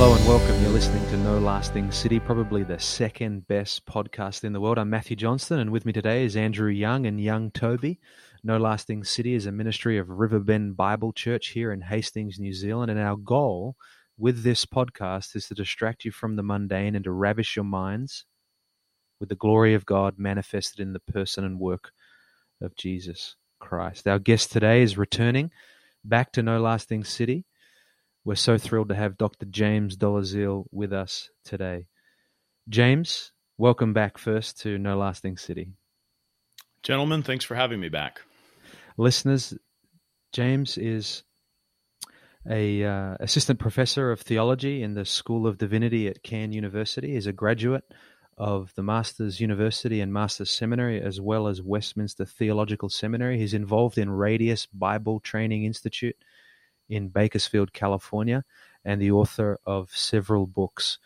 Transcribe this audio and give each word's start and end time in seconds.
Hello 0.00 0.14
and 0.14 0.28
welcome. 0.28 0.62
You're 0.62 0.70
listening 0.70 1.04
to 1.08 1.16
No 1.16 1.40
Lasting 1.40 1.90
City, 1.90 2.20
probably 2.20 2.62
the 2.62 2.78
second 2.78 3.48
best 3.48 3.84
podcast 3.84 4.44
in 4.44 4.52
the 4.52 4.60
world. 4.60 4.78
I'm 4.78 4.88
Matthew 4.88 5.16
Johnston, 5.16 5.58
and 5.58 5.70
with 5.70 5.84
me 5.84 5.92
today 5.92 6.24
is 6.24 6.36
Andrew 6.36 6.70
Young 6.70 7.06
and 7.06 7.20
Young 7.20 7.50
Toby. 7.50 7.98
No 8.44 8.58
Lasting 8.58 9.02
City 9.02 9.34
is 9.34 9.46
a 9.46 9.50
ministry 9.50 9.98
of 9.98 10.08
Riverbend 10.08 10.76
Bible 10.76 11.12
Church 11.12 11.48
here 11.48 11.72
in 11.72 11.80
Hastings, 11.80 12.38
New 12.38 12.52
Zealand, 12.52 12.92
and 12.92 13.00
our 13.00 13.16
goal 13.16 13.74
with 14.16 14.44
this 14.44 14.64
podcast 14.64 15.34
is 15.34 15.48
to 15.48 15.54
distract 15.54 16.04
you 16.04 16.12
from 16.12 16.36
the 16.36 16.44
mundane 16.44 16.94
and 16.94 17.02
to 17.02 17.10
ravish 17.10 17.56
your 17.56 17.64
minds 17.64 18.24
with 19.18 19.30
the 19.30 19.34
glory 19.34 19.74
of 19.74 19.84
God 19.84 20.14
manifested 20.16 20.78
in 20.78 20.92
the 20.92 21.00
person 21.00 21.42
and 21.42 21.58
work 21.58 21.90
of 22.62 22.76
Jesus 22.76 23.34
Christ. 23.58 24.06
Our 24.06 24.20
guest 24.20 24.52
today 24.52 24.80
is 24.82 24.96
returning 24.96 25.50
back 26.04 26.30
to 26.34 26.42
No 26.44 26.60
Lasting 26.60 27.02
City. 27.02 27.46
We're 28.28 28.34
so 28.34 28.58
thrilled 28.58 28.90
to 28.90 28.94
have 28.94 29.16
Dr. 29.16 29.46
James 29.46 29.96
Dolezal 29.96 30.66
with 30.70 30.92
us 30.92 31.30
today. 31.46 31.86
James, 32.68 33.32
welcome 33.56 33.94
back 33.94 34.18
first 34.18 34.60
to 34.60 34.76
No 34.76 34.98
Lasting 34.98 35.38
City. 35.38 35.70
Gentlemen, 36.82 37.22
thanks 37.22 37.46
for 37.46 37.54
having 37.54 37.80
me 37.80 37.88
back. 37.88 38.20
Listeners, 38.98 39.54
James 40.34 40.76
is 40.76 41.22
a 42.46 42.84
uh, 42.84 43.16
assistant 43.18 43.60
professor 43.60 44.12
of 44.12 44.20
theology 44.20 44.82
in 44.82 44.92
the 44.92 45.06
School 45.06 45.46
of 45.46 45.56
Divinity 45.56 46.06
at 46.06 46.22
Cairn 46.22 46.52
University. 46.52 47.14
He's 47.14 47.26
a 47.26 47.32
graduate 47.32 47.84
of 48.36 48.74
the 48.74 48.82
Masters 48.82 49.40
University 49.40 50.02
and 50.02 50.12
Masters 50.12 50.50
Seminary, 50.50 51.00
as 51.00 51.18
well 51.18 51.48
as 51.48 51.62
Westminster 51.62 52.26
Theological 52.26 52.90
Seminary. 52.90 53.38
He's 53.38 53.54
involved 53.54 53.96
in 53.96 54.10
Radius 54.10 54.66
Bible 54.66 55.18
Training 55.18 55.64
Institute 55.64 56.16
in 56.88 57.08
Bakersfield, 57.08 57.72
California, 57.72 58.44
and 58.84 59.00
the 59.00 59.10
author 59.10 59.58
of 59.66 59.90
several 59.90 60.46
books. 60.46 60.98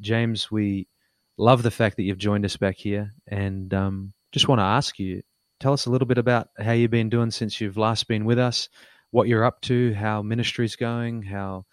James, 0.00 0.50
we 0.50 0.88
love 1.36 1.62
the 1.62 1.70
fact 1.70 1.96
that 1.96 2.02
you've 2.02 2.18
joined 2.18 2.44
us 2.44 2.56
back 2.56 2.76
here, 2.76 3.12
and 3.26 3.72
um, 3.74 4.12
just 4.32 4.48
want 4.48 4.60
to 4.60 4.64
ask 4.64 4.98
you 4.98 5.22
tell 5.60 5.72
us 5.72 5.86
a 5.86 5.90
little 5.90 6.06
bit 6.06 6.18
about 6.18 6.48
how 6.58 6.72
you've 6.72 6.90
been 6.90 7.08
doing 7.08 7.30
since 7.30 7.60
you've 7.60 7.76
last 7.76 8.06
been 8.08 8.24
with 8.24 8.38
us, 8.38 8.68
what 9.10 9.28
you're 9.28 9.44
up 9.44 9.60
to, 9.62 9.94
how 9.94 10.22
ministry's 10.22 10.76
going, 10.76 11.22
how 11.22 11.64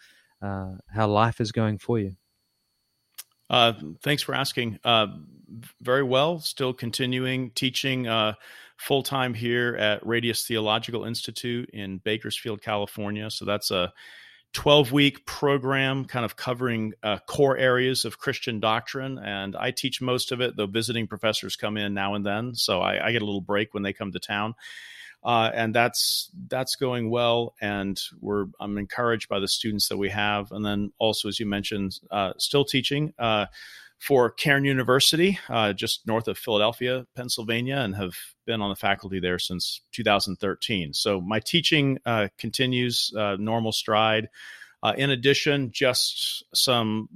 uh, 0.42 0.74
how 0.90 1.08
life 1.08 1.42
is 1.42 1.52
going 1.52 1.78
for 1.78 2.00
you. 2.00 2.16
Uh, 3.50 3.74
thanks 4.02 4.24
for 4.24 4.34
asking. 4.34 4.80
Uh, 4.84 5.08
very 5.82 6.04
well. 6.04 6.40
Still 6.40 6.74
continuing 6.74 7.52
teaching 7.52 8.08
uh, 8.08 8.34
full 8.78 9.04
time 9.04 9.34
here 9.34 9.76
at 9.76 10.06
Radius 10.06 10.46
Theological 10.46 11.06
Institute 11.06 11.70
in 11.72 11.98
Bakersfield, 12.00 12.62
California. 12.62 13.30
So 13.32 13.46
that's 13.46 13.72
a 13.72 13.94
12 14.54 14.92
week 14.94 15.26
program 15.26 16.06
kind 16.06 16.24
of 16.24 16.38
covering 16.38 16.94
uh, 17.04 17.18
core 17.28 17.58
areas 17.58 18.06
of 18.06 18.18
Christian 18.18 18.60
doctrine. 18.60 19.20
And 19.20 19.56
I 19.56 19.72
teach 19.72 20.02
most 20.02 20.32
of 20.32 20.40
it, 20.40 20.56
though 20.56 20.66
visiting 20.66 21.08
professors 21.08 21.56
come 21.56 21.78
in 21.78 21.94
now 21.94 22.16
and 22.16 22.26
then. 22.26 22.56
So 22.56 22.80
I, 22.80 23.08
I 23.08 23.12
get 23.12 23.22
a 23.22 23.26
little 23.26 23.42
break 23.42 23.74
when 23.74 23.84
they 23.84 23.94
come 23.94 24.12
to 24.14 24.20
town. 24.20 24.56
Uh, 25.26 25.50
and 25.56 25.74
that's 25.74 26.30
that's 26.50 26.76
going 26.76 27.10
well, 27.10 27.56
and 27.60 28.00
we're 28.22 28.46
I'm 28.60 28.78
encouraged 28.78 29.28
by 29.28 29.40
the 29.40 29.48
students 29.48 29.90
that 29.90 29.98
we 29.98 30.10
have, 30.10 30.52
and 30.52 30.64
then 30.64 30.92
also 31.00 31.28
as 31.28 31.40
you 31.40 31.48
mentioned, 31.48 32.00
uh, 32.12 32.34
still 32.38 32.64
teaching 32.64 33.12
uh, 33.18 33.48
for 34.00 34.30
Cairn 34.30 34.66
University, 34.66 35.40
uh, 35.50 35.74
just 35.74 36.06
north 36.06 36.28
of 36.28 36.38
Philadelphia, 36.38 37.06
Pennsylvania, 37.16 37.78
and 37.78 37.96
have 37.96 38.16
been 38.46 38.62
on 38.62 38.70
the 38.70 38.76
faculty 38.76 39.20
there 39.20 39.40
since 39.40 39.82
2013. 39.94 40.94
So 40.94 41.22
my 41.22 41.40
teaching 41.40 41.98
uh, 42.06 42.28
continues 42.38 43.12
uh, 43.18 43.38
normal 43.40 43.72
stride. 43.72 44.30
in 44.98 45.10
addition, 45.10 45.72
just 45.72 46.44
some 46.54 47.10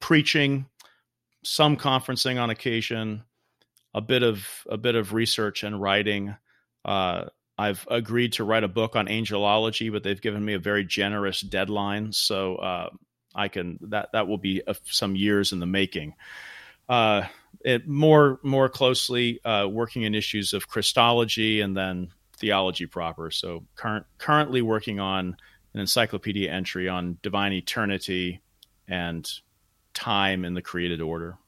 preaching, 0.00 0.66
some 1.42 1.76
conferencing 1.76 2.40
on 2.40 2.50
occasion, 2.50 3.24
a 3.94 4.00
bit 4.00 4.22
of 4.22 4.46
a 4.68 4.76
bit 4.76 4.94
of 4.94 5.12
research 5.12 5.62
and 5.62 5.80
writing. 5.80 6.36
Uh, 6.84 7.24
I've 7.58 7.86
agreed 7.90 8.34
to 8.34 8.44
write 8.44 8.64
a 8.64 8.68
book 8.68 8.96
on 8.96 9.06
angelology, 9.06 9.90
but 9.90 10.02
they've 10.02 10.20
given 10.20 10.44
me 10.44 10.54
a 10.54 10.58
very 10.58 10.84
generous 10.84 11.40
deadline, 11.40 12.12
so 12.12 12.56
uh, 12.56 12.90
I 13.36 13.48
can 13.48 13.78
that 13.82 14.12
that 14.12 14.26
will 14.26 14.38
be 14.38 14.62
a, 14.66 14.74
some 14.84 15.14
years 15.14 15.52
in 15.52 15.60
the 15.60 15.66
making. 15.66 16.14
Uh, 16.88 17.22
it 17.60 17.86
more 17.86 18.40
more 18.42 18.68
closely 18.68 19.44
uh, 19.44 19.66
working 19.68 20.02
in 20.02 20.14
issues 20.14 20.52
of 20.52 20.68
Christology 20.68 21.60
and 21.60 21.76
then 21.76 22.08
theology 22.36 22.86
proper. 22.86 23.30
So 23.30 23.64
current 23.76 24.06
currently 24.18 24.62
working 24.62 25.00
on 25.00 25.36
an 25.74 25.80
encyclopedia 25.80 26.50
entry 26.50 26.88
on 26.88 27.18
divine 27.22 27.52
eternity 27.52 28.40
and 28.88 29.28
time 29.94 30.44
in 30.44 30.54
the 30.54 30.62
created 30.62 31.00
order. 31.00 31.38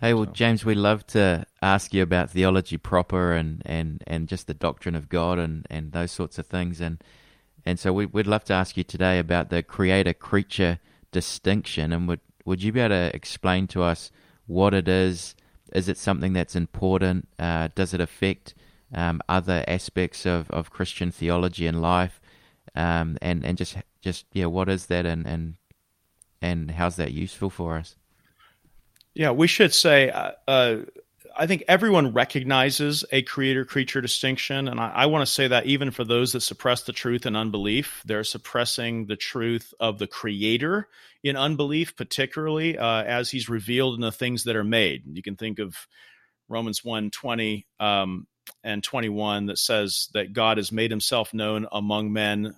Hey, 0.00 0.12
well, 0.12 0.26
James, 0.26 0.64
we 0.64 0.74
love 0.74 1.06
to 1.08 1.46
ask 1.62 1.94
you 1.94 2.02
about 2.02 2.30
theology 2.30 2.76
proper 2.76 3.32
and, 3.32 3.62
and, 3.64 4.02
and 4.06 4.28
just 4.28 4.46
the 4.46 4.52
doctrine 4.52 4.94
of 4.94 5.08
God 5.08 5.38
and, 5.38 5.66
and 5.70 5.92
those 5.92 6.10
sorts 6.10 6.38
of 6.38 6.46
things. 6.46 6.80
And 6.80 7.02
and 7.66 7.78
so 7.78 7.92
we, 7.92 8.06
would 8.06 8.26
love 8.26 8.44
to 8.44 8.52
ask 8.52 8.76
you 8.76 8.84
today 8.84 9.18
about 9.18 9.50
the 9.50 9.62
creator 9.62 10.12
creature 10.12 10.78
distinction. 11.12 11.92
And 11.92 12.06
would, 12.08 12.20
would 12.44 12.62
you 12.62 12.72
be 12.72 12.80
able 12.80 12.90
to 12.90 13.16
explain 13.16 13.66
to 13.68 13.82
us 13.82 14.10
what 14.46 14.74
it 14.74 14.88
is? 14.88 15.34
Is 15.72 15.88
it 15.88 15.96
something 15.96 16.34
that's 16.34 16.54
important? 16.54 17.28
Uh, 17.38 17.68
does 17.74 17.94
it 17.94 18.00
affect 18.00 18.54
um, 18.92 19.20
other 19.28 19.64
aspects 19.66 20.26
of, 20.26 20.50
of 20.50 20.70
Christian 20.70 21.10
theology 21.10 21.66
and 21.66 21.80
life? 21.80 22.20
Um, 22.76 23.16
and, 23.22 23.44
and 23.44 23.56
just, 23.56 23.76
just 24.02 24.26
yeah, 24.32 24.46
what 24.46 24.68
is 24.68 24.86
that 24.86 25.06
and, 25.06 25.26
and, 25.26 25.54
and 26.42 26.72
how's 26.72 26.96
that 26.96 27.12
useful 27.12 27.48
for 27.48 27.76
us? 27.76 27.96
Yeah, 29.14 29.30
we 29.30 29.46
should 29.46 29.72
say. 29.72 30.10
Uh, 30.10 30.32
uh, 30.46 30.76
I 31.36 31.46
think 31.46 31.64
everyone 31.68 32.12
recognizes 32.12 33.04
a 33.10 33.22
creator 33.22 33.64
creature 33.64 34.00
distinction. 34.00 34.68
And 34.68 34.78
I, 34.78 34.90
I 34.90 35.06
want 35.06 35.26
to 35.26 35.32
say 35.32 35.48
that 35.48 35.66
even 35.66 35.90
for 35.90 36.04
those 36.04 36.32
that 36.32 36.40
suppress 36.40 36.82
the 36.82 36.92
truth 36.92 37.26
in 37.26 37.36
unbelief, 37.36 38.02
they're 38.04 38.24
suppressing 38.24 39.06
the 39.06 39.16
truth 39.16 39.74
of 39.80 39.98
the 39.98 40.06
creator 40.06 40.88
in 41.22 41.36
unbelief, 41.36 41.96
particularly 41.96 42.78
uh, 42.78 43.02
as 43.02 43.30
he's 43.30 43.48
revealed 43.48 43.94
in 43.94 44.00
the 44.00 44.12
things 44.12 44.44
that 44.44 44.56
are 44.56 44.64
made. 44.64 45.02
You 45.06 45.22
can 45.22 45.36
think 45.36 45.58
of 45.58 45.76
Romans 46.48 46.84
1 46.84 47.10
20 47.10 47.66
um, 47.80 48.26
and 48.62 48.82
21 48.82 49.46
that 49.46 49.58
says 49.58 50.08
that 50.14 50.32
God 50.32 50.58
has 50.58 50.70
made 50.70 50.90
himself 50.90 51.34
known 51.34 51.66
among 51.72 52.12
men 52.12 52.54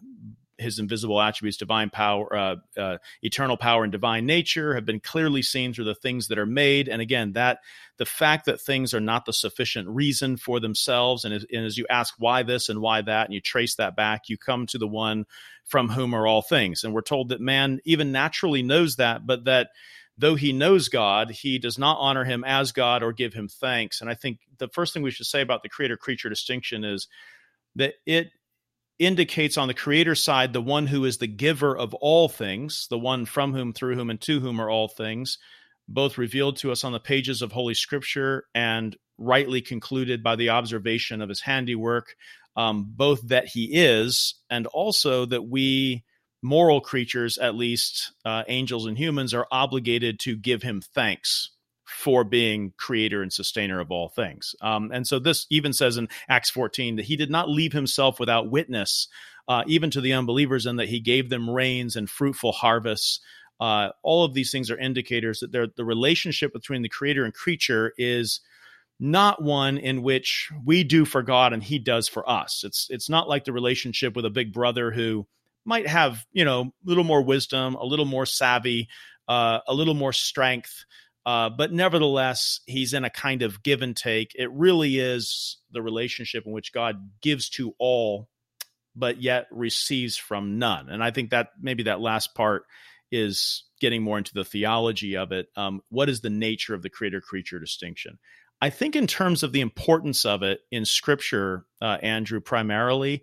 his 0.58 0.78
invisible 0.78 1.20
attributes, 1.20 1.56
divine 1.56 1.90
power, 1.90 2.34
uh, 2.34 2.56
uh, 2.76 2.98
eternal 3.22 3.56
power, 3.56 3.82
and 3.82 3.92
divine 3.92 4.26
nature 4.26 4.74
have 4.74 4.84
been 4.84 5.00
clearly 5.00 5.42
seen 5.42 5.72
through 5.72 5.84
the 5.84 5.94
things 5.94 6.28
that 6.28 6.38
are 6.38 6.46
made. 6.46 6.88
And 6.88 7.02
again, 7.02 7.32
that 7.32 7.58
the 7.98 8.06
fact 8.06 8.46
that 8.46 8.60
things 8.60 8.94
are 8.94 9.00
not 9.00 9.26
the 9.26 9.32
sufficient 9.32 9.88
reason 9.88 10.36
for 10.36 10.60
themselves, 10.60 11.24
and 11.24 11.34
as, 11.34 11.44
and 11.52 11.64
as 11.64 11.76
you 11.76 11.86
ask 11.90 12.14
why 12.18 12.42
this 12.42 12.68
and 12.68 12.80
why 12.80 13.02
that, 13.02 13.26
and 13.26 13.34
you 13.34 13.40
trace 13.40 13.74
that 13.76 13.96
back, 13.96 14.28
you 14.28 14.38
come 14.38 14.66
to 14.66 14.78
the 14.78 14.88
one 14.88 15.26
from 15.64 15.88
whom 15.88 16.14
are 16.14 16.26
all 16.26 16.42
things. 16.42 16.84
And 16.84 16.94
we're 16.94 17.02
told 17.02 17.28
that 17.30 17.40
man 17.40 17.80
even 17.84 18.12
naturally 18.12 18.62
knows 18.62 18.96
that, 18.96 19.26
but 19.26 19.44
that 19.44 19.70
though 20.16 20.36
he 20.36 20.52
knows 20.52 20.88
God, 20.88 21.30
he 21.30 21.58
does 21.58 21.78
not 21.78 21.98
honor 22.00 22.24
him 22.24 22.44
as 22.44 22.72
God 22.72 23.02
or 23.02 23.12
give 23.12 23.34
him 23.34 23.48
thanks. 23.48 24.00
And 24.00 24.08
I 24.08 24.14
think 24.14 24.38
the 24.58 24.68
first 24.68 24.94
thing 24.94 25.02
we 25.02 25.10
should 25.10 25.26
say 25.26 25.42
about 25.42 25.62
the 25.62 25.68
creator 25.68 25.96
creature 25.96 26.28
distinction 26.28 26.84
is 26.84 27.08
that 27.74 27.94
it 28.06 28.30
indicates 28.98 29.58
on 29.58 29.68
the 29.68 29.74
creator 29.74 30.14
side 30.14 30.52
the 30.52 30.60
one 30.60 30.86
who 30.86 31.04
is 31.04 31.18
the 31.18 31.26
giver 31.26 31.76
of 31.76 31.94
all 31.94 32.28
things, 32.28 32.86
the 32.88 32.98
one 32.98 33.26
from 33.26 33.52
whom, 33.52 33.72
through 33.72 33.94
whom, 33.94 34.10
and 34.10 34.20
to 34.22 34.40
whom 34.40 34.60
are 34.60 34.70
all 34.70 34.88
things, 34.88 35.38
both 35.88 36.18
revealed 36.18 36.56
to 36.56 36.72
us 36.72 36.84
on 36.84 36.92
the 36.92 37.00
pages 37.00 37.42
of 37.42 37.52
Holy 37.52 37.74
Scripture 37.74 38.44
and 38.54 38.96
rightly 39.18 39.60
concluded 39.60 40.22
by 40.22 40.36
the 40.36 40.50
observation 40.50 41.22
of 41.22 41.28
his 41.28 41.40
handiwork, 41.40 42.14
um, 42.56 42.86
both 42.88 43.20
that 43.28 43.46
he 43.46 43.70
is 43.72 44.34
and 44.50 44.66
also 44.66 45.26
that 45.26 45.42
we 45.42 46.04
moral 46.42 46.80
creatures, 46.80 47.38
at 47.38 47.54
least 47.54 48.12
uh, 48.24 48.44
angels 48.48 48.86
and 48.86 48.96
humans, 48.96 49.34
are 49.34 49.46
obligated 49.50 50.20
to 50.20 50.36
give 50.36 50.62
him 50.62 50.80
thanks 50.80 51.50
for 51.86 52.24
being 52.24 52.72
creator 52.76 53.22
and 53.22 53.32
sustainer 53.32 53.80
of 53.80 53.90
all 53.90 54.08
things. 54.08 54.54
Um, 54.60 54.90
and 54.92 55.06
so 55.06 55.18
this 55.18 55.46
even 55.50 55.72
says 55.72 55.96
in 55.96 56.08
Acts 56.28 56.50
14 56.50 56.96
that 56.96 57.04
he 57.04 57.16
did 57.16 57.30
not 57.30 57.48
leave 57.48 57.72
himself 57.72 58.18
without 58.18 58.50
witness, 58.50 59.08
uh, 59.48 59.62
even 59.66 59.90
to 59.92 60.00
the 60.00 60.12
unbelievers, 60.12 60.66
and 60.66 60.78
that 60.78 60.88
he 60.88 61.00
gave 61.00 61.30
them 61.30 61.48
rains 61.48 61.96
and 61.96 62.10
fruitful 62.10 62.52
harvests. 62.52 63.20
Uh, 63.60 63.90
all 64.02 64.24
of 64.24 64.34
these 64.34 64.50
things 64.50 64.70
are 64.70 64.76
indicators 64.76 65.40
that 65.40 65.76
the 65.76 65.84
relationship 65.84 66.52
between 66.52 66.82
the 66.82 66.88
creator 66.88 67.24
and 67.24 67.32
creature 67.32 67.92
is 67.96 68.40
not 68.98 69.42
one 69.42 69.78
in 69.78 70.02
which 70.02 70.50
we 70.64 70.82
do 70.82 71.04
for 71.04 71.22
God 71.22 71.52
and 71.52 71.62
he 71.62 71.78
does 71.78 72.08
for 72.08 72.28
us. 72.28 72.64
It's 72.64 72.88
it's 72.90 73.08
not 73.08 73.28
like 73.28 73.44
the 73.44 73.52
relationship 73.52 74.16
with 74.16 74.24
a 74.24 74.30
big 74.30 74.52
brother 74.52 74.90
who 74.90 75.26
might 75.64 75.86
have, 75.86 76.24
you 76.32 76.44
know, 76.44 76.62
a 76.62 76.72
little 76.84 77.04
more 77.04 77.22
wisdom, 77.22 77.74
a 77.74 77.84
little 77.84 78.04
more 78.04 78.26
savvy, 78.26 78.88
uh, 79.28 79.60
a 79.66 79.74
little 79.74 79.94
more 79.94 80.12
strength, 80.12 80.84
uh, 81.26 81.50
but 81.50 81.72
nevertheless, 81.72 82.60
he's 82.66 82.94
in 82.94 83.04
a 83.04 83.10
kind 83.10 83.42
of 83.42 83.62
give 83.62 83.82
and 83.82 83.96
take. 83.96 84.32
It 84.36 84.50
really 84.52 84.98
is 84.98 85.58
the 85.72 85.82
relationship 85.82 86.46
in 86.46 86.52
which 86.52 86.72
God 86.72 87.10
gives 87.20 87.50
to 87.50 87.74
all 87.78 88.28
but 88.96 89.22
yet 89.22 89.46
receives 89.50 90.16
from 90.16 90.58
none. 90.58 90.88
And 90.88 91.04
I 91.04 91.10
think 91.10 91.30
that 91.30 91.50
maybe 91.60 91.84
that 91.84 92.00
last 92.00 92.34
part 92.34 92.64
is 93.12 93.64
getting 93.80 94.02
more 94.02 94.18
into 94.18 94.34
the 94.34 94.44
theology 94.44 95.16
of 95.16 95.32
it. 95.32 95.48
Um, 95.54 95.82
what 95.90 96.08
is 96.08 96.22
the 96.22 96.30
nature 96.30 96.74
of 96.74 96.82
the 96.82 96.90
creator 96.90 97.20
creature 97.20 97.60
distinction? 97.60 98.18
I 98.60 98.70
think, 98.70 98.96
in 98.96 99.06
terms 99.06 99.42
of 99.42 99.52
the 99.52 99.60
importance 99.60 100.24
of 100.24 100.42
it 100.42 100.60
in 100.70 100.86
scripture, 100.86 101.66
uh, 101.82 101.98
Andrew, 102.02 102.40
primarily, 102.40 103.22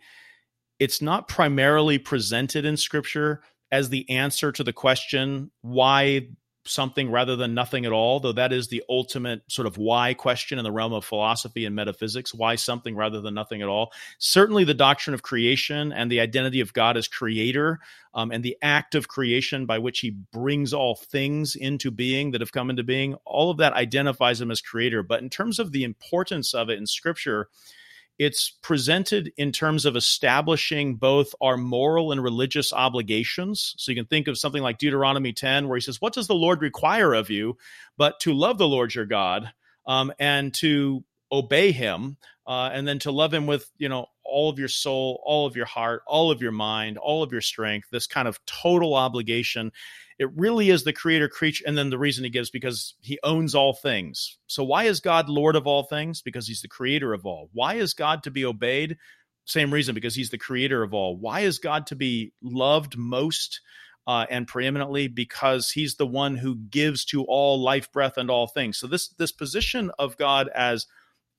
it's 0.80 1.02
not 1.02 1.28
primarily 1.28 1.98
presented 1.98 2.66
in 2.66 2.78
scripture 2.78 3.42
as 3.72 3.90
the 3.90 4.08
answer 4.12 4.52
to 4.52 4.64
the 4.64 4.74
question 4.74 5.50
why 5.62 6.28
something 6.66 7.12
rather 7.12 7.36
than 7.36 7.54
nothing 7.54 7.86
at 7.86 7.92
all, 7.92 8.20
though 8.20 8.32
that 8.32 8.54
is 8.54 8.68
the 8.68 8.84
ultimate 8.90 9.42
sort 9.48 9.68
of 9.68 9.78
why 9.78 10.14
question 10.14 10.58
in 10.58 10.64
the 10.64 10.72
realm 10.72 10.94
of 10.94 11.04
philosophy 11.04 11.66
and 11.66 11.76
metaphysics 11.76 12.34
why 12.34 12.56
something 12.56 12.96
rather 12.96 13.22
than 13.22 13.34
nothing 13.34 13.62
at 13.62 13.68
all. 13.68 13.92
Certainly, 14.18 14.64
the 14.64 14.74
doctrine 14.74 15.14
of 15.14 15.22
creation 15.22 15.92
and 15.92 16.12
the 16.12 16.20
identity 16.20 16.60
of 16.60 16.74
God 16.74 16.98
as 16.98 17.08
creator 17.08 17.80
um, 18.14 18.32
and 18.32 18.44
the 18.44 18.58
act 18.62 18.96
of 18.96 19.08
creation 19.08 19.66
by 19.66 19.80
which 19.80 20.00
he 20.00 20.12
brings 20.32 20.74
all 20.74 20.96
things 20.96 21.56
into 21.56 21.92
being 21.92 22.32
that 22.32 22.42
have 22.42 22.52
come 22.52 22.70
into 22.70 22.84
being, 22.84 23.16
all 23.26 23.50
of 23.50 23.58
that 23.58 23.74
identifies 23.74 24.40
him 24.40 24.52
as 24.52 24.62
creator. 24.62 25.04
But 25.04 25.22
in 25.22 25.30
terms 25.30 25.60
of 25.60 25.72
the 25.72 25.84
importance 25.84 26.54
of 26.54 26.70
it 26.70 26.78
in 26.78 26.86
scripture, 26.86 27.50
it's 28.20 28.52
presented 28.62 29.32
in 29.38 29.52
terms 29.52 29.86
of 29.86 29.96
establishing 29.96 30.96
both 30.96 31.34
our 31.42 31.58
moral 31.58 32.12
and 32.12 32.24
religious 32.24 32.72
obligations. 32.72 33.74
So 33.78 33.92
you 33.92 33.96
can 33.96 34.06
think 34.06 34.28
of 34.28 34.38
something 34.38 34.62
like 34.62 34.78
Deuteronomy 34.78 35.34
10, 35.34 35.68
where 35.68 35.78
he 35.78 35.82
says, 35.82 36.00
What 36.00 36.14
does 36.14 36.28
the 36.28 36.36
Lord 36.36 36.62
require 36.62 37.14
of 37.14 37.30
you? 37.30 37.58
But 37.98 38.20
to 38.22 38.34
love 38.34 38.58
the 38.58 38.68
Lord 38.68 38.94
your 38.94 39.06
God 39.06 39.52
um, 39.86 40.14
and 40.20 40.54
to 40.56 41.04
obey 41.32 41.72
him 41.72 42.18
uh, 42.46 42.70
and 42.72 42.88
then 42.88 43.00
to 43.00 43.12
love 43.12 43.34
him 43.34 43.48
with 43.48 43.70
you 43.78 43.90
know 43.90 44.06
all 44.24 44.50
of 44.50 44.60
your 44.60 44.68
soul 44.68 45.22
all 45.26 45.48
of 45.48 45.56
your 45.56 45.66
heart 45.66 46.04
all 46.06 46.32
of 46.32 46.42
your 46.42 46.52
mind 46.52 46.98
all 46.98 47.24
of 47.24 47.32
your 47.32 47.42
strength 47.42 47.88
this 47.92 48.06
kind 48.06 48.28
of 48.28 48.40
total 48.46 48.94
obligation 48.94 49.72
it 50.20 50.30
really 50.36 50.70
is 50.70 50.84
the 50.84 50.94
creator 50.94 51.28
creature 51.28 51.64
and 51.68 51.78
then 51.78 51.90
the 51.90 51.98
reason 51.98 52.24
he 52.24 52.30
gives 52.30 52.50
because 52.50 52.96
he 53.02 53.20
owns 53.24 53.56
all 53.56 53.74
things. 53.74 54.38
So 54.48 54.64
why 54.64 54.84
is 54.84 55.00
god 55.00 55.30
lord 55.30 55.56
of 55.56 55.68
all 55.68 55.84
things? 55.84 56.22
Because 56.22 56.48
he's 56.48 56.62
the 56.62 56.68
creator 56.68 57.14
of 57.14 57.26
all. 57.26 57.50
Why 57.54 57.76
is 57.76 57.94
god 57.94 58.24
to 58.24 58.32
be 58.32 58.46
obeyed? 58.46 58.98
Same 59.46 59.74
reason 59.74 59.94
because 59.94 60.16
he's 60.16 60.30
the 60.30 60.38
creator 60.38 60.84
of 60.84 60.94
all. 60.94 61.18
Why 61.18 61.42
is 61.42 61.60
god 61.60 61.88
to 61.88 61.96
be 61.96 62.34
loved 62.42 62.98
most 62.98 63.62
uh, 64.08 64.26
and 64.30 64.48
preeminently? 64.48 65.08
Because 65.08 65.72
he's 65.72 65.96
the 65.96 66.08
one 66.08 66.38
who 66.38 66.56
gives 66.56 67.06
to 67.06 67.24
all 67.24 67.62
life 67.62 67.92
breath 67.92 68.18
and 68.18 68.30
all 68.30 68.48
things. 68.48 68.78
So 68.78 68.88
this 68.88 69.10
this 69.10 69.32
position 69.32 69.92
of 70.00 70.18
god 70.18 70.50
as 70.54 70.88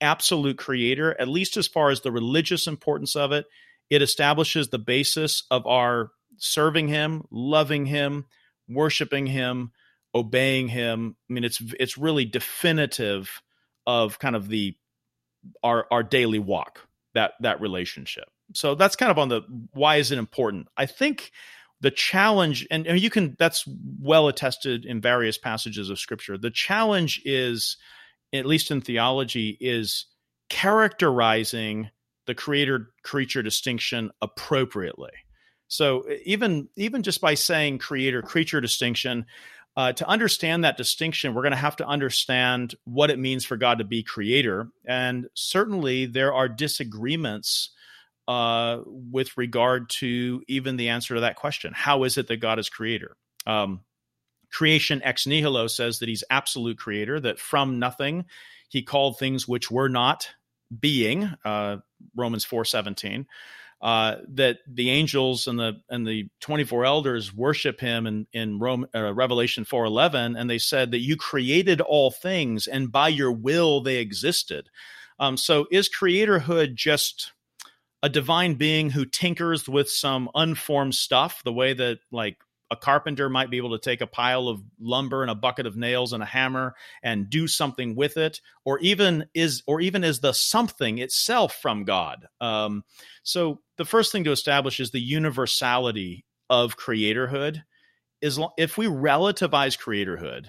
absolute 0.01 0.59
creator, 0.59 1.19
at 1.19 1.29
least 1.29 1.57
as 1.57 1.67
far 1.67 1.91
as 1.91 2.03
the 2.03 2.13
religious 2.13 2.67
importance 2.67 3.17
of 3.17 3.33
it. 3.33 3.47
It 3.91 4.03
establishes 4.03 4.69
the 4.69 4.79
basis 4.79 5.45
of 5.51 5.67
our 5.67 6.11
serving 6.39 6.89
him, 6.89 7.25
loving 7.31 7.87
him, 7.87 8.27
worshiping 8.69 9.27
him, 9.27 9.73
obeying 10.15 10.69
him. 10.69 11.17
I 11.29 11.33
mean, 11.33 11.45
it's 11.45 11.63
it's 11.79 11.99
really 11.99 12.25
definitive 12.25 13.43
of 13.87 14.19
kind 14.19 14.37
of 14.37 14.49
the 14.49 14.77
our 15.63 15.87
our 15.91 16.03
daily 16.03 16.39
walk 16.39 16.87
that 17.15 17.33
that 17.41 17.61
relationship. 17.61 18.29
So 18.53 18.75
that's 18.75 18.97
kind 18.97 19.11
of 19.11 19.19
on 19.19 19.29
the 19.29 19.43
why 19.73 19.97
is 19.97 20.13
it 20.13 20.19
important? 20.19 20.69
I 20.77 20.87
think 20.87 21.33
the 21.81 21.91
challenge 21.91 22.67
and, 22.71 22.87
and 22.87 23.01
you 23.01 23.11
can 23.11 23.37
that's 23.39 23.69
well 24.01 24.29
attested 24.29 24.85
in 24.85 25.01
various 25.01 25.39
passages 25.39 25.91
of 25.91 25.99
scripture. 25.99 26.39
The 26.39 26.51
challenge 26.51 27.21
is 27.25 27.77
at 28.35 28.47
least 28.47 28.71
in 28.71 28.81
theology, 28.81 29.57
is 29.61 30.07
characterizing 30.51 31.91
the 32.27 32.35
creator 32.35 32.91
creature 33.03 33.43
distinction 33.43 34.11
appropriately. 34.21 35.13
So 35.75 36.05
even 36.25 36.69
even 36.77 37.03
just 37.03 37.21
by 37.21 37.35
saying 37.35 37.79
creator 37.79 38.23
creature 38.23 38.61
distinction, 38.61 39.27
uh, 39.77 39.93
to 39.95 40.09
understand 40.09 40.63
that 40.63 40.77
distinction, 40.77 41.35
we're 41.35 41.43
going 41.43 41.51
to 41.51 41.57
have 41.57 41.77
to 41.77 41.87
understand 41.87 42.77
what 42.85 43.11
it 43.11 43.19
means 43.19 43.45
for 43.45 43.57
God 43.57 43.79
to 43.79 43.85
be 43.85 44.05
creator, 44.05 44.69
and 44.85 45.27
certainly 45.35 46.07
there 46.07 46.33
are 46.33 46.49
disagreements 46.49 47.71
uh, 48.29 48.83
with 48.87 49.37
regard 49.37 49.91
to 49.91 50.43
even 50.47 50.77
the 50.77 50.91
answer 50.91 51.17
to 51.17 51.23
that 51.23 51.37
question. 51.37 51.73
How 51.75 52.05
is 52.05 52.19
it 52.19 52.29
that 52.29 52.37
God 52.37 52.61
is 52.61 52.69
creator? 52.69 53.17
Um, 53.45 53.81
creation 54.53 55.03
ex 55.03 55.27
nihilo 55.27 55.67
says 55.67 55.99
that 55.99 56.09
he's 56.09 56.23
absolute 56.31 56.79
creator, 56.79 57.19
that 57.19 57.41
from 57.41 57.81
nothing 57.81 58.27
he 58.69 58.83
called 58.83 59.19
things 59.19 59.49
which 59.49 59.73
were 59.73 59.89
not 59.89 60.29
being, 60.79 61.29
uh, 61.45 61.79
Romans 62.15 62.45
4 62.45 62.65
17. 62.65 63.27
Uh, 63.85 64.17
that 64.27 64.61
the 64.67 64.89
angels 64.89 65.47
and 65.47 65.59
the 65.59 65.75
and 65.91 66.07
the 66.07 66.27
24 66.41 66.87
elders 66.87 67.35
worship 67.35 67.79
him 67.79 68.07
in 68.07 68.27
in 68.33 68.59
Rome, 68.59 68.87
uh, 68.95 69.13
Revelation 69.13 69.67
4:11 69.67 70.41
and 70.41 70.49
they 70.49 70.57
said 70.57 70.91
that 70.93 71.01
you 71.01 71.19
created 71.19 71.83
all 71.83 72.11
things 72.11 72.67
and 72.67 72.91
by 72.91 73.09
your 73.09 73.31
will 73.31 73.83
they 73.83 73.97
existed. 73.97 74.71
Um, 75.19 75.37
so 75.37 75.67
is 75.71 75.91
creatorhood 75.91 76.77
just 76.77 77.33
a 78.03 78.09
divine 78.09 78.55
being 78.55 78.89
who 78.89 79.05
tinkers 79.05 79.69
with 79.69 79.91
some 79.91 80.31
unformed 80.35 80.95
stuff 80.95 81.43
the 81.45 81.53
way 81.53 81.75
that 81.75 81.99
like 82.11 82.39
a 82.71 82.77
carpenter 82.77 83.29
might 83.29 83.51
be 83.51 83.59
able 83.59 83.79
to 83.79 83.79
take 83.79 84.01
a 84.01 84.07
pile 84.07 84.49
of 84.49 84.63
lumber 84.81 85.21
and 85.21 85.31
a 85.31 85.35
bucket 85.35 85.67
of 85.67 85.77
nails 85.77 86.15
and 86.15 86.23
a 86.23 86.27
hammer 86.27 86.75
and 87.03 87.29
do 87.29 87.47
something 87.47 87.95
with 87.95 88.17
it 88.17 88.41
or 88.65 88.79
even 88.79 89.27
is 89.35 89.63
or 89.67 89.83
even 89.83 90.03
is 90.03 90.21
the 90.21 90.33
something 90.33 90.99
itself 90.99 91.57
from 91.61 91.85
god 91.85 92.27
um, 92.41 92.83
so 93.23 93.61
the 93.77 93.85
first 93.85 94.13
thing 94.13 94.25
to 94.25 94.33
establish 94.33 94.81
is 94.81 94.91
the 94.91 95.01
universality 95.01 96.25
of 96.51 96.77
creatorhood 96.77 97.63
is 98.21 98.39
if 98.57 98.79
we 98.79 98.87
relativize 98.87 99.79
creatorhood 99.79 100.47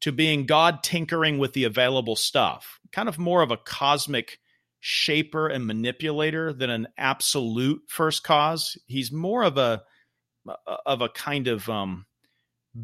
to 0.00 0.12
being 0.12 0.46
god 0.46 0.82
tinkering 0.82 1.38
with 1.38 1.52
the 1.52 1.64
available 1.64 2.16
stuff 2.16 2.80
kind 2.92 3.08
of 3.08 3.18
more 3.18 3.42
of 3.42 3.50
a 3.50 3.56
cosmic 3.56 4.38
shaper 4.80 5.48
and 5.48 5.66
manipulator 5.66 6.52
than 6.52 6.68
an 6.68 6.86
absolute 6.98 7.80
first 7.88 8.22
cause 8.22 8.76
he's 8.86 9.12
more 9.12 9.42
of 9.42 9.56
a 9.56 9.82
of 10.84 11.00
a 11.00 11.08
kind 11.08 11.48
of 11.48 11.68
um, 11.68 12.06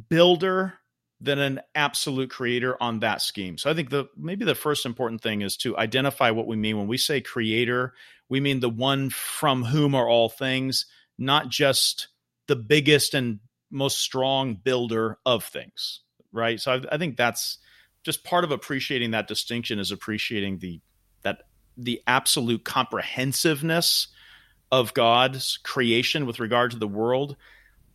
builder 0.09 0.75
than 1.21 1.39
an 1.39 1.61
absolute 1.75 2.31
creator 2.31 2.77
on 2.83 3.01
that 3.01 3.21
scheme. 3.21 3.59
So 3.59 3.71
I 3.71 3.75
think 3.75 3.91
the 3.91 4.07
maybe 4.17 4.45
the 4.45 4.55
first 4.55 4.87
important 4.87 5.21
thing 5.21 5.43
is 5.43 5.57
to 5.59 5.77
identify 5.77 6.31
what 6.31 6.47
we 6.47 6.57
mean 6.57 6.79
when 6.79 6.89
we 6.89 6.97
say 6.97 7.21
creator. 7.21 7.93
We 8.31 8.41
mean 8.41 8.61
the 8.61 8.71
one 8.71 9.11
from 9.11 9.65
whom 9.65 9.95
are 9.95 10.09
all 10.09 10.31
things, 10.31 10.87
not 11.19 11.51
just 11.51 12.09
the 12.47 12.57
biggest 12.57 13.13
and 13.13 13.41
most 13.71 13.99
strong 13.99 14.55
builder 14.55 15.19
of 15.27 15.45
things, 15.45 16.01
right? 16.33 16.59
So 16.59 16.73
I, 16.73 16.95
I 16.95 16.99
think 16.99 17.17
that's 17.17 17.59
just 18.03 18.25
part 18.25 18.45
of 18.45 18.51
appreciating 18.51 19.11
that 19.11 19.29
distinction 19.29 19.79
is 19.79 19.91
appreciating 19.91 20.59
the 20.59 20.81
that 21.23 21.43
the 21.77 22.01
absolute 22.07 22.65
comprehensiveness 22.65 24.09
of 24.73 24.95
God's 24.95 25.59
creation 25.63 26.25
with 26.25 26.41
regard 26.41 26.71
to 26.71 26.79
the 26.79 26.89
world, 26.89 27.37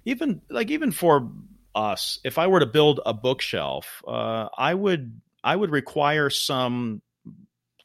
even 0.03 0.41
like 0.49 0.69
even 0.69 0.91
for 0.91 1.31
us, 1.73 2.19
if 2.23 2.37
I 2.37 2.47
were 2.47 2.59
to 2.59 2.65
build 2.65 2.99
a 3.05 3.13
bookshelf, 3.13 4.03
uh, 4.07 4.49
I 4.57 4.73
would 4.73 5.21
I 5.43 5.55
would 5.55 5.71
require 5.71 6.29
some 6.29 7.01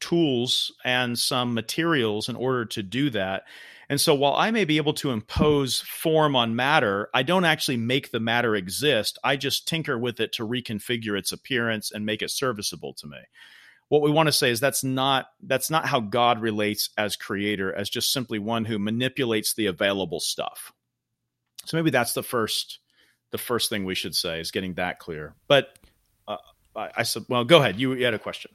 tools 0.00 0.72
and 0.84 1.18
some 1.18 1.54
materials 1.54 2.28
in 2.28 2.36
order 2.36 2.64
to 2.66 2.82
do 2.82 3.10
that. 3.10 3.44
And 3.88 4.00
so 4.00 4.14
while 4.14 4.34
I 4.34 4.52
may 4.52 4.64
be 4.64 4.76
able 4.76 4.94
to 4.94 5.10
impose 5.10 5.80
form 5.80 6.36
on 6.36 6.54
matter, 6.54 7.10
I 7.12 7.24
don't 7.24 7.44
actually 7.44 7.76
make 7.76 8.10
the 8.10 8.20
matter 8.20 8.54
exist. 8.54 9.18
I 9.24 9.36
just 9.36 9.66
tinker 9.66 9.98
with 9.98 10.20
it 10.20 10.32
to 10.34 10.46
reconfigure 10.46 11.18
its 11.18 11.32
appearance 11.32 11.90
and 11.90 12.06
make 12.06 12.22
it 12.22 12.30
serviceable 12.30 12.94
to 12.94 13.08
me 13.08 13.18
what 13.90 14.02
we 14.02 14.10
want 14.10 14.28
to 14.28 14.32
say 14.32 14.50
is 14.50 14.60
that's 14.60 14.84
not 14.84 15.26
that's 15.42 15.68
not 15.68 15.84
how 15.84 15.98
God 15.98 16.40
relates 16.40 16.90
as 16.96 17.16
creator 17.16 17.74
as 17.74 17.90
just 17.90 18.12
simply 18.12 18.38
one 18.38 18.64
who 18.64 18.78
manipulates 18.78 19.54
the 19.54 19.66
available 19.66 20.20
stuff. 20.20 20.72
So 21.64 21.76
maybe 21.76 21.90
that's 21.90 22.14
the 22.14 22.22
first 22.22 22.78
the 23.32 23.38
first 23.38 23.68
thing 23.68 23.84
we 23.84 23.96
should 23.96 24.14
say 24.14 24.40
is 24.40 24.52
getting 24.52 24.74
that 24.74 25.00
clear. 25.00 25.34
But 25.48 25.76
uh, 26.26 26.36
I, 26.74 26.90
I 26.98 27.02
said, 27.02 27.24
well, 27.28 27.44
go 27.44 27.58
ahead. 27.58 27.78
You, 27.80 27.94
you 27.94 28.04
had 28.04 28.14
a 28.14 28.18
question. 28.18 28.52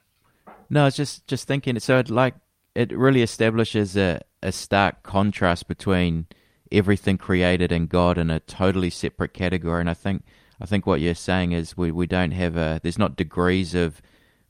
No, 0.69 0.85
it's 0.87 0.97
just 0.97 1.27
just 1.27 1.47
thinking. 1.47 1.79
So 1.79 1.99
it 1.99 2.09
like 2.09 2.35
it 2.73 2.95
really 2.95 3.21
establishes 3.21 3.95
a 3.95 4.21
a 4.41 4.51
stark 4.51 5.03
contrast 5.03 5.67
between 5.67 6.27
everything 6.71 7.17
created 7.17 7.71
and 7.71 7.89
God 7.89 8.17
in 8.17 8.29
a 8.29 8.39
totally 8.39 8.89
separate 8.89 9.33
category. 9.33 9.79
And 9.79 9.89
I 9.89 9.93
think 9.93 10.23
I 10.61 10.65
think 10.65 10.85
what 10.85 11.01
you're 11.01 11.15
saying 11.15 11.51
is 11.51 11.77
we, 11.77 11.91
we 11.91 12.07
don't 12.07 12.31
have 12.31 12.55
a 12.55 12.79
there's 12.81 12.97
not 12.97 13.15
degrees 13.15 13.75
of 13.75 14.01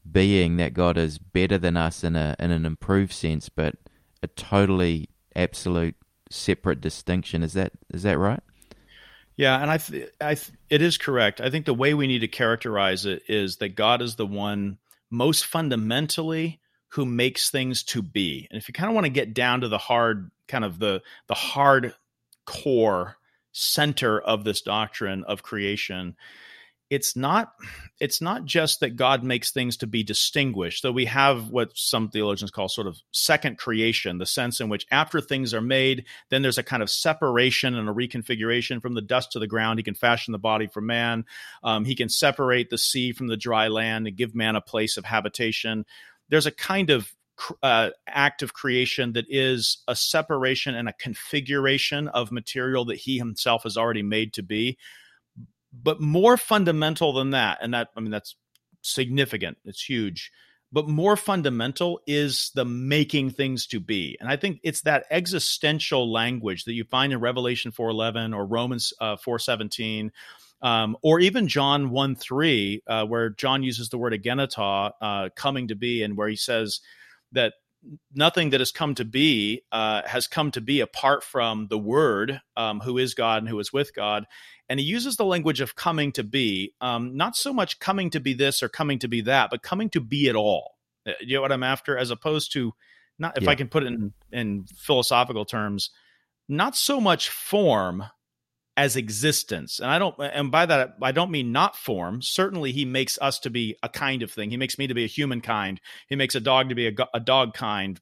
being 0.09 0.57
that 0.57 0.73
God 0.73 0.97
is 0.97 1.17
better 1.17 1.57
than 1.57 1.77
us 1.77 2.03
in 2.03 2.15
a 2.15 2.35
in 2.39 2.51
an 2.51 2.65
improved 2.65 3.13
sense, 3.13 3.49
but 3.49 3.75
a 4.21 4.27
totally 4.27 5.09
absolute 5.35 5.95
separate 6.29 6.81
distinction. 6.81 7.43
Is 7.43 7.53
that 7.53 7.73
is 7.93 8.03
that 8.03 8.17
right? 8.17 8.41
Yeah, 9.37 9.61
and 9.61 9.69
I, 9.69 9.77
th- 9.77 10.09
I 10.21 10.35
th- 10.35 10.57
it 10.69 10.81
is 10.81 10.97
correct. 10.97 11.41
I 11.41 11.49
think 11.49 11.65
the 11.65 11.73
way 11.73 11.93
we 11.93 12.07
need 12.07 12.19
to 12.19 12.27
characterize 12.27 13.05
it 13.05 13.23
is 13.27 13.57
that 13.57 13.75
God 13.75 14.01
is 14.01 14.15
the 14.15 14.25
one 14.25 14.77
most 15.09 15.45
fundamentally 15.45 16.59
who 16.89 17.05
makes 17.05 17.49
things 17.49 17.83
to 17.83 18.01
be. 18.01 18.47
And 18.49 18.57
if 18.61 18.67
you 18.67 18.73
kind 18.73 18.89
of 18.89 18.95
want 18.95 19.05
to 19.05 19.11
get 19.11 19.33
down 19.33 19.61
to 19.61 19.67
the 19.67 19.77
hard 19.77 20.31
kind 20.47 20.63
of 20.63 20.79
the 20.79 21.01
the 21.27 21.33
hard 21.33 21.93
core 22.45 23.17
center 23.51 24.19
of 24.19 24.43
this 24.43 24.61
doctrine 24.61 25.23
of 25.25 25.43
creation, 25.43 26.15
it's 26.95 27.13
not 27.13 27.51
it's 27.99 28.21
not 28.21 28.45
just 28.45 28.79
that 28.79 28.95
God 28.95 29.23
makes 29.23 29.51
things 29.51 29.77
to 29.77 29.87
be 29.87 30.03
distinguished, 30.03 30.81
though 30.81 30.91
we 30.91 31.05
have 31.05 31.49
what 31.49 31.71
some 31.75 32.09
theologians 32.09 32.51
call 32.51 32.69
sort 32.69 32.87
of 32.87 32.97
second 33.11 33.57
creation, 33.57 34.17
the 34.17 34.25
sense 34.25 34.61
in 34.61 34.69
which 34.69 34.85
after 34.91 35.19
things 35.19 35.53
are 35.53 35.61
made, 35.61 36.05
then 36.29 36.41
there's 36.41 36.57
a 36.57 36.63
kind 36.63 36.81
of 36.81 36.89
separation 36.89 37.75
and 37.75 37.87
a 37.89 37.93
reconfiguration 37.93 38.81
from 38.81 38.93
the 38.93 39.01
dust 39.01 39.33
to 39.33 39.39
the 39.39 39.47
ground. 39.47 39.79
He 39.79 39.83
can 39.83 39.93
fashion 39.93 40.31
the 40.31 40.39
body 40.39 40.67
for 40.67 40.81
man. 40.81 41.25
Um, 41.63 41.83
he 41.83 41.95
can 41.95 42.09
separate 42.09 42.69
the 42.69 42.77
sea 42.77 43.11
from 43.11 43.27
the 43.27 43.37
dry 43.37 43.67
land 43.67 44.07
and 44.07 44.15
give 44.15 44.33
man 44.33 44.55
a 44.55 44.61
place 44.61 44.95
of 44.97 45.03
habitation. 45.05 45.85
There's 46.29 46.47
a 46.47 46.51
kind 46.51 46.89
of 46.89 47.13
uh, 47.61 47.89
act 48.07 48.41
of 48.41 48.53
creation 48.53 49.13
that 49.13 49.25
is 49.29 49.83
a 49.87 49.95
separation 49.95 50.75
and 50.75 50.87
a 50.87 50.93
configuration 50.93 52.07
of 52.07 52.31
material 52.31 52.85
that 52.85 52.95
he 52.95 53.17
himself 53.17 53.63
has 53.63 53.75
already 53.75 54.03
made 54.03 54.31
to 54.33 54.43
be 54.43 54.77
but 55.83 56.01
more 56.01 56.37
fundamental 56.37 57.13
than 57.13 57.31
that, 57.31 57.59
and 57.61 57.73
that 57.73 57.89
I 57.95 57.99
mean 57.99 58.11
that's 58.11 58.35
significant, 58.81 59.57
it's 59.65 59.83
huge. 59.83 60.31
But 60.71 60.89
more 60.89 61.15
fundamental 61.15 62.01
is 62.05 62.51
the 62.55 62.65
making 62.65 63.29
things 63.31 63.67
to 63.67 63.79
be, 63.79 64.17
and 64.19 64.29
I 64.29 64.35
think 64.35 64.59
it's 64.63 64.81
that 64.81 65.05
existential 65.11 66.11
language 66.11 66.65
that 66.65 66.73
you 66.73 66.83
find 66.83 67.13
in 67.13 67.19
Revelation 67.19 67.71
four 67.71 67.89
eleven 67.89 68.33
or 68.33 68.45
Romans 68.45 68.93
uh, 68.99 69.17
four 69.17 69.39
seventeen. 69.39 70.11
Um, 70.61 70.97
or 71.03 71.19
even 71.19 71.47
John 71.47 71.91
1 71.91 72.15
3, 72.15 72.81
uh, 72.87 73.05
where 73.05 73.29
John 73.29 73.61
uses 73.61 73.89
the 73.89 73.99
word 73.99 74.13
agenata, 74.13 74.93
uh, 74.99 75.29
coming 75.35 75.67
to 75.67 75.75
be, 75.75 76.01
and 76.01 76.17
where 76.17 76.29
he 76.29 76.37
says 76.37 76.79
that 77.33 77.53
nothing 78.13 78.49
that 78.51 78.61
has 78.61 78.71
come 78.71 78.95
to 78.95 79.05
be 79.05 79.61
uh, 79.71 80.01
has 80.05 80.27
come 80.27 80.51
to 80.51 80.61
be 80.61 80.79
apart 80.79 81.23
from 81.23 81.67
the 81.67 81.77
Word, 81.77 82.41
um, 82.55 82.79
who 82.79 82.97
is 82.97 83.13
God 83.13 83.39
and 83.39 83.49
who 83.49 83.59
is 83.59 83.73
with 83.73 83.93
God. 83.95 84.25
And 84.67 84.79
he 84.79 84.85
uses 84.85 85.15
the 85.15 85.25
language 85.25 85.61
of 85.61 85.75
coming 85.75 86.11
to 86.13 86.23
be, 86.23 86.73
um, 86.81 87.15
not 87.15 87.35
so 87.35 87.53
much 87.53 87.79
coming 87.79 88.09
to 88.11 88.19
be 88.19 88.33
this 88.33 88.63
or 88.63 88.69
coming 88.69 88.99
to 88.99 89.07
be 89.07 89.21
that, 89.21 89.49
but 89.49 89.61
coming 89.61 89.89
to 89.91 90.01
be 90.01 90.27
at 90.27 90.35
all. 90.35 90.75
Uh, 91.07 91.11
you 91.21 91.35
know 91.35 91.41
what 91.41 91.51
I'm 91.51 91.63
after? 91.63 91.97
As 91.97 92.09
opposed 92.09 92.51
to, 92.53 92.73
not 93.19 93.37
if 93.37 93.43
yeah. 93.43 93.51
I 93.51 93.55
can 93.55 93.67
put 93.67 93.83
it 93.83 93.87
in, 93.87 94.13
in 94.31 94.65
philosophical 94.75 95.45
terms, 95.45 95.91
not 96.49 96.75
so 96.75 96.99
much 96.99 97.29
form 97.29 98.05
as 98.77 98.95
existence. 98.95 99.79
And 99.79 99.89
I 99.89 99.99
don't, 99.99 100.15
and 100.19 100.51
by 100.51 100.65
that, 100.65 100.95
I 101.01 101.11
don't 101.11 101.31
mean 101.31 101.51
not 101.51 101.75
form. 101.75 102.21
Certainly, 102.21 102.73
he 102.73 102.85
makes 102.85 103.17
us 103.21 103.39
to 103.39 103.49
be 103.49 103.77
a 103.81 103.89
kind 103.89 104.21
of 104.21 104.31
thing. 104.31 104.49
He 104.49 104.57
makes 104.57 104.77
me 104.77 104.87
to 104.87 104.93
be 104.93 105.05
a 105.05 105.07
human 105.07 105.41
kind. 105.41 105.79
He 106.07 106.15
makes 106.15 106.35
a 106.35 106.41
dog 106.41 106.69
to 106.69 106.75
be 106.75 106.87
a, 106.87 106.93
a 107.13 107.19
dog 107.19 107.53
kind. 107.53 107.99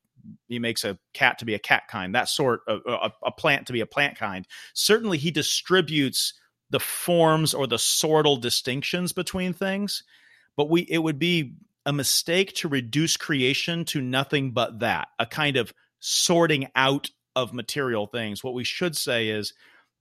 He 0.48 0.58
makes 0.58 0.84
a 0.84 0.98
cat 1.14 1.40
to 1.40 1.46
be 1.46 1.54
a 1.54 1.60
cat 1.60 1.84
kind. 1.90 2.16
That 2.16 2.30
sort 2.30 2.62
of 2.68 2.82
a, 2.88 3.12
a 3.24 3.32
plant 3.32 3.68
to 3.68 3.74
be 3.74 3.82
a 3.82 3.86
plant 3.86 4.18
kind. 4.18 4.48
Certainly, 4.74 5.20
he 5.20 5.32
distributes 5.32 6.34
the 6.70 6.80
forms 6.80 7.54
or 7.54 7.68
the 7.68 7.76
sortal 7.76 8.42
distinctions 8.42 9.14
between 9.14 9.54
things. 9.54 10.04
But 10.58 10.70
we, 10.70 10.82
it 10.82 11.00
would 11.00 11.20
be 11.20 11.56
a 11.86 11.94
mistake 11.94 12.54
to 12.56 12.68
reduce 12.68 13.18
creation 13.18 13.86
to 13.86 14.02
nothing 14.02 14.52
but 14.52 14.80
that, 14.80 15.10
a 15.20 15.26
kind 15.26 15.58
of 15.58 15.74
sorting 16.00 16.70
out 16.76 17.10
of 17.36 17.54
material 17.54 18.08
things. 18.08 18.44
What 18.44 18.54
we 18.54 18.64
should 18.64 18.96
say 18.96 19.30
is 19.30 19.54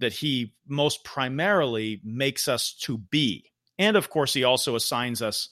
that 0.02 0.12
he 0.12 0.54
most 0.68 1.04
primarily 1.04 2.00
makes 2.04 2.48
us 2.48 2.74
to 2.82 2.98
be. 2.98 3.50
And 3.78 3.96
of 3.96 4.10
course, 4.10 4.32
he 4.32 4.44
also 4.44 4.76
assigns 4.76 5.22
us 5.22 5.48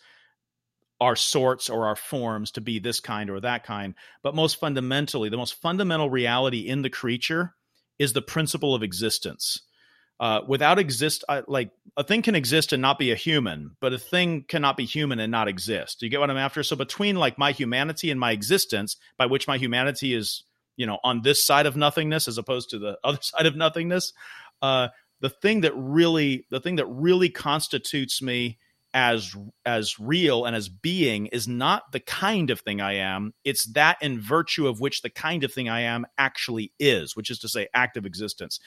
our 1.00 1.16
sorts 1.16 1.70
or 1.70 1.86
our 1.86 1.96
forms 1.96 2.50
to 2.52 2.60
be 2.60 2.78
this 2.78 3.00
kind 3.00 3.30
or 3.30 3.40
that 3.40 3.64
kind. 3.64 3.94
But 4.22 4.34
most 4.34 4.60
fundamentally, 4.60 5.30
the 5.30 5.36
most 5.36 5.54
fundamental 5.54 6.10
reality 6.10 6.68
in 6.68 6.82
the 6.82 6.90
creature 6.90 7.54
is 7.98 8.12
the 8.12 8.22
principle 8.22 8.74
of 8.74 8.82
existence. 8.82 9.62
Uh, 10.18 10.42
without 10.46 10.78
exist, 10.78 11.24
uh, 11.30 11.40
like 11.48 11.70
a 11.96 12.04
thing 12.04 12.20
can 12.20 12.34
exist 12.34 12.74
and 12.74 12.82
not 12.82 12.98
be 12.98 13.10
a 13.10 13.16
human, 13.16 13.74
but 13.80 13.94
a 13.94 13.98
thing 13.98 14.44
cannot 14.46 14.76
be 14.76 14.84
human 14.84 15.18
and 15.18 15.30
not 15.30 15.48
exist. 15.48 16.02
You 16.02 16.10
get 16.10 16.20
what 16.20 16.30
I'm 16.30 16.36
after? 16.36 16.62
So 16.62 16.76
between 16.76 17.16
like 17.16 17.38
my 17.38 17.52
humanity 17.52 18.10
and 18.10 18.20
my 18.20 18.32
existence, 18.32 18.96
by 19.16 19.24
which 19.24 19.48
my 19.48 19.56
humanity 19.56 20.12
is 20.12 20.42
you 20.76 20.86
know 20.86 20.98
on 21.04 21.20
this 21.22 21.44
side 21.44 21.66
of 21.66 21.76
nothingness 21.76 22.26
as 22.26 22.38
opposed 22.38 22.70
to 22.70 22.78
the 22.78 22.98
other 23.04 23.18
side 23.20 23.46
of 23.46 23.56
nothingness 23.56 24.12
uh, 24.62 24.88
the 25.20 25.30
thing 25.30 25.62
that 25.62 25.72
really 25.76 26.46
the 26.50 26.60
thing 26.60 26.76
that 26.76 26.86
really 26.86 27.28
constitutes 27.28 28.20
me 28.22 28.58
as 28.92 29.36
as 29.64 30.00
real 30.00 30.44
and 30.44 30.56
as 30.56 30.68
being 30.68 31.26
is 31.26 31.46
not 31.46 31.92
the 31.92 32.00
kind 32.00 32.50
of 32.50 32.60
thing 32.60 32.80
I 32.80 32.94
am. 32.94 33.34
It's 33.44 33.64
that 33.72 33.98
in 34.00 34.20
virtue 34.20 34.66
of 34.66 34.80
which 34.80 35.02
the 35.02 35.10
kind 35.10 35.44
of 35.44 35.52
thing 35.52 35.68
I 35.68 35.82
am 35.82 36.06
actually 36.18 36.72
is, 36.78 37.14
which 37.14 37.30
is 37.30 37.38
to 37.40 37.48
say, 37.48 37.68
active 37.74 38.04
existence. 38.04 38.58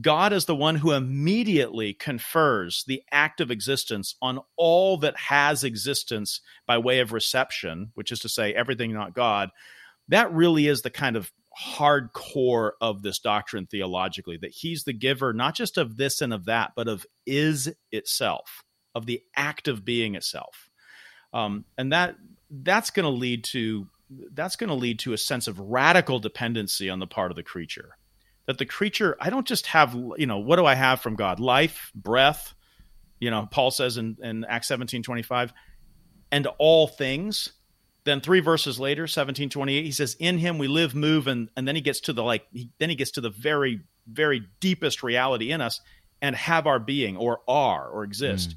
God 0.00 0.32
is 0.32 0.44
the 0.44 0.54
one 0.54 0.76
who 0.76 0.92
immediately 0.92 1.92
confers 1.92 2.84
the 2.86 3.02
act 3.10 3.40
of 3.40 3.50
existence 3.50 4.14
on 4.22 4.40
all 4.56 4.96
that 4.98 5.16
has 5.16 5.64
existence 5.64 6.40
by 6.66 6.78
way 6.78 7.00
of 7.00 7.12
reception, 7.12 7.90
which 7.94 8.12
is 8.12 8.20
to 8.20 8.28
say, 8.28 8.54
everything 8.54 8.92
not 8.92 9.12
God. 9.12 9.50
That 10.06 10.32
really 10.32 10.68
is 10.68 10.82
the 10.82 10.90
kind 10.90 11.16
of 11.16 11.32
hardcore 11.58 12.72
of 12.80 13.02
this 13.02 13.18
doctrine 13.18 13.66
theologically 13.66 14.36
that 14.36 14.52
he's 14.52 14.84
the 14.84 14.92
giver 14.92 15.32
not 15.32 15.54
just 15.54 15.76
of 15.76 15.96
this 15.96 16.20
and 16.20 16.32
of 16.32 16.44
that 16.44 16.72
but 16.76 16.86
of 16.86 17.04
is 17.26 17.72
itself 17.90 18.62
of 18.98 19.06
the 19.06 19.22
act 19.36 19.68
of 19.68 19.84
being 19.84 20.14
itself. 20.14 20.68
Um, 21.32 21.64
and 21.78 21.92
that 21.92 22.16
that's 22.50 22.90
going 22.90 23.04
to 23.04 23.10
lead 23.10 23.44
to 23.44 23.86
that's 24.32 24.56
going 24.56 24.68
to 24.68 24.74
lead 24.74 24.98
to 25.00 25.12
a 25.12 25.18
sense 25.18 25.46
of 25.46 25.60
radical 25.60 26.18
dependency 26.18 26.88
on 26.88 26.98
the 26.98 27.06
part 27.06 27.30
of 27.30 27.36
the 27.36 27.42
creature. 27.42 27.96
That 28.46 28.58
the 28.58 28.66
creature 28.66 29.16
i 29.20 29.30
don't 29.30 29.46
just 29.46 29.66
have 29.66 29.94
you 30.16 30.26
know 30.26 30.38
what 30.38 30.56
do 30.56 30.64
i 30.64 30.74
have 30.74 31.00
from 31.00 31.16
god? 31.16 31.38
Life 31.38 31.92
breath 31.94 32.54
you 33.20 33.30
know 33.30 33.46
paul 33.50 33.70
says 33.70 33.98
in, 33.98 34.16
in 34.22 34.44
acts 34.44 34.68
17 34.68 35.02
25 35.02 35.52
and 36.32 36.46
all 36.58 36.86
things 36.86 37.52
then 38.08 38.20
three 38.20 38.40
verses 38.40 38.80
later 38.80 39.02
1728 39.02 39.84
he 39.84 39.90
says 39.90 40.16
in 40.18 40.38
him 40.38 40.58
we 40.58 40.68
live 40.68 40.94
move 40.94 41.26
and 41.26 41.48
and 41.56 41.66
then 41.68 41.74
he 41.74 41.80
gets 41.80 42.00
to 42.00 42.12
the 42.12 42.22
like 42.22 42.46
he, 42.52 42.70
then 42.78 42.88
he 42.88 42.96
gets 42.96 43.12
to 43.12 43.20
the 43.20 43.30
very 43.30 43.80
very 44.10 44.42
deepest 44.60 45.02
reality 45.02 45.50
in 45.50 45.60
us 45.60 45.80
and 46.22 46.34
have 46.34 46.66
our 46.66 46.78
being 46.78 47.16
or 47.16 47.40
are 47.46 47.88
or 47.88 48.04
exist 48.04 48.50
mm. 48.50 48.54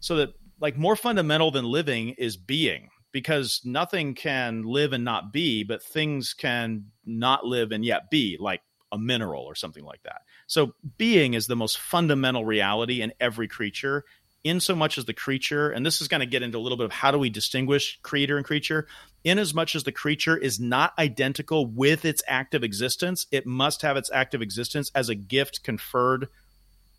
so 0.00 0.16
that 0.16 0.34
like 0.60 0.76
more 0.76 0.96
fundamental 0.96 1.50
than 1.50 1.64
living 1.64 2.10
is 2.10 2.36
being 2.36 2.90
because 3.12 3.60
nothing 3.64 4.14
can 4.14 4.62
live 4.62 4.92
and 4.92 5.04
not 5.04 5.32
be 5.32 5.64
but 5.64 5.82
things 5.82 6.34
can 6.34 6.86
not 7.04 7.44
live 7.44 7.72
and 7.72 7.84
yet 7.84 8.10
be 8.10 8.36
like 8.40 8.62
a 8.92 8.98
mineral 8.98 9.44
or 9.44 9.54
something 9.54 9.84
like 9.84 10.02
that 10.04 10.22
so 10.46 10.72
being 10.98 11.34
is 11.34 11.46
the 11.46 11.56
most 11.56 11.78
fundamental 11.78 12.44
reality 12.44 13.02
in 13.02 13.12
every 13.20 13.48
creature 13.48 14.04
in 14.44 14.60
so 14.60 14.76
much 14.76 14.98
as 14.98 15.06
the 15.06 15.14
creature, 15.14 15.70
and 15.70 15.84
this 15.84 16.00
is 16.00 16.08
going 16.08 16.20
to 16.20 16.26
get 16.26 16.42
into 16.42 16.58
a 16.58 16.60
little 16.60 16.76
bit 16.76 16.84
of 16.84 16.92
how 16.92 17.10
do 17.10 17.18
we 17.18 17.30
distinguish 17.30 17.98
creator 18.02 18.36
and 18.36 18.44
creature, 18.44 18.86
in 19.24 19.38
as 19.38 19.54
much 19.54 19.74
as 19.74 19.84
the 19.84 19.92
creature 19.92 20.36
is 20.36 20.60
not 20.60 20.92
identical 20.98 21.66
with 21.66 22.04
its 22.04 22.22
active 22.28 22.62
existence, 22.62 23.26
it 23.32 23.46
must 23.46 23.80
have 23.82 23.96
its 23.96 24.10
active 24.12 24.42
existence 24.42 24.90
as 24.94 25.08
a 25.08 25.14
gift 25.14 25.64
conferred 25.64 26.28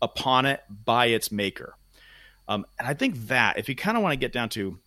upon 0.02 0.44
it 0.44 0.60
by 0.84 1.06
its 1.06 1.30
maker. 1.30 1.76
Um, 2.48 2.66
and 2.78 2.86
I 2.86 2.94
think 2.94 3.28
that 3.28 3.58
if 3.58 3.68
you 3.68 3.76
kind 3.76 3.96
of 3.96 4.02
want 4.02 4.12
to 4.12 4.18
get 4.18 4.32
down 4.32 4.48
to 4.50 4.78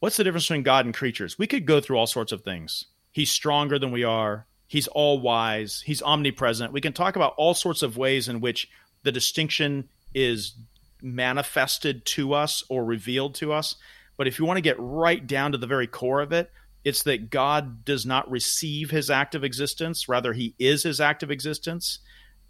what's 0.00 0.16
the 0.16 0.24
difference 0.24 0.44
between 0.44 0.64
God 0.64 0.84
and 0.84 0.94
creatures, 0.94 1.38
we 1.38 1.46
could 1.46 1.66
go 1.66 1.80
through 1.80 1.96
all 1.96 2.06
sorts 2.06 2.32
of 2.32 2.42
things. 2.42 2.86
He's 3.12 3.30
stronger 3.30 3.78
than 3.78 3.92
we 3.92 4.04
are. 4.04 4.46
He's 4.66 4.88
all 4.88 5.20
wise. 5.20 5.82
He's 5.84 6.02
omnipresent. 6.02 6.72
We 6.72 6.80
can 6.80 6.92
talk 6.92 7.14
about 7.14 7.34
all 7.36 7.54
sorts 7.54 7.82
of 7.82 7.96
ways 7.96 8.28
in 8.28 8.40
which 8.40 8.68
the 9.02 9.12
distinction 9.12 9.88
is 10.14 10.54
manifested 11.02 12.04
to 12.06 12.32
us 12.32 12.62
or 12.68 12.84
revealed 12.84 13.34
to 13.36 13.52
us. 13.52 13.76
But 14.16 14.28
if 14.28 14.38
you 14.38 14.44
want 14.44 14.58
to 14.58 14.62
get 14.62 14.76
right 14.78 15.26
down 15.26 15.52
to 15.52 15.58
the 15.58 15.66
very 15.66 15.86
core 15.86 16.20
of 16.20 16.32
it, 16.32 16.50
it's 16.84 17.04
that 17.04 17.30
God 17.30 17.84
does 17.84 18.04
not 18.04 18.30
receive 18.30 18.90
his 18.90 19.10
active 19.10 19.44
existence, 19.44 20.08
rather, 20.08 20.32
he 20.32 20.54
is 20.58 20.82
his 20.82 21.00
active 21.00 21.30
existence, 21.30 22.00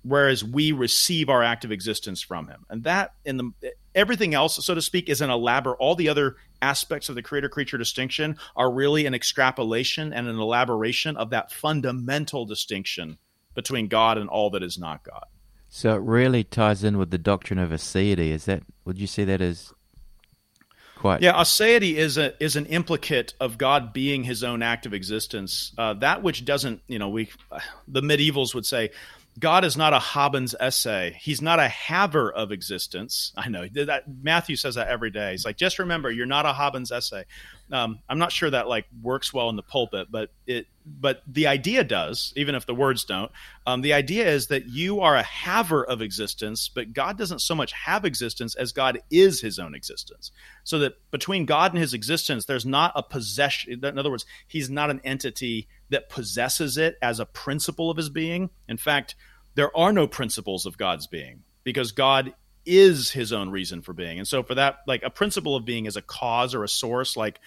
whereas 0.02 0.42
we 0.42 0.72
receive 0.72 1.28
our 1.28 1.42
active 1.42 1.70
existence 1.70 2.22
from 2.22 2.48
him. 2.48 2.64
And 2.70 2.84
that, 2.84 3.12
in 3.24 3.36
the 3.36 3.52
everything 3.94 4.34
else, 4.34 4.64
so 4.64 4.74
to 4.74 4.82
speak, 4.82 5.08
is 5.08 5.20
an 5.20 5.30
elaborate, 5.30 5.76
all 5.78 5.94
the 5.94 6.08
other 6.08 6.36
aspects 6.62 7.08
of 7.08 7.14
the 7.14 7.22
creator 7.22 7.48
creature 7.48 7.76
distinction 7.76 8.36
are 8.56 8.72
really 8.72 9.04
an 9.04 9.14
extrapolation 9.14 10.12
and 10.12 10.28
an 10.28 10.38
elaboration 10.38 11.16
of 11.16 11.30
that 11.30 11.52
fundamental 11.52 12.46
distinction 12.46 13.18
between 13.54 13.88
God 13.88 14.16
and 14.16 14.30
all 14.30 14.50
that 14.50 14.62
is 14.62 14.78
not 14.78 15.04
God. 15.04 15.26
So 15.74 15.94
it 15.94 16.02
really 16.02 16.44
ties 16.44 16.84
in 16.84 16.98
with 16.98 17.10
the 17.10 17.16
doctrine 17.16 17.58
of 17.58 17.70
aseity. 17.70 18.28
Is 18.28 18.44
that? 18.44 18.62
Would 18.84 18.98
you 18.98 19.06
see 19.06 19.24
that 19.24 19.40
as 19.40 19.72
quite? 20.98 21.22
Yeah, 21.22 21.32
aseity 21.32 21.94
is 21.94 22.18
a 22.18 22.34
is 22.44 22.56
an 22.56 22.66
implicate 22.66 23.32
of 23.40 23.56
God 23.56 23.94
being 23.94 24.22
His 24.22 24.44
own 24.44 24.62
active 24.62 24.92
existence. 24.92 25.72
Uh, 25.78 25.94
that 25.94 26.22
which 26.22 26.44
doesn't, 26.44 26.82
you 26.88 26.98
know, 26.98 27.08
we 27.08 27.30
the 27.88 28.02
medievals 28.02 28.54
would 28.54 28.66
say 28.66 28.90
God 29.38 29.64
is 29.64 29.74
not 29.74 29.94
a 29.94 29.98
habens 29.98 30.54
esse. 30.60 31.14
He's 31.18 31.40
not 31.40 31.58
a 31.58 31.68
haver 31.68 32.30
of 32.30 32.52
existence. 32.52 33.32
I 33.34 33.48
know 33.48 33.66
that 33.68 34.04
Matthew 34.22 34.56
says 34.56 34.74
that 34.74 34.88
every 34.88 35.10
day. 35.10 35.30
He's 35.30 35.46
like, 35.46 35.56
just 35.56 35.78
remember, 35.78 36.10
you're 36.10 36.26
not 36.26 36.44
a 36.44 36.52
habens 36.52 36.92
esse. 36.92 37.24
Um, 37.70 38.00
I'm 38.10 38.18
not 38.18 38.30
sure 38.30 38.50
that 38.50 38.68
like 38.68 38.84
works 39.00 39.32
well 39.32 39.48
in 39.48 39.56
the 39.56 39.62
pulpit, 39.62 40.08
but 40.10 40.28
it, 40.46 40.66
but 40.84 41.22
the 41.26 41.46
idea 41.46 41.84
does, 41.84 42.32
even 42.36 42.54
if 42.54 42.66
the 42.66 42.74
words 42.74 43.04
don't. 43.04 43.30
Um, 43.66 43.80
the 43.80 43.92
idea 43.92 44.28
is 44.28 44.48
that 44.48 44.66
you 44.66 45.00
are 45.00 45.16
a 45.16 45.22
haver 45.22 45.84
of 45.84 46.02
existence, 46.02 46.68
but 46.68 46.92
God 46.92 47.16
doesn't 47.18 47.40
so 47.40 47.54
much 47.54 47.72
have 47.72 48.04
existence 48.04 48.54
as 48.54 48.72
God 48.72 49.00
is 49.10 49.40
His 49.40 49.58
own 49.58 49.74
existence. 49.74 50.30
So 50.64 50.80
that 50.80 50.94
between 51.10 51.46
God 51.46 51.72
and 51.72 51.80
His 51.80 51.94
existence, 51.94 52.44
there's 52.44 52.66
not 52.66 52.92
a 52.94 53.02
possession. 53.02 53.84
In 53.84 53.98
other 53.98 54.10
words, 54.10 54.26
He's 54.48 54.70
not 54.70 54.90
an 54.90 55.00
entity 55.04 55.68
that 55.92 56.08
possesses 56.08 56.78
it 56.78 56.96
as 57.00 57.20
a 57.20 57.26
principle 57.26 57.90
of 57.90 57.96
his 57.96 58.10
being. 58.10 58.50
In 58.68 58.78
fact, 58.78 59.14
there 59.54 59.74
are 59.76 59.92
no 59.92 60.06
principles 60.06 60.66
of 60.66 60.78
God's 60.78 61.06
being 61.06 61.42
because 61.64 61.92
God 61.92 62.34
is 62.64 63.10
his 63.10 63.32
own 63.32 63.50
reason 63.50 63.82
for 63.82 63.92
being. 63.92 64.18
And 64.18 64.26
so 64.26 64.42
for 64.42 64.54
that, 64.54 64.78
like 64.86 65.02
a 65.02 65.10
principle 65.10 65.54
of 65.54 65.64
being 65.64 65.86
is 65.86 65.96
a 65.96 66.02
cause 66.02 66.54
or 66.54 66.64
a 66.64 66.68
source, 66.68 67.16
like 67.16 67.40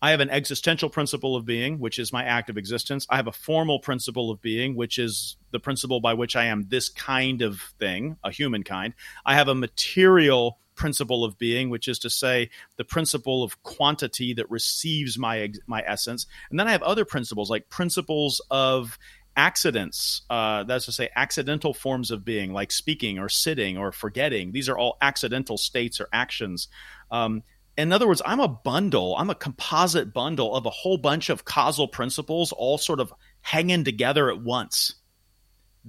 I 0.00 0.10
have 0.12 0.20
an 0.20 0.30
existential 0.30 0.88
principle 0.90 1.34
of 1.34 1.44
being, 1.44 1.80
which 1.80 1.98
is 1.98 2.12
my 2.12 2.24
act 2.24 2.50
of 2.50 2.56
existence. 2.56 3.06
I 3.10 3.16
have 3.16 3.26
a 3.26 3.32
formal 3.32 3.80
principle 3.80 4.30
of 4.30 4.40
being, 4.40 4.76
which 4.76 4.98
is 4.98 5.36
the 5.50 5.58
principle 5.58 6.00
by 6.00 6.14
which 6.14 6.36
I 6.36 6.44
am 6.44 6.66
this 6.68 6.88
kind 6.88 7.42
of 7.42 7.60
thing, 7.78 8.16
a 8.22 8.30
human 8.30 8.62
kind. 8.62 8.94
I 9.26 9.34
have 9.34 9.48
a 9.48 9.54
material 9.54 10.58
principle 10.76 11.24
of 11.24 11.36
being, 11.36 11.70
which 11.70 11.88
is 11.88 11.98
to 11.98 12.10
say 12.10 12.50
the 12.76 12.84
principle 12.84 13.42
of 13.42 13.60
quantity 13.64 14.32
that 14.34 14.48
receives 14.48 15.18
my 15.18 15.52
my 15.66 15.82
essence. 15.84 16.26
And 16.50 16.60
then 16.60 16.68
I 16.68 16.72
have 16.72 16.82
other 16.82 17.04
principles 17.04 17.50
like 17.50 17.68
principles 17.68 18.40
of 18.50 18.96
accidents. 19.36 20.22
Uh, 20.28 20.64
that's 20.64 20.86
to 20.86 20.92
say, 20.92 21.08
accidental 21.16 21.72
forms 21.72 22.10
of 22.10 22.24
being, 22.24 22.52
like 22.52 22.72
speaking 22.72 23.18
or 23.18 23.28
sitting 23.28 23.78
or 23.78 23.92
forgetting. 23.92 24.52
These 24.52 24.68
are 24.68 24.76
all 24.76 24.98
accidental 25.00 25.56
states 25.56 26.00
or 26.00 26.08
actions. 26.12 26.68
Um, 27.10 27.42
in 27.78 27.92
other 27.92 28.08
words, 28.08 28.20
I'm 28.26 28.40
a 28.40 28.48
bundle, 28.48 29.14
I'm 29.16 29.30
a 29.30 29.36
composite 29.36 30.12
bundle 30.12 30.54
of 30.54 30.66
a 30.66 30.70
whole 30.70 30.98
bunch 30.98 31.30
of 31.30 31.44
causal 31.44 31.86
principles 31.86 32.50
all 32.50 32.76
sort 32.76 32.98
of 32.98 33.14
hanging 33.40 33.84
together 33.84 34.28
at 34.30 34.40
once. 34.40 34.96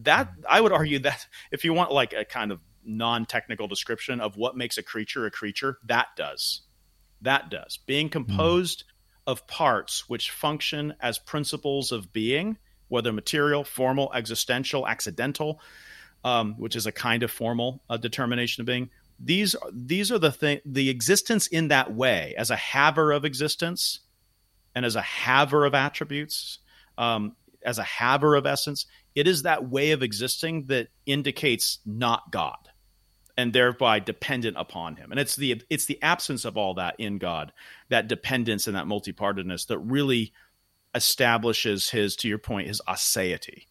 That 0.04 0.32
I 0.48 0.62
would 0.62 0.72
argue 0.72 1.00
that 1.00 1.26
if 1.52 1.66
you 1.66 1.74
want 1.74 1.92
like 1.92 2.14
a 2.14 2.24
kind 2.24 2.52
of 2.52 2.60
non-technical 2.86 3.68
description 3.68 4.22
of 4.22 4.38
what 4.38 4.56
makes 4.56 4.78
a 4.78 4.84
creature 4.84 5.26
a 5.26 5.32
creature 5.32 5.78
that 5.86 6.08
does 6.16 6.62
that 7.22 7.50
does 7.52 7.78
being 7.86 8.08
hmm. 8.08 8.14
composed 8.14 8.84
mm. 8.84 9.32
of 9.32 9.46
parts 9.46 10.08
which 10.08 10.32
function 10.32 10.96
as 11.02 11.20
principles 11.20 11.92
of 11.92 12.14
being 12.14 12.58
whether 12.88 13.12
material 13.12 13.66
formal 13.66 14.12
existential 14.14 14.88
accidental 14.88 15.60
um, 16.24 16.56
which 16.58 16.76
is 16.76 16.88
a 16.88 16.92
kind 16.92 17.22
of 17.22 17.30
formal 17.30 17.84
uh, 17.90 17.98
determination 17.98 18.62
of 18.62 18.66
being 18.66 18.90
these 19.22 19.56
these 19.74 20.12
are 20.12 20.20
the 20.20 20.32
thing 20.32 20.60
the 20.66 20.90
existence 20.90 21.48
in 21.48 21.68
that 21.68 21.94
way 21.94 22.34
as 22.38 22.50
a 22.50 22.56
haver 22.56 23.12
of 23.12 23.26
existence 23.26 24.00
and 24.76 24.86
as 24.86 24.96
a 24.96 25.02
haver 25.02 25.66
of 25.66 25.74
attributes 25.74 26.60
um, 26.98 27.36
as 27.64 27.78
a 27.78 27.84
haver 27.84 28.36
of 28.36 28.46
essence 28.46 28.86
it 29.16 29.28
is 29.28 29.44
that 29.44 29.70
way 29.70 29.92
of 29.92 30.02
existing 30.02 30.66
that 30.68 30.88
indicates 31.06 31.80
not 31.86 32.32
god 32.32 32.70
and 33.40 33.54
thereby 33.54 34.00
dependent 34.00 34.58
upon 34.60 34.98
him. 34.98 35.12
And 35.12 35.20
it's 35.20 35.38
the 35.38 35.62
it's 35.70 35.86
the 35.86 35.98
absence 36.02 36.44
of 36.44 36.58
all 36.58 36.74
that 36.74 36.96
in 37.00 37.20
God, 37.20 37.54
that 37.88 38.10
dependence 38.10 38.68
and 38.68 38.76
that 38.76 38.84
multipartedness 38.84 39.68
that 39.68 39.80
really 39.80 40.34
establishes 40.94 41.90
his, 41.90 42.18
to 42.18 42.28
your 42.28 42.38
point, 42.38 42.68
his 42.68 42.82
aseity. 42.86 43.68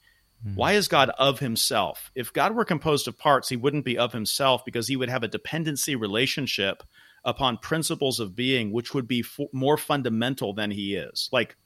Mm-hmm. 0.46 0.56
Why 0.56 0.72
is 0.72 0.88
God 0.88 1.10
of 1.18 1.40
himself? 1.40 2.10
If 2.14 2.32
God 2.32 2.54
were 2.54 2.64
composed 2.64 3.08
of 3.08 3.18
parts, 3.18 3.48
he 3.48 3.56
wouldn't 3.56 3.84
be 3.84 3.98
of 3.98 4.12
himself 4.12 4.64
because 4.64 4.88
he 4.88 4.96
would 4.96 5.08
have 5.08 5.22
a 5.22 5.28
dependency 5.28 5.96
relationship 5.96 6.82
upon 7.24 7.58
principles 7.58 8.20
of 8.20 8.36
being, 8.36 8.72
which 8.72 8.94
would 8.94 9.08
be 9.08 9.20
f- 9.20 9.48
more 9.52 9.76
fundamental 9.76 10.54
than 10.54 10.70
he 10.70 10.94
is. 10.94 11.28
Like, 11.32 11.56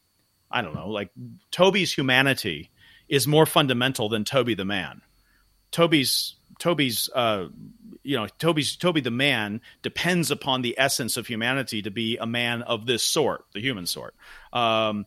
I 0.51 0.63
don't 0.63 0.75
know, 0.75 0.89
like 0.89 1.11
Toby's 1.51 1.93
humanity 1.93 2.71
is 3.09 3.27
more 3.27 3.47
fundamental 3.47 4.09
than 4.09 4.25
Toby 4.25 4.55
the 4.55 4.65
man. 4.65 5.03
Toby's 5.71 6.37
Toby's 6.59 7.09
uh, 7.15 7.49
you 8.03 8.17
know 8.17 8.27
Toby's 8.39 8.77
Toby 8.77 9.01
the 9.01 9.11
man 9.11 9.61
depends 9.83 10.31
upon 10.31 10.63
the 10.63 10.75
essence 10.79 11.17
of 11.17 11.27
humanity 11.27 11.83
to 11.83 11.91
be 11.91 12.19
a 12.19 12.27
man 12.27 12.63
of 12.63 12.87
this 12.87 13.03
sort, 13.03 13.45
the 13.53 13.61
human 13.61 13.87
sort. 13.87 14.15
Um, 14.53 15.07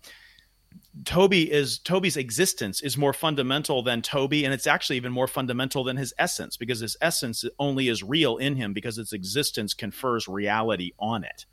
Toby 1.04 1.52
is 1.52 1.80
Toby's 1.80 2.16
existence 2.16 2.82
is 2.82 2.98
more 2.98 3.12
fundamental 3.12 3.84
than 3.84 4.02
Toby, 4.02 4.46
and 4.46 4.54
it's 4.54 4.68
actually 4.68 4.96
even 4.96 5.12
more 5.12 5.28
fundamental 5.28 5.84
than 5.84 5.98
his 5.98 6.14
essence 6.18 6.56
because 6.56 6.80
his 6.80 6.96
essence 7.02 7.44
only 7.60 7.90
is 7.90 8.02
real 8.02 8.38
in 8.38 8.56
him 8.56 8.72
because 8.72 8.98
its 8.98 9.12
existence 9.12 9.74
confers 9.74 10.28
reality 10.28 10.94
on 10.98 11.24
it. 11.24 11.46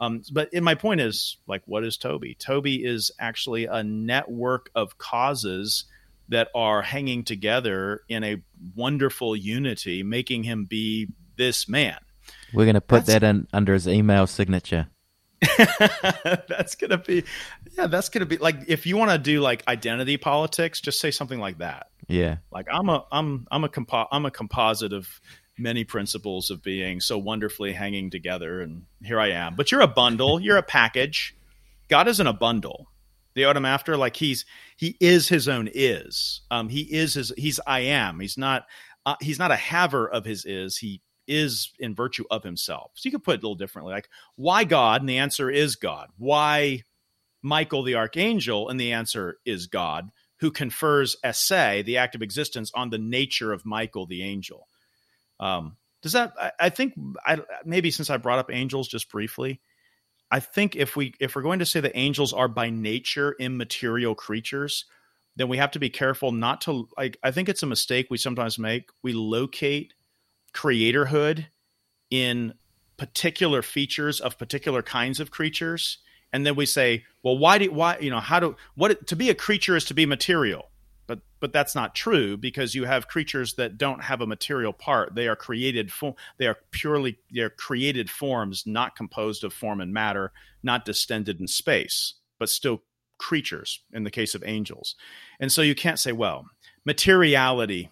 Um, 0.00 0.22
but 0.32 0.52
my 0.54 0.74
point 0.74 1.00
is, 1.00 1.36
like, 1.46 1.62
what 1.66 1.84
is 1.84 1.96
Toby? 1.96 2.34
Toby 2.34 2.84
is 2.84 3.10
actually 3.18 3.66
a 3.66 3.82
network 3.82 4.70
of 4.74 4.98
causes 4.98 5.84
that 6.30 6.48
are 6.54 6.80
hanging 6.80 7.24
together 7.24 8.02
in 8.08 8.24
a 8.24 8.42
wonderful 8.74 9.36
unity, 9.36 10.02
making 10.02 10.44
him 10.44 10.64
be 10.64 11.08
this 11.36 11.68
man. 11.68 11.98
We're 12.54 12.64
going 12.64 12.74
to 12.74 12.80
put 12.80 13.06
that's, 13.06 13.20
that 13.20 13.22
in 13.22 13.46
under 13.52 13.74
his 13.74 13.86
email 13.86 14.26
signature. 14.26 14.88
that's 16.48 16.74
going 16.74 16.90
to 16.90 16.98
be, 16.98 17.24
yeah, 17.76 17.86
that's 17.86 18.08
going 18.08 18.20
to 18.20 18.26
be 18.26 18.36
like 18.38 18.56
if 18.68 18.86
you 18.86 18.96
want 18.96 19.10
to 19.10 19.18
do 19.18 19.40
like 19.40 19.66
identity 19.68 20.16
politics, 20.16 20.80
just 20.80 21.00
say 21.00 21.10
something 21.10 21.38
like 21.38 21.58
that. 21.58 21.88
Yeah, 22.08 22.38
like 22.50 22.66
I'm 22.70 22.88
a 22.88 23.04
I'm 23.10 23.46
I'm 23.50 23.64
a 23.64 23.68
compo- 23.68 24.08
I'm 24.10 24.26
a 24.26 24.30
composite 24.30 24.92
of 24.92 25.08
many 25.58 25.84
principles 25.84 26.50
of 26.50 26.62
being 26.62 27.00
so 27.00 27.18
wonderfully 27.18 27.72
hanging 27.72 28.10
together, 28.10 28.60
and 28.60 28.84
here 29.02 29.20
I 29.20 29.30
am. 29.30 29.54
But 29.54 29.70
you're 29.70 29.82
a 29.82 29.88
bundle. 29.88 30.40
You're 30.40 30.56
a 30.56 30.62
package. 30.62 31.36
God 31.88 32.08
isn't 32.08 32.26
a 32.26 32.32
bundle 32.32 32.88
the 33.34 33.42
Odom 33.42 33.66
after 33.66 33.96
like 33.96 34.16
he's 34.16 34.44
he 34.76 34.96
is 35.00 35.28
his 35.28 35.48
own 35.48 35.68
is 35.72 36.42
um 36.50 36.68
he 36.68 36.80
is 36.80 37.14
his 37.14 37.32
he's 37.36 37.60
i 37.66 37.80
am 37.80 38.20
he's 38.20 38.36
not 38.36 38.66
uh, 39.06 39.16
he's 39.20 39.38
not 39.38 39.50
a 39.50 39.56
haver 39.56 40.08
of 40.08 40.24
his 40.24 40.44
is 40.44 40.76
he 40.76 41.00
is 41.26 41.72
in 41.78 41.94
virtue 41.94 42.24
of 42.30 42.42
himself 42.42 42.90
so 42.94 43.06
you 43.06 43.12
could 43.12 43.22
put 43.22 43.36
it 43.36 43.42
a 43.42 43.46
little 43.46 43.54
differently 43.54 43.92
like 43.92 44.08
why 44.36 44.64
god 44.64 45.00
and 45.00 45.08
the 45.08 45.18
answer 45.18 45.50
is 45.50 45.76
god 45.76 46.08
why 46.18 46.82
michael 47.42 47.82
the 47.82 47.94
archangel 47.94 48.68
and 48.68 48.78
the 48.78 48.92
answer 48.92 49.38
is 49.44 49.66
god 49.66 50.10
who 50.40 50.50
confers 50.50 51.16
esse 51.22 51.48
the 51.84 51.96
act 51.96 52.14
of 52.14 52.22
existence 52.22 52.70
on 52.74 52.90
the 52.90 52.98
nature 52.98 53.52
of 53.52 53.66
michael 53.66 54.06
the 54.06 54.22
angel 54.22 54.68
um 55.38 55.76
does 56.02 56.12
that 56.12 56.32
I, 56.40 56.52
I 56.60 56.68
think 56.70 56.94
I, 57.24 57.40
maybe 57.64 57.90
since 57.90 58.10
i 58.10 58.16
brought 58.16 58.38
up 58.38 58.50
angels 58.52 58.88
just 58.88 59.10
briefly 59.10 59.60
I 60.30 60.40
think 60.40 60.76
if 60.76 60.96
we 60.96 61.14
if 61.18 61.34
we're 61.34 61.42
going 61.42 61.58
to 61.58 61.66
say 61.66 61.80
that 61.80 61.92
angels 61.94 62.32
are 62.32 62.48
by 62.48 62.70
nature 62.70 63.34
immaterial 63.38 64.14
creatures, 64.14 64.84
then 65.36 65.48
we 65.48 65.56
have 65.56 65.72
to 65.72 65.78
be 65.78 65.90
careful 65.90 66.30
not 66.32 66.60
to 66.62 66.88
like 66.96 67.18
I 67.22 67.30
think 67.32 67.48
it's 67.48 67.62
a 67.62 67.66
mistake 67.66 68.06
we 68.10 68.16
sometimes 68.16 68.58
make. 68.58 68.90
We 69.02 69.12
locate 69.12 69.94
creatorhood 70.54 71.46
in 72.10 72.54
particular 72.96 73.62
features 73.62 74.20
of 74.20 74.38
particular 74.38 74.82
kinds 74.82 75.20
of 75.20 75.30
creatures 75.30 75.98
and 76.32 76.46
then 76.46 76.56
we 76.56 76.66
say, 76.66 77.04
well 77.22 77.38
why 77.38 77.58
do 77.58 77.70
why 77.70 77.98
you 77.98 78.10
know 78.10 78.20
how 78.20 78.40
do 78.40 78.56
what 78.74 79.06
to 79.06 79.16
be 79.16 79.30
a 79.30 79.34
creature 79.34 79.76
is 79.76 79.84
to 79.86 79.94
be 79.94 80.06
material. 80.06 80.70
But 81.06 81.20
but 81.40 81.52
that's 81.52 81.74
not 81.74 81.94
true 81.94 82.36
because 82.36 82.74
you 82.74 82.84
have 82.84 83.08
creatures 83.08 83.54
that 83.54 83.78
don't 83.78 84.02
have 84.04 84.20
a 84.20 84.26
material 84.26 84.72
part. 84.72 85.14
They 85.14 85.28
are 85.28 85.36
created 85.36 85.92
fo- 85.92 86.16
they 86.38 86.46
are 86.46 86.58
purely 86.70 87.18
they're 87.30 87.50
created 87.50 88.10
forms 88.10 88.64
not 88.66 88.96
composed 88.96 89.44
of 89.44 89.52
form 89.52 89.80
and 89.80 89.92
matter 89.92 90.32
not 90.62 90.84
distended 90.84 91.40
in 91.40 91.48
space 91.48 92.14
but 92.38 92.48
still 92.48 92.82
creatures 93.18 93.80
in 93.92 94.04
the 94.04 94.10
case 94.10 94.34
of 94.34 94.42
angels. 94.46 94.94
And 95.40 95.52
so 95.52 95.62
you 95.62 95.74
can't 95.74 95.98
say 95.98 96.12
well 96.12 96.46
materiality 96.84 97.90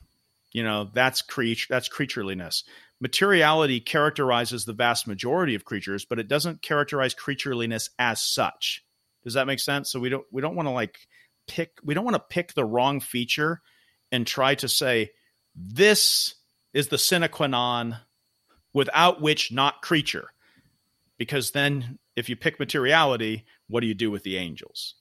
you 0.53 0.63
know 0.63 0.89
that's 0.95 1.21
creature 1.23 1.67
that's 1.69 1.89
creatureliness 1.89 2.63
materiality 3.01 3.81
characterizes 3.81 4.65
the 4.65 4.73
vast 4.73 5.07
majority 5.07 5.55
of 5.55 5.65
creatures 5.65 6.05
but 6.05 6.19
it 6.19 6.29
doesn't 6.29 6.63
characterize 6.63 7.15
creatureliness 7.15 7.91
as 7.99 8.23
such. 8.23 8.85
Does 9.25 9.35
that 9.35 9.47
make 9.47 9.61
sense? 9.61 9.91
So 9.91 10.01
we 10.01 10.09
don't 10.09 10.25
we 10.33 10.43
don't 10.43 10.57
want 10.57 10.69
to 10.69 10.73
like 10.73 10.99
pick 11.47 11.73
we 11.83 11.95
don't 11.95 12.05
want 12.05 12.17
to 12.17 12.35
pick 12.35 12.55
the 12.55 12.65
wrong 12.65 13.01
feature 13.01 13.61
and 14.11 14.27
try 14.27 14.55
to 14.57 14.69
say 14.69 15.11
this 15.55 16.35
is 16.73 16.89
the 16.89 16.99
sine 16.99 17.29
qua 17.29 17.47
non 17.47 17.99
without 18.73 19.21
which 19.21 19.53
not 19.53 19.83
creature. 19.83 20.29
Because 21.19 21.51
then 21.51 21.99
if 22.17 22.29
you 22.29 22.37
pick 22.37 22.59
materiality 22.59 23.45
what 23.69 23.81
do 23.81 23.87
you 23.87 23.95
do 23.95 24.11
with 24.11 24.23
the 24.23 24.39
angels? 24.39 24.95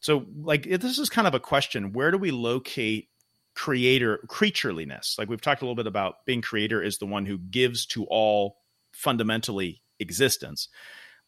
So 0.00 0.26
like 0.42 0.64
this 0.64 0.98
is 0.98 1.08
kind 1.08 1.26
of 1.26 1.34
a 1.34 1.40
question. 1.40 1.92
Where 1.92 2.10
do 2.10 2.18
we 2.18 2.30
locate 2.30 3.08
creator 3.54 4.20
creatureliness. 4.28 5.18
Like 5.18 5.28
we've 5.28 5.40
talked 5.40 5.62
a 5.62 5.64
little 5.64 5.76
bit 5.76 5.86
about 5.86 6.24
being 6.26 6.42
creator 6.42 6.82
is 6.82 6.98
the 6.98 7.06
one 7.06 7.26
who 7.26 7.38
gives 7.38 7.86
to 7.86 8.04
all 8.06 8.56
fundamentally 8.92 9.82
existence. 10.00 10.68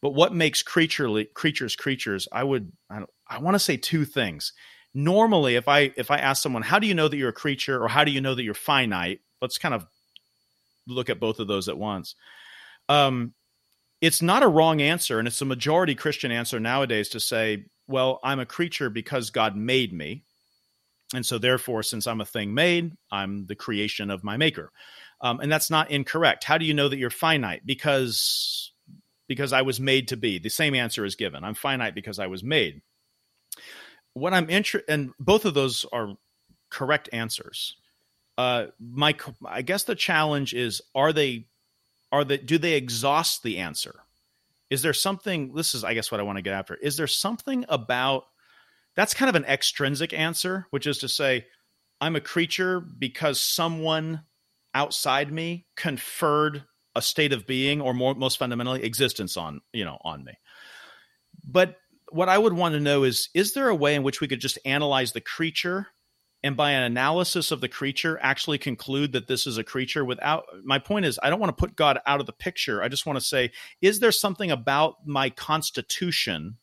But 0.01 0.11
what 0.11 0.33
makes 0.33 0.61
creaturely 0.61 1.25
creatures 1.25 1.75
creatures? 1.75 2.27
I 2.31 2.43
would 2.43 2.71
I, 2.89 3.03
I 3.27 3.39
want 3.39 3.55
to 3.55 3.59
say 3.59 3.77
two 3.77 4.05
things. 4.05 4.53
normally 4.93 5.55
if 5.55 5.67
i 5.67 5.91
if 5.97 6.09
i 6.09 6.17
ask 6.17 6.41
someone 6.41 6.61
how 6.63 6.79
do 6.79 6.87
you 6.87 6.93
know 6.93 7.07
that 7.07 7.17
you're 7.17 7.29
a 7.29 7.33
creature? 7.33 7.83
or 7.83 7.87
how 7.87 8.03
do 8.03 8.11
you 8.11 8.21
know 8.21 8.35
that 8.35 8.43
you're 8.43 8.53
finite? 8.53 9.19
let's 9.41 9.57
kind 9.57 9.73
of 9.75 9.85
look 10.87 11.09
at 11.09 11.19
both 11.19 11.39
of 11.39 11.47
those 11.47 11.67
at 11.69 11.77
once. 11.77 12.15
Um 12.89 13.33
it's 14.01 14.21
not 14.21 14.43
a 14.43 14.47
wrong 14.47 14.81
answer 14.81 15.19
and 15.19 15.27
it's 15.27 15.41
a 15.41 15.45
majority 15.45 15.95
christian 15.95 16.31
answer 16.31 16.59
nowadays 16.59 17.09
to 17.09 17.19
say 17.19 17.65
well 17.87 18.19
i'm 18.23 18.39
a 18.39 18.45
creature 18.45 18.89
because 18.89 19.29
god 19.29 19.55
made 19.55 19.93
me 19.93 20.24
and 21.13 21.25
so 21.25 21.37
therefore 21.37 21.83
since 21.83 22.07
i'm 22.07 22.21
a 22.21 22.25
thing 22.25 22.53
made 22.53 22.91
i'm 23.11 23.45
the 23.45 23.55
creation 23.55 24.09
of 24.09 24.23
my 24.23 24.37
maker 24.37 24.71
um, 25.21 25.39
and 25.39 25.51
that's 25.51 25.69
not 25.69 25.91
incorrect 25.91 26.43
how 26.43 26.57
do 26.57 26.65
you 26.65 26.73
know 26.73 26.89
that 26.89 26.97
you're 26.97 27.09
finite 27.09 27.65
because 27.65 28.71
because 29.27 29.53
i 29.53 29.61
was 29.61 29.79
made 29.79 30.07
to 30.07 30.17
be 30.17 30.39
the 30.39 30.49
same 30.49 30.75
answer 30.75 31.05
is 31.05 31.15
given 31.15 31.43
i'm 31.43 31.55
finite 31.55 31.95
because 31.95 32.19
i 32.19 32.27
was 32.27 32.43
made 32.43 32.81
what 34.15 34.33
I'm 34.33 34.49
interested, 34.49 34.91
and 34.91 35.11
both 35.19 35.45
of 35.45 35.53
those 35.53 35.85
are 35.93 36.15
correct 36.71 37.09
answers. 37.13 37.75
Uh, 38.37 38.67
my, 38.79 39.15
I 39.45 39.61
guess 39.61 39.83
the 39.83 39.95
challenge 39.95 40.53
is: 40.53 40.81
are 40.95 41.13
they, 41.13 41.47
are 42.11 42.23
they, 42.23 42.37
do 42.37 42.57
they 42.57 42.73
exhaust 42.73 43.43
the 43.43 43.59
answer? 43.59 43.93
Is 44.69 44.81
there 44.81 44.93
something? 44.93 45.53
This 45.53 45.75
is, 45.75 45.83
I 45.83 45.93
guess, 45.93 46.11
what 46.11 46.19
I 46.19 46.23
want 46.23 46.37
to 46.37 46.41
get 46.41 46.53
after. 46.53 46.75
Is 46.75 46.97
there 46.97 47.07
something 47.07 47.65
about 47.69 48.23
that's 48.95 49.13
kind 49.13 49.29
of 49.29 49.35
an 49.35 49.45
extrinsic 49.45 50.13
answer, 50.13 50.67
which 50.71 50.87
is 50.87 50.99
to 50.99 51.09
say, 51.09 51.45
I'm 52.01 52.15
a 52.15 52.21
creature 52.21 52.79
because 52.79 53.41
someone 53.41 54.23
outside 54.73 55.31
me 55.31 55.65
conferred 55.75 56.63
a 56.95 57.01
state 57.01 57.33
of 57.33 57.45
being, 57.45 57.81
or 57.81 57.93
more, 57.93 58.15
most 58.15 58.37
fundamentally, 58.37 58.83
existence 58.83 59.37
on 59.37 59.61
you 59.73 59.85
know 59.85 59.97
on 60.03 60.23
me. 60.23 60.33
But 61.45 61.75
what 62.11 62.29
I 62.29 62.37
would 62.37 62.53
want 62.53 62.73
to 62.73 62.79
know 62.79 63.03
is 63.03 63.29
is 63.33 63.53
there 63.53 63.69
a 63.69 63.75
way 63.75 63.95
in 63.95 64.03
which 64.03 64.21
we 64.21 64.27
could 64.27 64.39
just 64.39 64.59
analyze 64.65 65.11
the 65.11 65.21
creature 65.21 65.87
and 66.43 66.55
by 66.55 66.71
an 66.71 66.83
analysis 66.83 67.51
of 67.51 67.59
the 67.59 67.67
creature 67.67 68.19
actually 68.21 68.59
conclude 68.59 69.13
that 69.13 69.27
this 69.27 69.47
is 69.47 69.57
a 69.57 69.63
creature 69.63 70.05
without 70.05 70.45
my 70.63 70.79
point 70.79 71.05
is 71.05 71.19
I 71.21 71.29
don't 71.29 71.39
want 71.39 71.55
to 71.55 71.59
put 71.59 71.75
God 71.75 71.99
out 72.05 72.19
of 72.19 72.27
the 72.27 72.33
picture. 72.33 72.83
I 72.83 72.87
just 72.87 73.05
want 73.05 73.17
to 73.17 73.25
say 73.25 73.51
is 73.81 73.99
there 73.99 74.11
something 74.11 74.51
about 74.51 74.95
my 75.05 75.29
constitution 75.29 76.57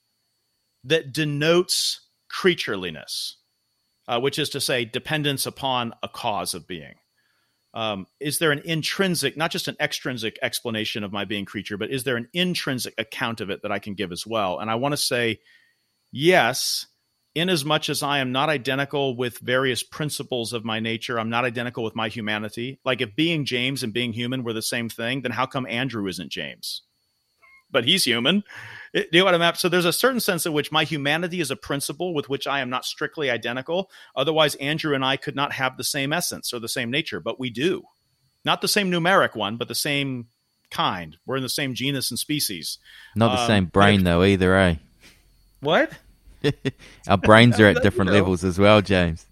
that 0.84 1.12
denotes 1.12 2.01
creatureliness, 2.32 3.34
uh, 4.08 4.20
which 4.20 4.38
is 4.38 4.48
to 4.50 4.60
say 4.60 4.84
dependence 4.84 5.46
upon 5.46 5.94
a 6.02 6.08
cause 6.08 6.54
of 6.54 6.66
being? 6.66 6.94
um, 7.74 8.06
is 8.20 8.38
there 8.38 8.52
an 8.52 8.60
intrinsic, 8.64 9.36
not 9.36 9.50
just 9.50 9.68
an 9.68 9.76
extrinsic 9.80 10.38
explanation 10.42 11.04
of 11.04 11.12
my 11.12 11.24
being 11.24 11.44
creature, 11.44 11.78
but 11.78 11.90
is 11.90 12.04
there 12.04 12.16
an 12.16 12.28
intrinsic 12.32 12.94
account 12.98 13.40
of 13.40 13.50
it 13.50 13.62
that 13.62 13.72
I 13.72 13.78
can 13.78 13.94
give 13.94 14.12
as 14.12 14.26
well? 14.26 14.58
And 14.58 14.70
I 14.70 14.74
want 14.74 14.92
to 14.92 14.98
say 14.98 15.40
yes, 16.10 16.86
in 17.34 17.48
as 17.48 17.64
much 17.64 17.88
as 17.88 18.02
I 18.02 18.18
am 18.18 18.30
not 18.30 18.50
identical 18.50 19.16
with 19.16 19.38
various 19.38 19.82
principles 19.82 20.52
of 20.52 20.66
my 20.66 20.80
nature, 20.80 21.18
I'm 21.18 21.30
not 21.30 21.46
identical 21.46 21.82
with 21.82 21.96
my 21.96 22.08
humanity. 22.08 22.78
Like 22.84 23.00
if 23.00 23.16
being 23.16 23.46
James 23.46 23.82
and 23.82 23.92
being 23.92 24.12
human 24.12 24.44
were 24.44 24.52
the 24.52 24.60
same 24.60 24.90
thing, 24.90 25.22
then 25.22 25.32
how 25.32 25.46
come 25.46 25.66
Andrew 25.66 26.06
isn't 26.08 26.30
James? 26.30 26.82
But 27.72 27.84
he's 27.84 28.04
human. 28.04 28.44
Do 28.94 29.04
you 29.10 29.20
know 29.20 29.24
what 29.24 29.34
I'm 29.34 29.42
at? 29.42 29.56
So 29.56 29.68
there's 29.68 29.86
a 29.86 29.92
certain 29.92 30.20
sense 30.20 30.44
in 30.44 30.52
which 30.52 30.70
my 30.70 30.84
humanity 30.84 31.40
is 31.40 31.50
a 31.50 31.56
principle 31.56 32.12
with 32.12 32.28
which 32.28 32.46
I 32.46 32.60
am 32.60 32.68
not 32.68 32.84
strictly 32.84 33.30
identical. 33.30 33.90
Otherwise, 34.14 34.54
Andrew 34.56 34.94
and 34.94 35.04
I 35.04 35.16
could 35.16 35.34
not 35.34 35.52
have 35.52 35.76
the 35.76 35.84
same 35.84 36.12
essence 36.12 36.52
or 36.52 36.58
the 36.58 36.68
same 36.68 36.90
nature, 36.90 37.18
but 37.18 37.40
we 37.40 37.48
do. 37.48 37.84
Not 38.44 38.60
the 38.60 38.68
same 38.68 38.90
numeric 38.90 39.34
one, 39.34 39.56
but 39.56 39.68
the 39.68 39.74
same 39.74 40.26
kind. 40.70 41.16
We're 41.24 41.36
in 41.36 41.42
the 41.42 41.48
same 41.48 41.74
genus 41.74 42.10
and 42.10 42.18
species. 42.18 42.78
Not 43.16 43.34
the 43.34 43.42
um, 43.42 43.46
same 43.46 43.64
brain, 43.66 44.00
if, 44.00 44.04
though, 44.04 44.24
either, 44.24 44.56
eh? 44.56 44.76
What? 45.60 45.92
Our 47.08 47.18
brains 47.18 47.60
are 47.60 47.68
at 47.68 47.82
different 47.84 48.10
levels 48.10 48.42
as 48.42 48.58
well, 48.58 48.82
James. 48.82 49.26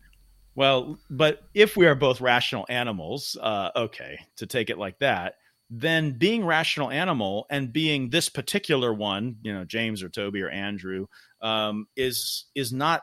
Well, 0.55 0.99
but 1.11 1.43
if 1.55 1.77
we 1.77 1.87
are 1.87 1.97
both 1.97 2.21
rational 2.21 2.67
animals, 2.69 3.37
uh, 3.41 3.71
okay, 3.75 4.21
to 4.37 4.47
take 4.47 4.71
it 4.71 4.79
like 4.79 5.01
that, 5.01 5.35
then 5.71 6.19
being 6.19 6.45
rational 6.45 6.91
animal 6.91 7.47
and 7.49 7.73
being 7.73 8.11
this 8.11 8.29
particular 8.29 8.93
one, 8.93 9.37
you 9.43 9.53
know, 9.53 9.65
James 9.65 10.03
or 10.03 10.09
Toby 10.09 10.43
or 10.43 10.51
Andrew, 10.51 11.07
um, 11.41 11.87
is 11.97 12.47
is 12.55 12.73
not 12.73 13.03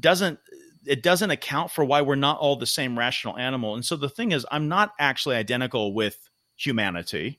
doesn't 0.00 0.38
it 0.86 1.02
doesn't 1.02 1.30
account 1.30 1.70
for 1.70 1.84
why 1.84 2.00
we're 2.00 2.16
not 2.16 2.38
all 2.38 2.56
the 2.56 2.66
same 2.66 2.98
rational 2.98 3.38
animal. 3.38 3.74
And 3.74 3.84
so 3.84 3.96
the 3.96 4.08
thing 4.08 4.32
is, 4.32 4.46
I'm 4.50 4.68
not 4.68 4.92
actually 4.98 5.36
identical 5.36 5.94
with 5.94 6.28
humanity. 6.56 7.38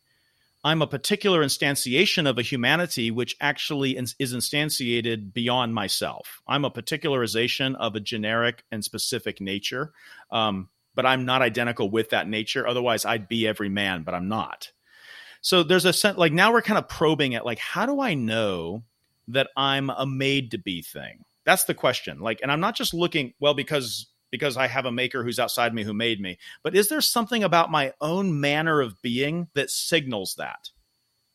I'm 0.63 0.81
a 0.81 0.87
particular 0.87 1.43
instantiation 1.43 2.29
of 2.29 2.37
a 2.37 2.41
humanity 2.41 3.11
which 3.11 3.35
actually 3.41 3.97
is 3.97 4.33
instantiated 4.33 5.33
beyond 5.33 5.73
myself. 5.73 6.41
I'm 6.47 6.63
a 6.63 6.71
particularization 6.71 7.75
of 7.75 7.95
a 7.95 7.99
generic 7.99 8.63
and 8.71 8.81
specific 8.81 9.41
nature. 9.41 9.91
Um, 10.31 10.69
but 10.95 11.05
I'm 11.05 11.25
not 11.25 11.41
identical 11.41 11.89
with 11.89 12.09
that 12.09 12.27
nature. 12.27 12.67
Otherwise, 12.67 13.05
I'd 13.05 13.27
be 13.27 13.47
every 13.47 13.69
man, 13.69 14.03
but 14.03 14.13
I'm 14.13 14.27
not. 14.27 14.71
So 15.41 15.63
there's 15.63 15.85
a 15.85 15.93
sense 15.93 16.17
like 16.17 16.31
now 16.31 16.53
we're 16.53 16.61
kind 16.61 16.77
of 16.77 16.87
probing 16.87 17.35
at 17.35 17.45
like, 17.45 17.59
how 17.59 17.85
do 17.85 17.99
I 17.99 18.13
know 18.13 18.83
that 19.27 19.49
I'm 19.57 19.89
a 19.89 20.05
made 20.05 20.51
to 20.51 20.57
be 20.57 20.81
thing? 20.81 21.25
That's 21.45 21.65
the 21.65 21.73
question. 21.73 22.19
Like, 22.19 22.39
and 22.41 22.51
I'm 22.51 22.61
not 22.61 22.75
just 22.75 22.93
looking, 22.93 23.33
well, 23.39 23.53
because 23.53 24.07
because 24.31 24.57
I 24.57 24.65
have 24.65 24.85
a 24.85 24.91
maker 24.91 25.23
who's 25.23 25.37
outside 25.37 25.75
me 25.75 25.83
who 25.83 25.93
made 25.93 26.19
me, 26.19 26.39
but 26.63 26.75
is 26.75 26.89
there 26.89 27.01
something 27.01 27.43
about 27.43 27.69
my 27.69 27.93
own 28.01 28.39
manner 28.39 28.81
of 28.81 28.99
being 29.03 29.47
that 29.53 29.69
signals 29.69 30.33
that? 30.39 30.71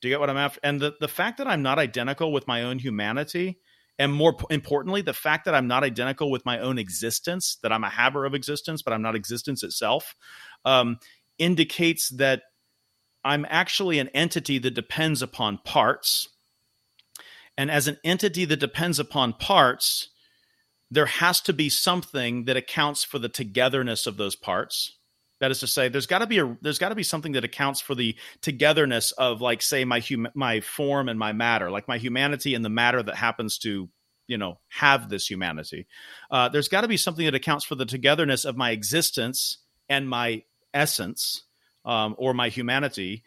Do 0.01 0.09
you 0.09 0.15
get 0.15 0.19
what 0.19 0.31
I'm 0.31 0.37
after? 0.37 0.59
And 0.65 0.81
the, 0.81 0.95
the 0.99 1.07
fact 1.07 1.39
that 1.39 1.47
I'm 1.47 1.63
not 1.63 1.79
identical 1.79 2.33
with 2.33 2.49
my 2.49 2.65
own 2.65 2.81
humanity 2.81 3.61
and 3.99 4.13
more 4.13 4.37
importantly 4.51 5.03
the 5.03 5.13
fact 5.13 5.45
that 5.45 5.55
i'm 5.55 5.67
not 5.67 5.85
identical 5.85 6.31
with 6.31 6.45
my 6.47 6.59
own 6.59 6.79
existence 6.79 7.59
that 7.63 7.73
i'm 7.73 7.85
a 7.85 7.91
haver 7.91 8.25
of 8.25 8.35
existence 8.35 8.83
but 8.83 8.93
i'm 8.93 9.03
not 9.03 9.15
existence 9.15 9.63
itself 9.63 10.15
um, 10.65 10.99
indicates 11.39 12.09
that 12.11 12.43
i'm 13.25 13.47
actually 13.49 13.99
an 13.99 14.09
entity 14.09 14.59
that 14.59 14.75
depends 14.75 15.23
upon 15.23 15.59
parts. 15.59 16.29
And 17.57 17.73
as 17.73 17.89
an 17.89 17.99
entity 18.05 18.45
that 18.45 18.61
depends 18.61 19.01
upon 19.01 19.33
parts 19.33 20.11
there 20.91 21.07
has 21.07 21.41
to 21.43 21.53
be 21.53 21.69
something 21.69 22.45
that 22.47 22.57
accounts 22.57 23.05
for 23.05 23.19
the 23.19 23.29
togetherness 23.29 24.07
of 24.07 24.17
those 24.17 24.37
parts 24.37 24.98
that 25.41 25.51
is 25.51 25.61
to 25.61 25.67
say 25.67 25.89
there's 25.89 26.07
got 26.07 26.19
to 26.19 26.27
be 26.27 26.39
a 26.39 26.57
there's 26.63 26.79
got 26.79 26.89
to 26.89 26.95
be 26.95 27.03
something 27.03 27.33
that 27.33 27.45
accounts 27.45 27.81
for 27.81 27.95
the 27.95 28.17
togetherness 28.41 29.13
of 29.13 29.41
like 29.41 29.63
say 29.63 29.85
my 29.85 30.01
hum, 30.01 30.29
my 30.35 30.61
form 30.61 31.09
and 31.09 31.19
my 31.19 31.33
matter 31.33 31.71
like 31.71 31.89
my 31.89 31.99
humanity 31.99 32.55
and 32.55 32.65
the 32.65 32.71
matter 32.71 33.03
that 33.03 33.17
happens 33.17 33.59
to 33.59 33.89
you 34.29 34.39
know 34.39 34.61
have 34.69 35.09
this 35.09 35.29
humanity. 35.29 35.89
Uh, 36.31 36.49
there's 36.49 36.69
got 36.69 36.83
to 36.83 36.89
be 36.89 36.97
something 36.97 37.25
that 37.25 37.35
accounts 37.35 37.65
for 37.65 37.75
the 37.75 37.87
togetherness 37.87 38.45
of 38.45 38.57
my 38.57 38.71
existence 38.71 39.59
and 39.89 40.09
my 40.09 40.43
essence 40.73 41.43
um, 41.85 42.15
or 42.19 42.35
my 42.35 42.49
humanity. 42.51 43.25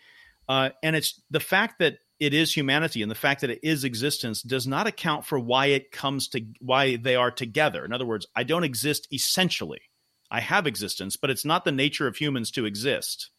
Uh, 0.47 0.69
and 0.81 0.95
it's 0.95 1.21
the 1.29 1.39
fact 1.39 1.79
that 1.79 1.97
it 2.19 2.33
is 2.33 2.55
humanity 2.55 3.01
and 3.01 3.09
the 3.09 3.15
fact 3.15 3.41
that 3.41 3.49
it 3.49 3.59
is 3.63 3.83
existence 3.83 4.43
does 4.43 4.67
not 4.67 4.85
account 4.85 5.25
for 5.25 5.39
why 5.39 5.67
it 5.67 5.91
comes 5.91 6.27
to 6.29 6.45
why 6.59 6.95
they 6.95 7.15
are 7.15 7.31
together. 7.31 7.83
In 7.83 7.91
other 7.91 8.05
words 8.05 8.27
i 8.35 8.43
don't 8.43 8.63
exist 8.63 9.07
essentially 9.11 9.81
I 10.31 10.39
have 10.39 10.65
existence, 10.65 11.17
but 11.17 11.29
it's 11.29 11.45
not 11.45 11.65
the 11.65 11.73
nature 11.73 12.07
of 12.07 12.15
humans 12.15 12.51
to 12.51 12.65
exist. 12.65 13.29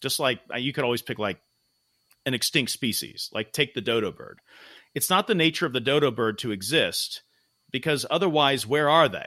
Just 0.00 0.20
like 0.20 0.40
uh, 0.54 0.58
you 0.58 0.72
could 0.72 0.84
always 0.84 1.02
pick 1.02 1.18
like 1.18 1.40
an 2.24 2.32
extinct 2.32 2.70
species, 2.70 3.28
like 3.32 3.52
take 3.52 3.74
the 3.74 3.80
dodo 3.80 4.12
bird. 4.12 4.38
It's 4.94 5.10
not 5.10 5.26
the 5.26 5.34
nature 5.34 5.66
of 5.66 5.72
the 5.72 5.80
dodo 5.80 6.12
bird 6.12 6.38
to 6.38 6.52
exist 6.52 7.22
because 7.72 8.06
otherwise, 8.08 8.66
where 8.66 8.88
are 8.88 9.08
they? 9.08 9.26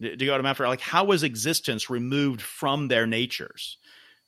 Do 0.00 0.08
you 0.08 0.26
go 0.26 0.36
to 0.36 0.48
after? 0.48 0.66
Like, 0.66 0.80
how 0.80 1.12
is 1.12 1.22
existence 1.22 1.88
removed 1.88 2.42
from 2.42 2.88
their 2.88 3.06
natures? 3.06 3.78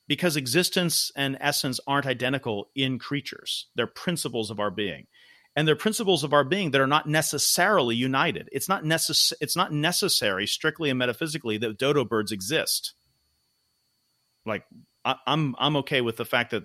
Because 0.07 0.37
existence 0.37 1.11
and 1.17 1.37
essence 1.41 1.81
aren't 1.87 2.07
identical 2.07 2.71
in 2.77 3.01
creatures, 3.01 3.67
they're 3.75 3.89
principles 3.89 4.51
of 4.51 4.61
our 4.61 4.71
being 4.71 5.07
and 5.57 5.67
they're 5.67 5.77
principles 5.77 6.25
of 6.25 6.33
our 6.33 6.45
being 6.45 6.73
that 6.73 6.81
are 6.81 6.87
not 6.87 7.09
necessarily 7.09 7.95
united. 7.95 8.49
It's 8.53 8.69
not 8.69 8.83
necess- 8.83 9.33
it's 9.41 9.57
not 9.57 9.73
necessary 9.73 10.47
strictly 10.47 10.91
and 10.91 10.99
metaphysically 10.99 11.59
that 11.59 11.79
dodo 11.79 12.05
birds 12.05 12.33
exist. 12.33 12.95
Like 14.45 14.65
I, 15.05 15.17
I'm 15.27 15.55
I'm 15.59 15.77
okay 15.77 16.01
with 16.01 16.17
the 16.17 16.25
fact 16.25 16.51
that 16.51 16.65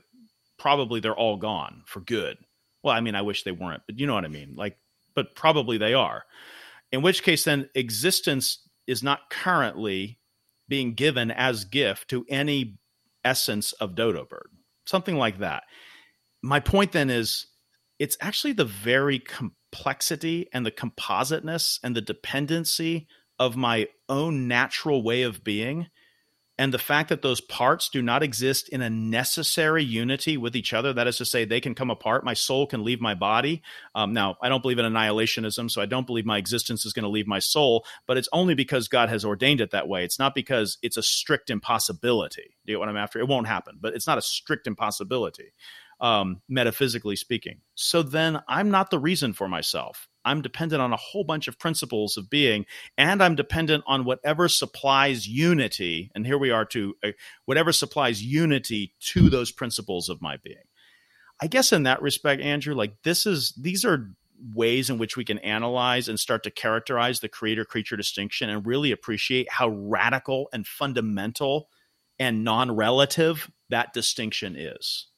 probably 0.58 0.99
they're 0.99 1.15
all 1.15 1.38
gone 1.38 1.84
for 1.86 1.99
good. 2.02 2.38
Well, 2.84 2.95
I 2.95 3.02
mean, 3.02 3.15
I 3.15 3.21
wish 3.21 3.43
they 3.43 3.52
weren't, 3.52 3.84
but 3.86 3.99
you 3.99 4.08
know 4.08 4.13
what 4.13 4.25
I 4.25 4.30
mean. 4.30 4.56
Like, 4.56 4.78
but 5.13 5.36
probably 5.36 5.78
they 5.78 5.93
are. 5.93 6.23
In 6.91 7.02
which 7.02 7.23
case, 7.23 7.43
then 7.43 7.69
existence 7.75 8.60
is 8.88 9.04
not 9.04 9.30
currently 9.30 10.17
being 10.67 10.93
given 10.93 11.30
as 11.32 11.65
gift 11.65 12.10
to 12.10 12.25
any 12.30 12.80
essence 13.23 13.73
of 13.73 13.95
dodo 13.95 14.25
bird, 14.25 14.49
something 14.86 15.15
like 15.15 15.39
that. 15.39 15.63
My 16.41 16.60
point 16.60 16.93
then 16.93 17.10
is 17.10 17.47
it's 18.00 18.18
actually 18.22 18.54
the 18.54 18.66
very 18.66 19.20
complexity 19.20 20.48
and 20.54 20.66
the 20.66 20.72
compositeness 20.72 21.80
and 21.84 21.96
the 21.96 22.02
dependency 22.02 23.08
of 23.38 23.56
my 23.56 23.88
own 24.08 24.48
natural 24.48 25.04
way 25.04 25.22
of 25.22 25.44
being 25.44 25.88
and 26.60 26.74
the 26.74 26.78
fact 26.78 27.08
that 27.08 27.22
those 27.22 27.40
parts 27.40 27.88
do 27.88 28.02
not 28.02 28.22
exist 28.22 28.68
in 28.68 28.82
a 28.82 28.90
necessary 28.90 29.82
unity 29.82 30.36
with 30.36 30.58
each 30.58 30.74
other. 30.74 30.92
That 30.92 31.08
is 31.08 31.16
to 31.18 31.26
say 31.26 31.46
they 31.46 31.62
can 31.62 31.74
come 31.74 31.90
apart. 31.90 32.26
My 32.26 32.34
soul 32.34 32.68
can 32.68 32.84
leave 32.84 33.00
my 33.00 33.16
body. 33.16 33.64
Um, 33.96 34.14
now 34.14 34.36
i 34.42 34.50
don't 34.50 34.62
believe 34.62 34.78
in 34.78 34.86
annihilationism 34.86 35.72
so 35.72 35.82
i 35.82 35.86
don't 35.86 36.06
believe 36.06 36.26
my 36.26 36.38
existence 36.38 36.86
is 36.86 36.92
going 36.92 37.04
to 37.04 37.10
leave 37.10 37.28
my 37.28 37.40
soul 37.40 37.86
but 38.08 38.18
it's 38.18 38.28
only 38.34 38.56
because 38.56 38.88
god 38.90 39.08
has 39.10 39.24
ordained 39.24 39.62
it 39.62 39.72
that 39.72 39.88
way. 39.88 40.04
It's 40.04 40.20
not 40.20 40.36
because 40.36 40.78
it's 40.82 40.98
a 40.98 41.04
strict 41.04 41.50
impossibility. 41.50 42.58
Do 42.66 42.74
you 42.74 42.76
get 42.76 42.80
what 42.80 42.90
i'm 42.90 42.98
after? 42.98 43.20
It 43.20 43.28
won't 43.30 43.48
happen 43.48 43.78
but 43.80 43.94
it's 43.94 44.08
not 44.08 44.18
a 44.18 44.22
strict 44.22 44.68
impossibility 44.68 45.54
um, 46.02 46.42
metaphysically 46.48 47.16
speaking 47.16 47.60
so 47.76 48.02
then 48.02 48.40
i'm 48.48 48.70
not 48.70 48.90
the 48.90 49.00
reason 49.00 49.34
for 49.34 49.48
myself 49.48 50.10
I'm 50.26 50.42
dependent 50.42 50.82
on 50.82 50.94
a 50.94 50.98
whole 50.98 51.24
bunch 51.24 51.48
of 51.48 51.58
principles 51.58 52.18
of 52.18 52.30
being, 52.30 52.66
and 52.98 53.24
I'm 53.24 53.36
dependent 53.36 53.84
on 53.88 54.06
whatever 54.06 54.48
supplies 54.48 55.28
unity. 55.28 56.12
And 56.14 56.26
here 56.26 56.38
we 56.38 56.52
are 56.52 56.66
to 56.66 56.96
uh, 57.04 57.12
whatever 57.46 57.72
supplies 57.72 58.22
unity 58.22 58.94
to 59.14 59.30
those 59.30 59.52
principles 59.52 60.10
of 60.10 60.22
my 60.22 60.38
being. 60.38 60.58
I 61.42 61.48
guess 61.48 61.72
in 61.72 61.84
that 61.84 62.02
respect, 62.02 62.42
Andrew, 62.42 62.76
like 62.76 63.02
this 63.04 63.26
is 63.26 63.54
these 63.60 63.86
are 63.86 64.12
ways 64.54 64.90
in 64.90 64.98
which 64.98 65.18
we 65.18 65.26
can 65.26 65.40
analyze 65.40 66.08
and 66.08 66.20
start 66.20 66.44
to 66.44 66.52
characterize 66.52 67.20
the 67.20 67.28
creator 67.28 67.66
creature 67.66 67.98
distinction 67.98 68.50
and 68.50 68.66
really 68.66 68.92
appreciate 68.92 69.52
how 69.52 69.70
radical 69.70 70.50
and 70.54 70.68
fundamental 70.68 71.70
and 72.20 72.44
non 72.44 72.76
relative 72.76 73.50
that 73.70 73.94
distinction 73.94 74.56
is. 74.58 75.09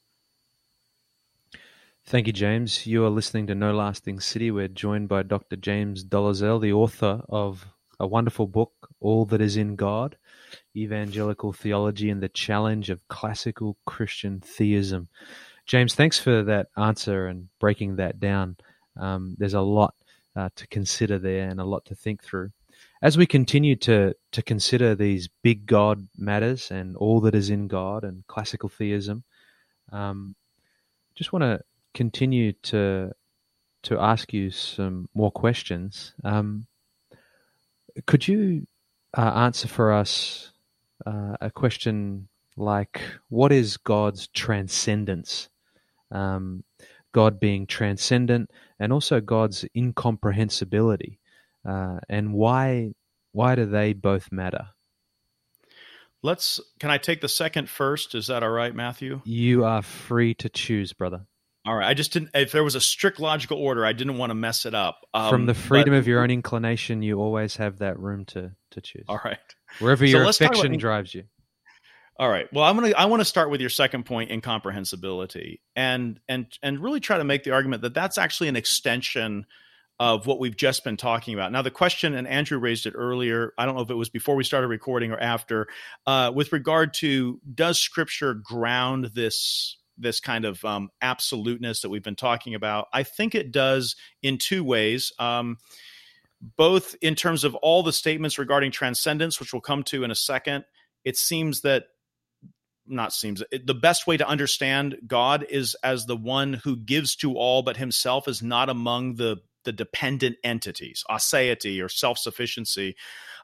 Thank 2.12 2.28
you, 2.28 2.34
James. 2.34 2.86
You 2.86 3.06
are 3.06 3.10
listening 3.10 3.48
to 3.48 3.56
No 3.56 3.74
Lasting 3.74 4.20
City. 4.20 4.52
We're 4.52 4.68
joined 4.68 5.08
by 5.08 5.24
Dr. 5.24 5.56
James 5.56 6.04
Dolezal, 6.04 6.60
the 6.60 6.74
author 6.74 7.22
of 7.30 7.66
a 8.02 8.06
wonderful 8.06 8.48
book, 8.48 8.74
All 9.00 9.24
That 9.24 9.40
Is 9.40 9.56
in 9.56 9.78
God 9.78 10.18
Evangelical 10.76 11.54
Theology 11.54 12.10
and 12.10 12.22
the 12.22 12.28
Challenge 12.28 12.90
of 12.90 13.08
Classical 13.08 13.78
Christian 13.86 14.42
Theism. 14.42 15.08
James, 15.66 15.96
thanks 15.96 16.20
for 16.20 16.44
that 16.44 16.68
answer 16.76 17.28
and 17.28 17.48
breaking 17.62 17.96
that 17.96 18.20
down. 18.20 18.58
Um, 18.98 19.38
there's 19.40 19.54
a 19.54 19.62
lot 19.62 19.96
uh, 20.36 20.50
to 20.58 20.68
consider 20.68 21.18
there 21.18 21.48
and 21.48 21.62
a 21.62 21.66
lot 21.66 21.86
to 21.86 21.96
think 21.96 22.22
through. 22.26 22.52
As 23.02 23.18
we 23.18 23.26
continue 23.26 23.78
to, 23.78 24.14
to 24.34 24.42
consider 24.42 24.96
these 24.96 25.30
big 25.44 25.66
God 25.66 26.10
matters 26.18 26.72
and 26.72 26.98
all 26.98 27.22
that 27.22 27.36
is 27.36 27.50
in 27.50 27.70
God 27.70 28.04
and 28.04 28.28
classical 28.28 28.68
theism, 28.68 29.24
um, 29.94 30.36
just 31.16 31.32
want 31.32 31.44
to 31.44 31.62
continue 31.94 32.54
to 32.64 33.12
to 33.84 34.00
ask 34.00 34.32
you 34.32 34.52
some 34.52 35.10
more 35.14 35.32
questions. 35.32 36.14
Um, 36.24 36.68
could 38.06 38.28
you 38.28 38.68
uh, 39.18 39.22
answer 39.22 39.68
for 39.68 39.92
us 39.92 40.52
uh, 41.06 41.36
a 41.42 41.52
question 41.52 42.28
like, 42.56 43.02
"What 43.30 43.52
is 43.52 43.78
God's 43.78 44.28
transcendence?" 44.28 45.50
Um, 46.12 46.64
God 47.14 47.40
being 47.40 47.68
transcendent, 47.68 48.52
and 48.80 48.94
also 48.94 49.20
God's 49.20 49.66
incomprehensibility, 49.76 51.20
uh, 51.68 52.00
and 52.08 52.34
why 52.34 52.94
why 53.32 53.56
do 53.56 53.66
they 53.66 53.94
both 53.94 54.32
matter? 54.32 54.68
Let's. 56.24 56.60
Can 56.80 56.92
I 56.92 56.98
take 56.98 57.22
the 57.22 57.30
second 57.30 57.70
first? 57.70 58.14
Is 58.14 58.28
that 58.28 58.44
all 58.44 58.50
right, 58.50 58.76
Matthew? 58.76 59.22
You 59.26 59.66
are 59.66 59.82
free 59.82 60.36
to 60.36 60.50
choose, 60.50 60.94
brother. 60.94 61.26
All 61.66 61.76
right. 61.76 61.88
I 61.88 61.94
just 61.94 62.14
didn't. 62.14 62.32
If 62.34 62.52
there 62.52 62.64
was 62.64 62.76
a 62.76 62.82
strict 62.82 63.20
logical 63.20 63.58
order, 63.58 63.86
I 63.86 63.94
didn't 63.94 64.18
want 64.18 64.32
to 64.32 64.36
mess 64.36 64.66
it 64.66 64.74
up. 64.74 65.06
Um, 65.14 65.30
From 65.30 65.46
the 65.46 65.54
freedom 65.54 65.94
but, 65.94 66.00
of 66.00 66.08
your 66.08 66.24
own 66.24 66.32
inclination, 66.32 67.04
you 67.04 67.20
always 67.20 67.58
have 67.58 67.80
that 67.80 68.00
room 68.00 68.26
to 68.26 68.52
to 68.72 68.82
choose. 68.82 69.06
All 69.08 69.20
right. 69.24 69.38
Wherever 69.80 70.06
so 70.06 70.10
your 70.10 70.24
affection 70.24 70.78
drives 70.78 71.14
you. 71.14 71.26
All 72.18 72.30
right. 72.30 72.52
Well, 72.52 72.64
I'm 72.64 72.76
gonna. 72.76 72.94
I 72.96 73.06
want 73.06 73.22
to 73.22 73.26
start 73.26 73.52
with 73.52 73.62
your 73.62 73.70
second 73.70 74.06
point, 74.06 74.32
incomprehensibility, 74.32 75.62
and 75.76 76.20
and 76.28 76.48
and 76.64 76.80
really 76.80 77.00
try 77.00 77.18
to 77.18 77.24
make 77.24 77.44
the 77.44 77.52
argument 77.52 77.84
that 77.84 77.94
that's 77.94 78.18
actually 78.18 78.48
an 78.48 78.56
extension 78.56 79.46
of 80.00 80.26
what 80.26 80.40
we've 80.40 80.58
just 80.58 80.84
been 80.84 80.98
talking 80.98 81.36
about. 81.36 81.52
Now, 81.52 81.62
the 81.62 81.70
question, 81.70 82.16
and 82.16 82.28
Andrew 82.28 82.58
raised 82.58 82.88
it 82.88 82.94
earlier. 82.98 83.54
I 83.56 83.68
don't 83.68 83.76
know 83.76 83.84
if 83.84 83.92
it 83.92 83.96
was 83.96 84.10
before 84.10 84.36
we 84.36 84.44
started 84.44 84.68
recording 84.68 85.12
or 85.12 85.20
after, 85.20 85.68
uh, 86.08 86.32
with 86.34 86.52
regard 86.52 86.96
to 86.96 87.40
does 87.54 87.80
Scripture 87.80 88.34
ground 88.34 89.12
this 89.14 89.78
this 90.02 90.20
kind 90.20 90.46
of 90.46 90.64
um, 90.66 90.90
absoluteness 91.02 91.82
that 91.82 91.90
we've 91.90 92.04
been 92.04 92.16
talking 92.16 92.56
about. 92.56 92.88
I 92.94 93.04
think 93.04 93.36
it 93.36 93.52
does 93.52 93.96
in 94.22 94.38
two 94.38 94.64
ways. 94.64 95.12
Um, 95.20 95.58
both 96.58 96.96
in 97.02 97.16
terms 97.16 97.44
of 97.44 97.56
all 97.56 97.84
the 97.84 97.94
statements 97.94 98.40
regarding 98.40 98.72
transcendence, 98.72 99.40
which 99.40 99.54
we'll 99.54 99.62
come 99.62 99.84
to 99.84 100.04
in 100.04 100.12
a 100.12 100.16
second, 100.16 100.66
it 101.06 101.18
seems 101.18 101.62
that 101.62 101.86
not 102.88 103.14
seems 103.14 103.44
it, 103.52 103.68
the 103.68 103.76
best 103.76 104.08
way 104.08 104.18
to 104.18 104.28
understand 104.28 104.98
God 105.06 105.46
is 105.50 105.76
as 105.84 106.06
the 106.06 106.18
one 106.18 106.54
who 106.54 106.76
gives 106.76 107.16
to 107.18 107.36
all, 107.36 107.62
but 107.62 107.78
himself 107.78 108.28
is 108.28 108.42
not 108.42 108.70
among 108.70 109.16
the 109.16 109.38
the 109.64 109.72
dependent 109.72 110.38
entities, 110.44 111.04
aseity 111.10 111.84
or 111.84 111.90
self 111.90 112.18
sufficiency. 112.18 112.96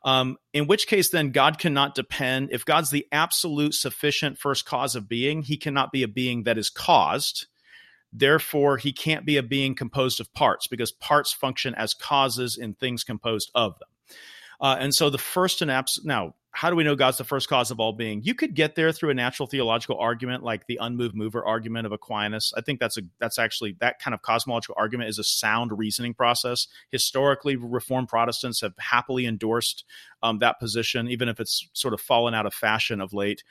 Um, 0.03 0.38
in 0.53 0.67
which 0.67 0.88
case, 0.88 1.10
then 1.10 1.32
God 1.32 1.60
cannot 1.60 1.95
depend. 1.95 2.49
If 2.51 2.65
God's 2.65 2.91
the 2.91 3.06
absolute 3.12 3.73
sufficient 3.73 4.38
first 4.38 4.65
cause 4.65 4.95
of 4.95 5.10
being, 5.10 5.41
he 5.41 5.58
cannot 5.58 5.91
be 5.91 6.03
a 6.03 6.08
being 6.08 6.43
that 6.43 6.58
is 6.58 6.69
caused. 6.69 7.47
Therefore, 8.13 8.77
he 8.77 8.93
can't 8.93 9.25
be 9.25 9.38
a 9.38 9.43
being 9.43 9.75
composed 9.75 10.19
of 10.19 10.34
parts 10.34 10.67
because 10.67 10.91
parts 10.91 11.34
function 11.34 11.75
as 11.75 11.93
causes 11.93 12.58
in 12.58 12.73
things 12.73 13.03
composed 13.03 13.51
of 13.53 13.77
them. 13.80 13.89
Uh, 14.60 14.77
and 14.80 14.95
so 14.95 15.10
the 15.10 15.17
first 15.17 15.62
and 15.62 15.69
abs- 15.69 16.01
now 16.03 16.34
how 16.57 16.71
do 16.71 16.75
we 16.75 16.83
know 16.83 16.95
God's 16.95 17.19
the 17.19 17.23
first 17.23 17.47
cause 17.47 17.69
of 17.69 17.79
all 17.79 17.93
being? 17.93 18.23
You 18.23 18.33
could 18.33 18.55
get 18.55 18.73
there 18.73 18.91
through 18.91 19.11
a 19.11 19.13
natural 19.13 19.45
theological 19.45 19.99
argument, 19.99 20.41
like 20.41 20.65
the 20.65 20.79
unmoved 20.81 21.13
mover 21.13 21.45
argument 21.45 21.85
of 21.85 21.91
Aquinas. 21.91 22.51
I 22.57 22.61
think 22.61 22.79
that's 22.79 22.97
a 22.97 23.01
that's 23.19 23.37
actually 23.37 23.77
that 23.79 23.99
kind 23.99 24.15
of 24.15 24.23
cosmological 24.23 24.73
argument 24.75 25.11
is 25.11 25.19
a 25.19 25.23
sound 25.23 25.77
reasoning 25.77 26.15
process. 26.15 26.67
Historically, 26.89 27.57
Reformed 27.57 28.07
Protestants 28.07 28.61
have 28.61 28.73
happily 28.79 29.27
endorsed 29.27 29.85
um, 30.23 30.39
that 30.39 30.59
position, 30.59 31.07
even 31.09 31.29
if 31.29 31.39
it's 31.39 31.69
sort 31.73 31.93
of 31.93 32.01
fallen 32.01 32.33
out 32.33 32.47
of 32.47 32.55
fashion 32.55 33.01
of 33.01 33.13
late. 33.13 33.43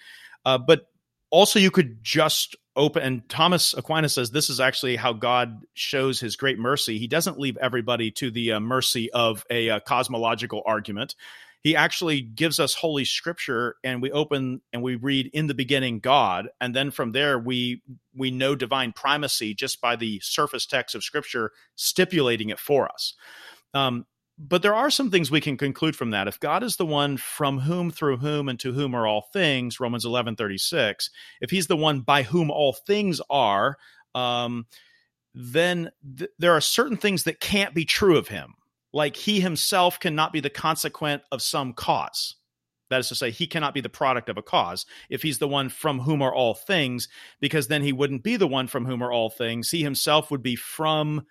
Uh, 0.44 0.58
but 0.58 0.88
also, 1.30 1.60
you 1.60 1.70
could 1.70 2.02
just 2.02 2.56
open 2.74 3.02
and 3.02 3.28
Thomas 3.28 3.72
Aquinas 3.72 4.14
says 4.14 4.32
this 4.32 4.50
is 4.50 4.58
actually 4.58 4.96
how 4.96 5.12
God 5.12 5.62
shows 5.74 6.18
his 6.18 6.34
great 6.34 6.58
mercy. 6.58 6.98
He 6.98 7.06
doesn't 7.06 7.38
leave 7.38 7.56
everybody 7.56 8.10
to 8.12 8.32
the 8.32 8.52
uh, 8.52 8.60
mercy 8.60 9.12
of 9.12 9.44
a 9.48 9.70
uh, 9.70 9.80
cosmological 9.80 10.62
argument 10.66 11.14
he 11.66 11.74
actually 11.74 12.20
gives 12.20 12.60
us 12.60 12.74
holy 12.74 13.04
scripture 13.04 13.74
and 13.82 14.00
we 14.00 14.12
open 14.12 14.60
and 14.72 14.84
we 14.84 14.94
read 14.94 15.28
in 15.32 15.48
the 15.48 15.54
beginning 15.54 15.98
god 15.98 16.48
and 16.60 16.76
then 16.76 16.92
from 16.92 17.10
there 17.10 17.40
we 17.40 17.82
we 18.14 18.30
know 18.30 18.54
divine 18.54 18.92
primacy 18.92 19.52
just 19.52 19.80
by 19.80 19.96
the 19.96 20.20
surface 20.20 20.64
text 20.64 20.94
of 20.94 21.02
scripture 21.02 21.50
stipulating 21.74 22.50
it 22.50 22.60
for 22.60 22.88
us. 22.88 23.14
Um, 23.74 24.06
but 24.38 24.62
there 24.62 24.76
are 24.76 24.90
some 24.90 25.10
things 25.10 25.28
we 25.28 25.40
can 25.40 25.56
conclude 25.56 25.96
from 25.96 26.10
that. 26.10 26.28
If 26.28 26.38
god 26.38 26.62
is 26.62 26.76
the 26.76 26.86
one 26.86 27.16
from 27.16 27.58
whom 27.58 27.90
through 27.90 28.18
whom 28.18 28.48
and 28.48 28.60
to 28.60 28.72
whom 28.72 28.94
are 28.94 29.08
all 29.08 29.26
things 29.32 29.80
romans 29.80 30.04
11 30.04 30.36
36 30.36 31.10
if 31.40 31.50
he's 31.50 31.66
the 31.66 31.76
one 31.76 31.98
by 31.98 32.22
whom 32.22 32.48
all 32.48 32.74
things 32.74 33.20
are 33.28 33.76
um, 34.14 34.66
then 35.34 35.90
th- 36.16 36.30
there 36.38 36.52
are 36.52 36.60
certain 36.60 36.96
things 36.96 37.24
that 37.24 37.40
can't 37.40 37.74
be 37.74 37.84
true 37.84 38.16
of 38.16 38.28
him 38.28 38.54
like 38.96 39.14
he 39.14 39.40
himself 39.40 40.00
cannot 40.00 40.32
be 40.32 40.40
the 40.40 40.48
consequent 40.48 41.22
of 41.30 41.42
some 41.42 41.74
cause. 41.74 42.36
That 42.88 43.00
is 43.00 43.08
to 43.10 43.14
say, 43.14 43.30
he 43.30 43.46
cannot 43.46 43.74
be 43.74 43.82
the 43.82 43.90
product 43.90 44.30
of 44.30 44.38
a 44.38 44.42
cause 44.42 44.86
if 45.10 45.22
he's 45.22 45.36
the 45.36 45.46
one 45.46 45.68
from 45.68 45.98
whom 45.98 46.22
are 46.22 46.34
all 46.34 46.54
things, 46.54 47.06
because 47.38 47.68
then 47.68 47.82
he 47.82 47.92
wouldn't 47.92 48.22
be 48.22 48.36
the 48.36 48.46
one 48.46 48.68
from 48.68 48.86
whom 48.86 49.02
are 49.02 49.12
all 49.12 49.28
things. 49.28 49.70
He 49.70 49.82
himself 49.82 50.30
would 50.30 50.42
be 50.42 50.56
from 50.56 51.26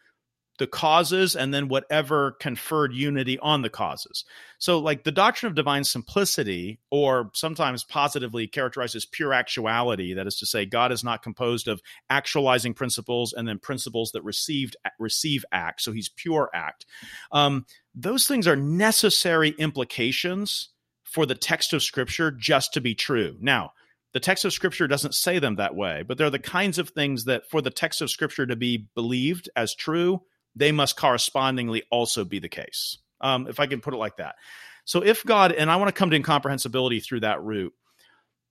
the 0.58 0.68
causes 0.68 1.36
and 1.36 1.54
then 1.54 1.68
whatever 1.68 2.32
conferred 2.40 2.94
unity 2.94 3.38
on 3.40 3.62
the 3.62 3.70
causes. 3.70 4.24
So, 4.58 4.80
like 4.80 5.04
the 5.04 5.12
doctrine 5.12 5.50
of 5.50 5.56
divine 5.56 5.84
simplicity, 5.84 6.80
or 6.90 7.30
sometimes 7.34 7.84
positively 7.84 8.48
characterized 8.48 8.96
as 8.96 9.06
pure 9.06 9.34
actuality, 9.34 10.14
that 10.14 10.28
is 10.28 10.38
to 10.38 10.46
say, 10.46 10.66
God 10.66 10.92
is 10.92 11.04
not 11.04 11.24
composed 11.24 11.68
of 11.68 11.82
actualizing 12.10 12.74
principles 12.74 13.34
and 13.34 13.48
then 13.48 13.60
principles 13.60 14.12
that 14.14 14.24
received 14.24 14.78
receive 15.00 15.44
act. 15.52 15.82
So 15.82 15.92
he's 15.92 16.10
pure 16.10 16.50
act. 16.54 16.86
Um, 17.32 17.66
those 17.94 18.26
things 18.26 18.48
are 18.48 18.56
necessary 18.56 19.50
implications 19.58 20.70
for 21.04 21.26
the 21.26 21.36
text 21.36 21.74
of 21.74 21.84
Scripture 21.84 22.32
just 22.32 22.74
to 22.74 22.82
be 22.82 22.96
true. 22.96 23.38
Now, 23.40 23.72
the 24.14 24.20
text 24.22 24.46
of 24.46 24.54
Scripture 24.54 24.88
doesn't 24.88 25.14
say 25.14 25.40
them 25.40 25.56
that 25.56 25.76
way, 25.76 26.04
but 26.08 26.18
they're 26.18 26.30
the 26.30 26.40
kinds 26.40 26.78
of 26.78 26.90
things 26.90 27.26
that, 27.26 27.50
for 27.50 27.62
the 27.62 27.70
text 27.70 28.02
of 28.02 28.10
Scripture 28.10 28.46
to 28.46 28.56
be 28.56 28.88
believed 28.96 29.50
as 29.58 29.76
true, 29.76 30.22
they 30.56 30.72
must 30.72 30.98
correspondingly 30.98 31.84
also 31.92 32.24
be 32.24 32.40
the 32.40 32.50
case. 32.50 32.98
Um, 33.22 33.48
if 33.48 33.60
I 33.60 33.68
can 33.68 33.82
put 33.82 33.94
it 33.94 33.98
like 33.98 34.18
that. 34.18 34.36
So 34.84 35.02
if 35.02 35.24
God, 35.24 35.52
and 35.52 35.72
I 35.72 35.78
want 35.78 35.88
to 35.88 35.98
come 35.98 36.10
to 36.12 36.16
incomprehensibility 36.16 37.00
through 37.00 37.22
that 37.22 37.42
route, 37.42 37.74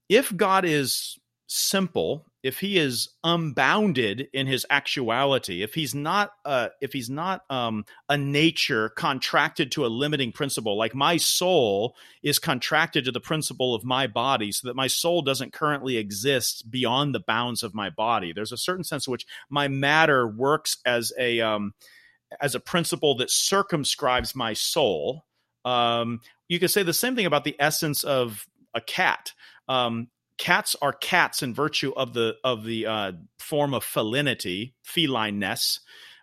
if 0.09 0.35
God 0.37 0.65
is 0.65 1.19
simple 1.47 2.27
if 2.45 2.61
he 2.61 2.77
is 2.77 3.09
unbounded 3.25 4.29
in 4.35 4.47
his 4.47 4.67
actuality, 4.69 5.63
if 5.63 5.73
he's 5.73 5.95
not 5.95 6.31
uh, 6.45 6.69
if 6.83 6.93
he's 6.93 7.09
not 7.09 7.41
um, 7.49 7.87
a 8.11 8.19
nature 8.19 8.91
contracted 8.91 9.73
to 9.73 9.87
a 9.87 9.89
limiting 9.89 10.31
principle, 10.31 10.77
like 10.77 10.95
my 10.95 11.17
soul 11.17 11.97
is 12.23 12.39
contracted 12.39 13.07
to 13.07 13.13
the 13.13 13.21
principle 13.21 13.75
of 13.75 13.83
my 13.83 14.07
body, 14.07 14.53
so 14.53 14.69
that 14.69 14.77
my 14.77 14.87
soul 14.87 15.23
doesn't 15.23 15.55
currently 15.55 15.97
exist 15.97 16.71
beyond 16.71 17.15
the 17.15 17.25
bounds 17.27 17.63
of 17.63 17.75
my 17.75 17.89
body. 17.89 18.31
There's 18.31 18.53
a 18.53 18.59
certain 18.59 18.85
sense 18.85 19.07
in 19.07 19.11
which 19.11 19.27
my 19.49 19.67
matter 19.67 20.29
works 20.29 20.77
as 20.85 21.15
a 21.19 21.41
um, 21.41 21.73
as 22.41 22.55
a 22.55 22.61
principle 22.61 23.17
that 23.17 23.31
circumscribes 23.31 24.35
my 24.35 24.53
soul. 24.53 25.25
Um, 25.65 26.21
you 26.49 26.59
could 26.59 26.71
say 26.71 26.83
the 26.83 26.93
same 26.93 27.17
thing 27.17 27.27
about 27.27 27.45
the 27.45 27.57
essence 27.59 28.05
of 28.05 28.47
a 28.75 28.81
cat. 28.81 29.33
Um, 29.69 30.09
cats 30.37 30.77
are 30.83 30.93
cats 30.93 31.43
in 31.43 31.55
virtue 31.55 31.93
of 31.97 32.13
the 32.13 32.37
of 32.45 32.65
the 32.65 32.87
uh, 32.87 33.13
form 33.39 33.75
of 33.75 33.85
felinity, 33.85 34.75
felineness. 34.83 35.81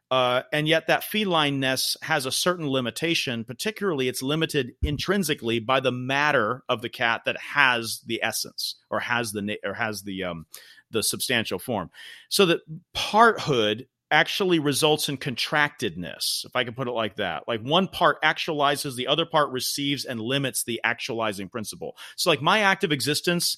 Uh, 0.09 0.43
and 0.51 0.67
yet 0.67 0.87
that 0.87 1.05
felineness 1.05 1.95
has 2.01 2.25
a 2.25 2.31
certain 2.33 2.67
limitation 2.67 3.45
particularly 3.45 4.09
it's 4.09 4.21
limited 4.21 4.73
intrinsically 4.81 5.57
by 5.57 5.79
the 5.79 5.91
matter 5.91 6.63
of 6.67 6.81
the 6.81 6.89
cat 6.89 7.21
that 7.25 7.37
has 7.37 8.01
the 8.05 8.21
essence 8.21 8.75
or 8.89 8.99
has 8.99 9.31
the 9.31 9.57
or 9.63 9.73
has 9.73 10.03
the 10.03 10.21
um 10.21 10.45
the 10.91 11.01
substantial 11.01 11.57
form 11.57 11.89
so 12.27 12.45
that 12.45 12.59
parthood 12.93 13.87
actually 14.11 14.59
results 14.59 15.09
in 15.09 15.17
contractedness 15.17 16.45
if 16.45 16.55
i 16.55 16.63
can 16.63 16.73
put 16.73 16.87
it 16.87 16.91
like 16.91 17.15
that 17.15 17.43
like 17.47 17.61
one 17.61 17.87
part 17.87 18.21
actualizes 18.21 18.95
the 18.95 19.07
other 19.07 19.25
part 19.25 19.49
receives 19.51 20.05
and 20.05 20.19
limits 20.19 20.63
the 20.63 20.79
actualizing 20.83 21.47
principle 21.47 21.95
so 22.15 22.29
like 22.29 22.41
my 22.41 22.59
active 22.59 22.91
existence 22.91 23.57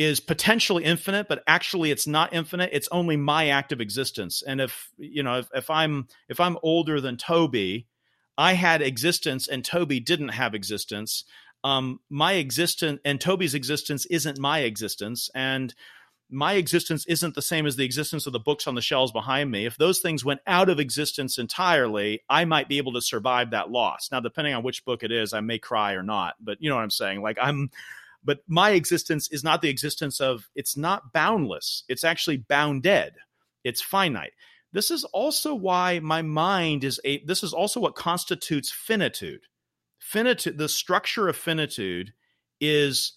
is 0.00 0.18
potentially 0.18 0.82
infinite, 0.82 1.28
but 1.28 1.44
actually 1.46 1.90
it's 1.90 2.06
not 2.06 2.32
infinite. 2.32 2.70
It's 2.72 2.88
only 2.90 3.18
my 3.18 3.48
active 3.48 3.82
existence. 3.82 4.42
And 4.42 4.58
if 4.58 4.88
you 4.96 5.22
know, 5.22 5.40
if, 5.40 5.48
if 5.54 5.68
I'm 5.68 6.08
if 6.30 6.40
I'm 6.40 6.56
older 6.62 7.02
than 7.02 7.18
Toby, 7.18 7.86
I 8.38 8.54
had 8.54 8.80
existence 8.80 9.46
and 9.46 9.62
Toby 9.62 10.00
didn't 10.00 10.30
have 10.30 10.54
existence. 10.54 11.24
Um, 11.64 12.00
my 12.08 12.32
existence 12.32 12.98
and 13.04 13.20
Toby's 13.20 13.54
existence 13.54 14.06
isn't 14.06 14.38
my 14.38 14.60
existence, 14.60 15.28
and 15.34 15.74
my 16.30 16.54
existence 16.54 17.04
isn't 17.06 17.34
the 17.34 17.42
same 17.42 17.66
as 17.66 17.76
the 17.76 17.84
existence 17.84 18.26
of 18.26 18.32
the 18.32 18.40
books 18.40 18.66
on 18.66 18.74
the 18.74 18.80
shelves 18.80 19.12
behind 19.12 19.50
me. 19.50 19.66
If 19.66 19.76
those 19.76 19.98
things 19.98 20.24
went 20.24 20.40
out 20.46 20.68
of 20.68 20.78
existence 20.78 21.38
entirely, 21.38 22.22
I 22.28 22.44
might 22.44 22.68
be 22.68 22.78
able 22.78 22.92
to 22.92 23.02
survive 23.02 23.50
that 23.50 23.70
loss. 23.70 24.10
Now, 24.12 24.20
depending 24.20 24.54
on 24.54 24.62
which 24.62 24.84
book 24.84 25.02
it 25.02 25.10
is, 25.10 25.32
I 25.32 25.40
may 25.40 25.58
cry 25.58 25.94
or 25.94 26.02
not, 26.02 26.34
but 26.40 26.58
you 26.60 26.68
know 26.68 26.76
what 26.76 26.82
I'm 26.82 26.90
saying? 26.90 27.22
Like 27.22 27.38
I'm 27.40 27.70
but 28.22 28.40
my 28.46 28.70
existence 28.70 29.28
is 29.30 29.42
not 29.42 29.62
the 29.62 29.68
existence 29.68 30.20
of, 30.20 30.48
it's 30.54 30.76
not 30.76 31.12
boundless. 31.12 31.84
It's 31.88 32.04
actually 32.04 32.38
bounded. 32.38 33.14
It's 33.64 33.80
finite. 33.80 34.32
This 34.72 34.90
is 34.90 35.04
also 35.04 35.54
why 35.54 36.00
my 36.00 36.22
mind 36.22 36.84
is 36.84 37.00
a, 37.04 37.24
this 37.24 37.42
is 37.42 37.52
also 37.52 37.80
what 37.80 37.94
constitutes 37.94 38.70
finitude. 38.70 39.40
Finitude, 39.98 40.58
the 40.58 40.68
structure 40.68 41.28
of 41.28 41.36
finitude 41.36 42.12
is 42.60 43.14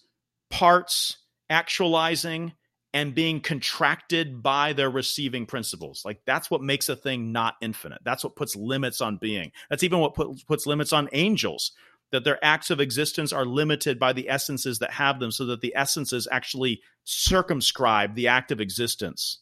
parts 0.50 1.18
actualizing 1.50 2.52
and 2.94 3.12
being 3.12 3.40
contracted 3.40 4.40
by 4.40 4.72
their 4.72 4.88
receiving 4.88 5.46
principles. 5.46 6.02
Like 6.04 6.20
that's 6.24 6.48
what 6.48 6.62
makes 6.62 6.88
a 6.88 6.94
thing 6.94 7.32
not 7.32 7.56
infinite. 7.60 7.98
That's 8.04 8.22
what 8.22 8.36
puts 8.36 8.54
limits 8.54 9.00
on 9.00 9.16
being. 9.16 9.50
That's 9.68 9.82
even 9.82 9.98
what 9.98 10.14
put, 10.14 10.46
puts 10.46 10.64
limits 10.64 10.92
on 10.92 11.08
angels 11.12 11.72
that 12.12 12.22
their 12.22 12.42
acts 12.44 12.70
of 12.70 12.78
existence 12.78 13.32
are 13.32 13.44
limited 13.44 13.98
by 13.98 14.12
the 14.12 14.30
essences 14.30 14.78
that 14.78 14.92
have 14.92 15.18
them 15.18 15.32
so 15.32 15.46
that 15.46 15.60
the 15.60 15.74
essences 15.74 16.28
actually 16.30 16.80
circumscribe 17.02 18.14
the 18.14 18.28
act 18.28 18.52
of 18.52 18.60
existence 18.60 19.38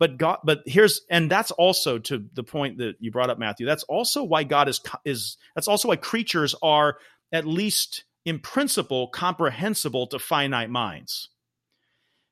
but 0.00 0.18
god 0.18 0.38
but 0.42 0.62
here's 0.66 1.02
and 1.08 1.30
that's 1.30 1.52
also 1.52 1.98
to 1.98 2.26
the 2.34 2.42
point 2.42 2.78
that 2.78 2.96
you 2.98 3.12
brought 3.12 3.30
up 3.30 3.38
matthew 3.38 3.64
that's 3.64 3.84
also 3.84 4.24
why 4.24 4.42
god 4.42 4.68
is 4.68 4.80
is 5.04 5.36
that's 5.54 5.68
also 5.68 5.88
why 5.88 5.96
creatures 5.96 6.54
are 6.62 6.96
at 7.32 7.46
least 7.46 8.04
in 8.24 8.38
principle 8.38 9.08
comprehensible 9.08 10.06
to 10.08 10.18
finite 10.18 10.68
minds 10.68 11.28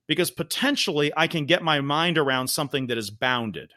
because 0.09 0.33
potentially 0.33 1.13
i 1.17 1.29
can 1.29 1.45
get 1.47 1.63
my 1.63 1.81
mind 1.81 2.19
around 2.19 2.49
something 2.49 2.89
that 2.89 2.99
is 2.99 3.11
bounded 3.11 3.73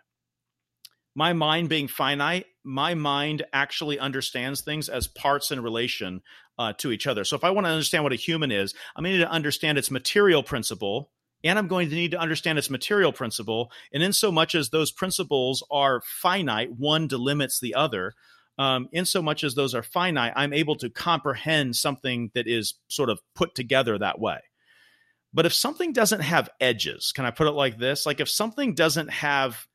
my 1.15 1.33
mind 1.33 1.69
being 1.69 1.87
finite, 1.87 2.45
my 2.63 2.93
mind 2.93 3.43
actually 3.51 3.99
understands 3.99 4.61
things 4.61 4.87
as 4.87 5.07
parts 5.07 5.51
in 5.51 5.61
relation 5.61 6.21
uh, 6.57 6.73
to 6.77 6.91
each 6.91 7.07
other. 7.07 7.23
So 7.23 7.35
if 7.35 7.43
I 7.43 7.49
want 7.49 7.65
to 7.65 7.71
understand 7.71 8.03
what 8.03 8.13
a 8.13 8.17
human 8.17 8.51
is, 8.51 8.73
I'm 8.95 9.03
going 9.03 9.13
to 9.13 9.17
need 9.19 9.25
to 9.25 9.31
understand 9.31 9.77
its 9.77 9.91
material 9.91 10.43
principle, 10.43 11.11
and 11.43 11.57
I'm 11.59 11.67
going 11.67 11.89
to 11.89 11.95
need 11.95 12.11
to 12.11 12.19
understand 12.19 12.57
its 12.57 12.69
material 12.69 13.11
principle. 13.11 13.71
And 13.93 14.03
in 14.03 14.13
so 14.13 14.31
much 14.31 14.55
as 14.55 14.69
those 14.69 14.91
principles 14.91 15.65
are 15.69 16.01
finite, 16.05 16.69
one 16.77 17.09
delimits 17.09 17.59
the 17.59 17.75
other. 17.75 18.13
Um, 18.57 18.89
in 18.91 19.05
so 19.05 19.21
much 19.21 19.43
as 19.43 19.55
those 19.55 19.73
are 19.73 19.83
finite, 19.83 20.33
I'm 20.35 20.53
able 20.53 20.75
to 20.77 20.89
comprehend 20.89 21.75
something 21.75 22.31
that 22.35 22.47
is 22.47 22.75
sort 22.87 23.09
of 23.09 23.19
put 23.33 23.55
together 23.55 23.97
that 23.97 24.19
way. 24.19 24.39
But 25.33 25.45
if 25.45 25.53
something 25.53 25.93
doesn't 25.93 26.21
have 26.21 26.49
edges, 26.59 27.11
can 27.13 27.25
I 27.25 27.31
put 27.31 27.47
it 27.47 27.51
like 27.51 27.77
this? 27.77 28.05
Like 28.05 28.19
if 28.19 28.29
something 28.29 28.75
doesn't 28.75 29.09
have 29.09 29.65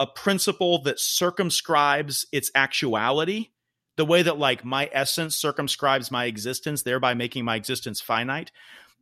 a 0.00 0.06
principle 0.06 0.82
that 0.82 0.98
circumscribes 0.98 2.26
its 2.32 2.50
actuality 2.56 3.50
the 3.96 4.04
way 4.04 4.22
that 4.22 4.38
like 4.38 4.64
my 4.64 4.90
essence 4.92 5.36
circumscribes 5.36 6.10
my 6.10 6.24
existence 6.24 6.82
thereby 6.82 7.14
making 7.14 7.44
my 7.44 7.54
existence 7.54 8.00
finite 8.00 8.50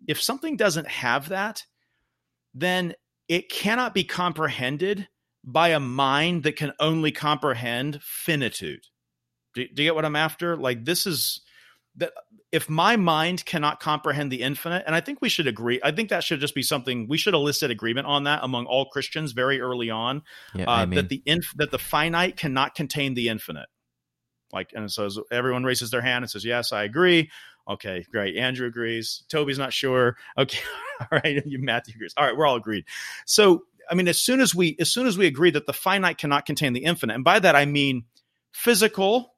if 0.07 0.21
something 0.21 0.57
doesn't 0.57 0.87
have 0.89 1.31
that 1.31 1.65
then 2.53 2.93
it 3.29 3.49
cannot 3.49 3.95
be 3.95 4.05
comprehended 4.05 5.09
by 5.43 5.69
a 5.69 5.81
mind 5.81 6.43
that 6.43 6.57
can 6.57 6.73
only 6.81 7.13
comprehend 7.13 7.99
finitude 8.03 8.85
do, 9.55 9.67
do 9.69 9.83
you 9.83 9.89
get 9.89 9.95
what 9.95 10.05
i'm 10.05 10.17
after 10.17 10.55
like 10.55 10.85
this 10.85 11.07
is 11.07 11.41
that 12.01 12.13
if 12.53 12.69
my 12.69 12.97
mind 12.97 13.45
cannot 13.45 13.79
comprehend 13.79 14.33
the 14.33 14.43
infinite, 14.43 14.83
and 14.87 14.95
I 14.95 15.01
think 15.01 15.21
we 15.21 15.29
should 15.29 15.47
agree, 15.47 15.81
I 15.83 15.93
think 15.93 16.11
that 16.11 16.25
should 16.25 16.41
just 16.41 16.55
be 16.55 16.63
something 16.63 17.07
we 17.09 17.17
should 17.17 17.35
elicit 17.35 17.71
agreement 17.71 18.07
on 18.07 18.25
that 18.25 18.41
among 18.43 18.67
all 18.67 18.87
Christians 18.87 19.33
very 19.33 19.61
early 19.61 19.91
on. 19.91 20.23
Yeah, 20.55 20.69
uh, 20.69 20.87
that 20.87 21.09
the 21.09 21.23
inf- 21.27 21.55
that 21.57 21.71
the 21.71 21.79
finite 21.79 22.37
cannot 22.37 22.75
contain 22.75 23.15
the 23.15 23.29
infinite. 23.29 23.69
Like, 24.53 24.73
and 24.75 24.91
so 24.91 25.09
everyone 25.31 25.63
raises 25.63 25.91
their 25.91 26.01
hand 26.01 26.25
and 26.25 26.31
says, 26.31 26.45
"Yes, 26.45 26.73
I 26.73 26.83
agree." 26.83 27.31
Okay, 27.69 28.05
great. 28.11 28.37
Andrew 28.37 28.67
agrees. 28.67 29.23
Toby's 29.29 29.59
not 29.59 29.73
sure. 29.73 30.17
Okay, 30.37 30.59
all 31.01 31.21
right. 31.23 31.47
You 31.47 31.59
Matthew 31.63 31.95
agrees. 31.95 32.15
All 32.17 32.25
right, 32.27 32.37
we're 32.37 32.47
all 32.47 32.57
agreed. 32.57 32.85
So, 33.27 33.63
I 33.89 33.95
mean, 33.95 34.09
as 34.09 34.21
soon 34.21 34.41
as 34.41 34.55
we 34.55 34.77
as 34.81 34.93
soon 34.93 35.07
as 35.07 35.17
we 35.17 35.27
agree 35.27 35.53
that 35.53 35.67
the 35.67 35.73
finite 35.73 36.19
cannot 36.19 36.47
contain 36.47 36.73
the 36.73 36.85
infinite, 36.85 37.15
and 37.15 37.25
by 37.25 37.39
that 37.39 37.55
I 37.55 37.65
mean 37.65 38.07
physical 38.53 39.35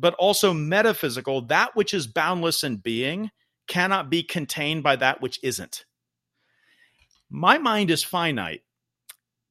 but 0.00 0.14
also 0.14 0.54
metaphysical, 0.54 1.42
that 1.42 1.76
which 1.76 1.92
is 1.92 2.06
boundless 2.06 2.64
in 2.64 2.76
being 2.76 3.30
cannot 3.68 4.10
be 4.10 4.22
contained 4.22 4.82
by 4.82 4.96
that 4.96 5.20
which 5.20 5.38
isn't. 5.42 5.84
My 7.28 7.58
mind 7.58 7.90
is 7.90 8.02
finite. 8.02 8.62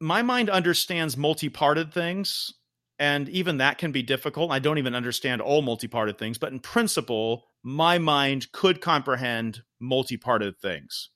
My 0.01 0.21
mind 0.23 0.49
understands 0.49 1.15
multi-parted 1.15 1.93
things, 1.93 2.53
and 2.97 3.29
even 3.29 3.57
that 3.57 3.77
can 3.77 3.91
be 3.91 4.01
difficult. 4.01 4.51
I 4.51 4.59
don't 4.59 4.77
even 4.77 4.95
understand 4.95 5.41
all 5.41 5.61
multi-parted 5.61 6.17
things, 6.17 6.37
but 6.37 6.51
in 6.51 6.59
principle, 6.59 7.45
my 7.63 7.97
mind 7.99 8.51
could 8.51 8.81
comprehend 8.81 9.61
multi-parted 9.79 10.57
things. 10.59 11.09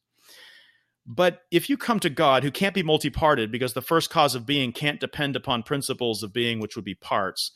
But 1.06 1.42
if 1.52 1.70
you 1.70 1.76
come 1.76 2.00
to 2.02 2.10
God, 2.10 2.44
who 2.44 2.52
can't 2.52 2.76
be 2.76 2.84
multi-parted 2.84 3.52
because 3.52 3.74
the 3.74 3.82
first 3.82 4.10
cause 4.10 4.36
of 4.36 4.46
being 4.46 4.72
can't 4.72 5.02
depend 5.02 5.36
upon 5.36 5.64
principles 5.64 6.24
of 6.24 6.32
being, 6.32 6.60
which 6.60 6.76
would 6.76 6.86
be 6.86 6.96
parts, 6.96 7.52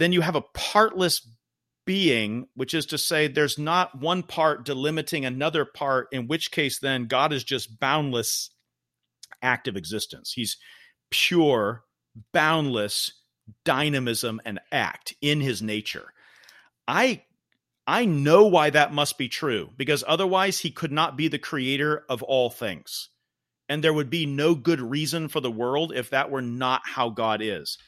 then 0.00 0.12
you 0.12 0.22
have 0.22 0.34
a 0.34 0.44
partless 0.54 1.28
being, 1.84 2.46
which 2.54 2.72
is 2.72 2.86
to 2.86 2.96
say, 2.96 3.28
there's 3.28 3.58
not 3.58 4.00
one 4.00 4.22
part 4.22 4.64
delimiting 4.64 5.26
another 5.26 5.64
part, 5.66 6.08
in 6.10 6.26
which 6.26 6.50
case, 6.50 6.78
then 6.78 7.06
God 7.06 7.32
is 7.32 7.44
just 7.44 7.78
boundless 7.78 8.50
active 9.42 9.76
existence. 9.76 10.32
He's 10.32 10.56
pure, 11.10 11.84
boundless 12.32 13.12
dynamism 13.64 14.40
and 14.44 14.60
act 14.72 15.14
in 15.20 15.40
his 15.40 15.60
nature. 15.60 16.12
I 16.88 17.24
I 17.86 18.04
know 18.04 18.46
why 18.46 18.70
that 18.70 18.94
must 18.94 19.18
be 19.18 19.28
true 19.28 19.70
because 19.76 20.04
otherwise 20.06 20.60
he 20.60 20.70
could 20.70 20.92
not 20.92 21.16
be 21.16 21.28
the 21.28 21.38
creator 21.38 22.04
of 22.08 22.22
all 22.22 22.48
things. 22.48 23.08
And 23.68 23.82
there 23.82 23.92
would 23.92 24.10
be 24.10 24.26
no 24.26 24.54
good 24.54 24.80
reason 24.80 25.28
for 25.28 25.40
the 25.40 25.50
world 25.50 25.92
if 25.94 26.10
that 26.10 26.30
were 26.30 26.42
not 26.42 26.82
how 26.84 27.10
God 27.10 27.40
is 27.42 27.78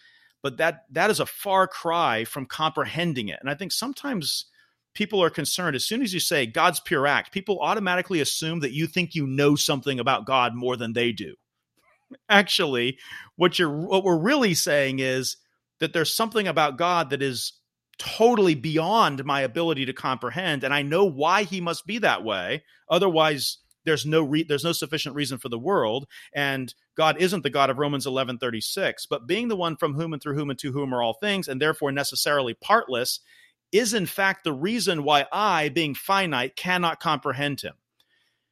but 0.42 0.56
that 0.58 0.84
that 0.90 1.10
is 1.10 1.20
a 1.20 1.26
far 1.26 1.66
cry 1.66 2.24
from 2.24 2.46
comprehending 2.46 3.28
it. 3.28 3.38
And 3.40 3.48
I 3.48 3.54
think 3.54 3.72
sometimes 3.72 4.46
people 4.94 5.22
are 5.22 5.30
concerned 5.30 5.76
as 5.76 5.86
soon 5.86 6.02
as 6.02 6.12
you 6.12 6.20
say 6.20 6.46
God's 6.46 6.80
pure 6.80 7.06
act, 7.06 7.32
people 7.32 7.60
automatically 7.60 8.20
assume 8.20 8.60
that 8.60 8.72
you 8.72 8.86
think 8.86 9.14
you 9.14 9.26
know 9.26 9.54
something 9.54 9.98
about 9.98 10.26
God 10.26 10.54
more 10.54 10.76
than 10.76 10.92
they 10.92 11.12
do. 11.12 11.34
Actually, 12.28 12.98
what 13.36 13.58
you're 13.58 13.70
what 13.70 14.04
we're 14.04 14.18
really 14.18 14.54
saying 14.54 14.98
is 14.98 15.36
that 15.80 15.92
there's 15.92 16.14
something 16.14 16.46
about 16.46 16.78
God 16.78 17.10
that 17.10 17.22
is 17.22 17.54
totally 17.98 18.54
beyond 18.54 19.24
my 19.24 19.42
ability 19.42 19.84
to 19.84 19.92
comprehend 19.92 20.64
and 20.64 20.74
I 20.74 20.82
know 20.82 21.04
why 21.04 21.44
he 21.44 21.60
must 21.60 21.86
be 21.86 21.98
that 21.98 22.24
way. 22.24 22.64
Otherwise, 22.88 23.58
there's 23.84 24.06
no 24.06 24.22
re- 24.22 24.42
there's 24.42 24.64
no 24.64 24.72
sufficient 24.72 25.14
reason 25.14 25.38
for 25.38 25.48
the 25.48 25.58
world 25.58 26.06
and 26.34 26.74
god 26.96 27.20
isn't 27.20 27.42
the 27.42 27.50
god 27.50 27.70
of 27.70 27.78
romans 27.78 28.06
11 28.06 28.38
36 28.38 29.06
but 29.06 29.26
being 29.26 29.48
the 29.48 29.56
one 29.56 29.76
from 29.76 29.94
whom 29.94 30.12
and 30.12 30.22
through 30.22 30.34
whom 30.34 30.50
and 30.50 30.58
to 30.58 30.72
whom 30.72 30.94
are 30.94 31.02
all 31.02 31.14
things 31.14 31.48
and 31.48 31.60
therefore 31.60 31.92
necessarily 31.92 32.54
partless 32.54 33.20
is 33.70 33.94
in 33.94 34.06
fact 34.06 34.44
the 34.44 34.52
reason 34.52 35.04
why 35.04 35.26
i 35.32 35.68
being 35.68 35.94
finite 35.94 36.56
cannot 36.56 37.00
comprehend 37.00 37.60
him 37.60 37.74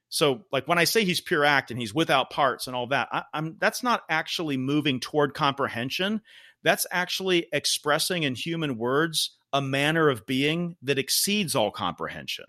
so 0.09 0.45
like 0.53 0.67
when 0.67 0.79
i 0.79 0.85
say 0.85 1.05
he's 1.05 1.21
pure 1.21 1.45
act 1.45 1.71
and 1.71 1.81
he's 1.81 1.95
without 1.95 2.31
parts 2.31 2.67
and 2.67 2.75
all 2.77 2.87
that 2.87 3.09
I, 3.13 3.25
i'm 3.35 3.57
that's 3.59 3.83
not 3.83 4.03
actually 4.09 4.57
moving 4.57 5.01
toward 5.01 5.35
comprehension 5.35 6.21
that's 6.63 6.87
actually 6.91 7.47
expressing 7.53 8.23
in 8.23 8.35
human 8.35 8.77
words 8.77 9.37
a 9.53 9.61
manner 9.61 10.09
of 10.09 10.27
being 10.27 10.77
that 10.83 10.99
exceeds 10.99 11.55
all 11.55 11.71
comprehension. 11.71 12.47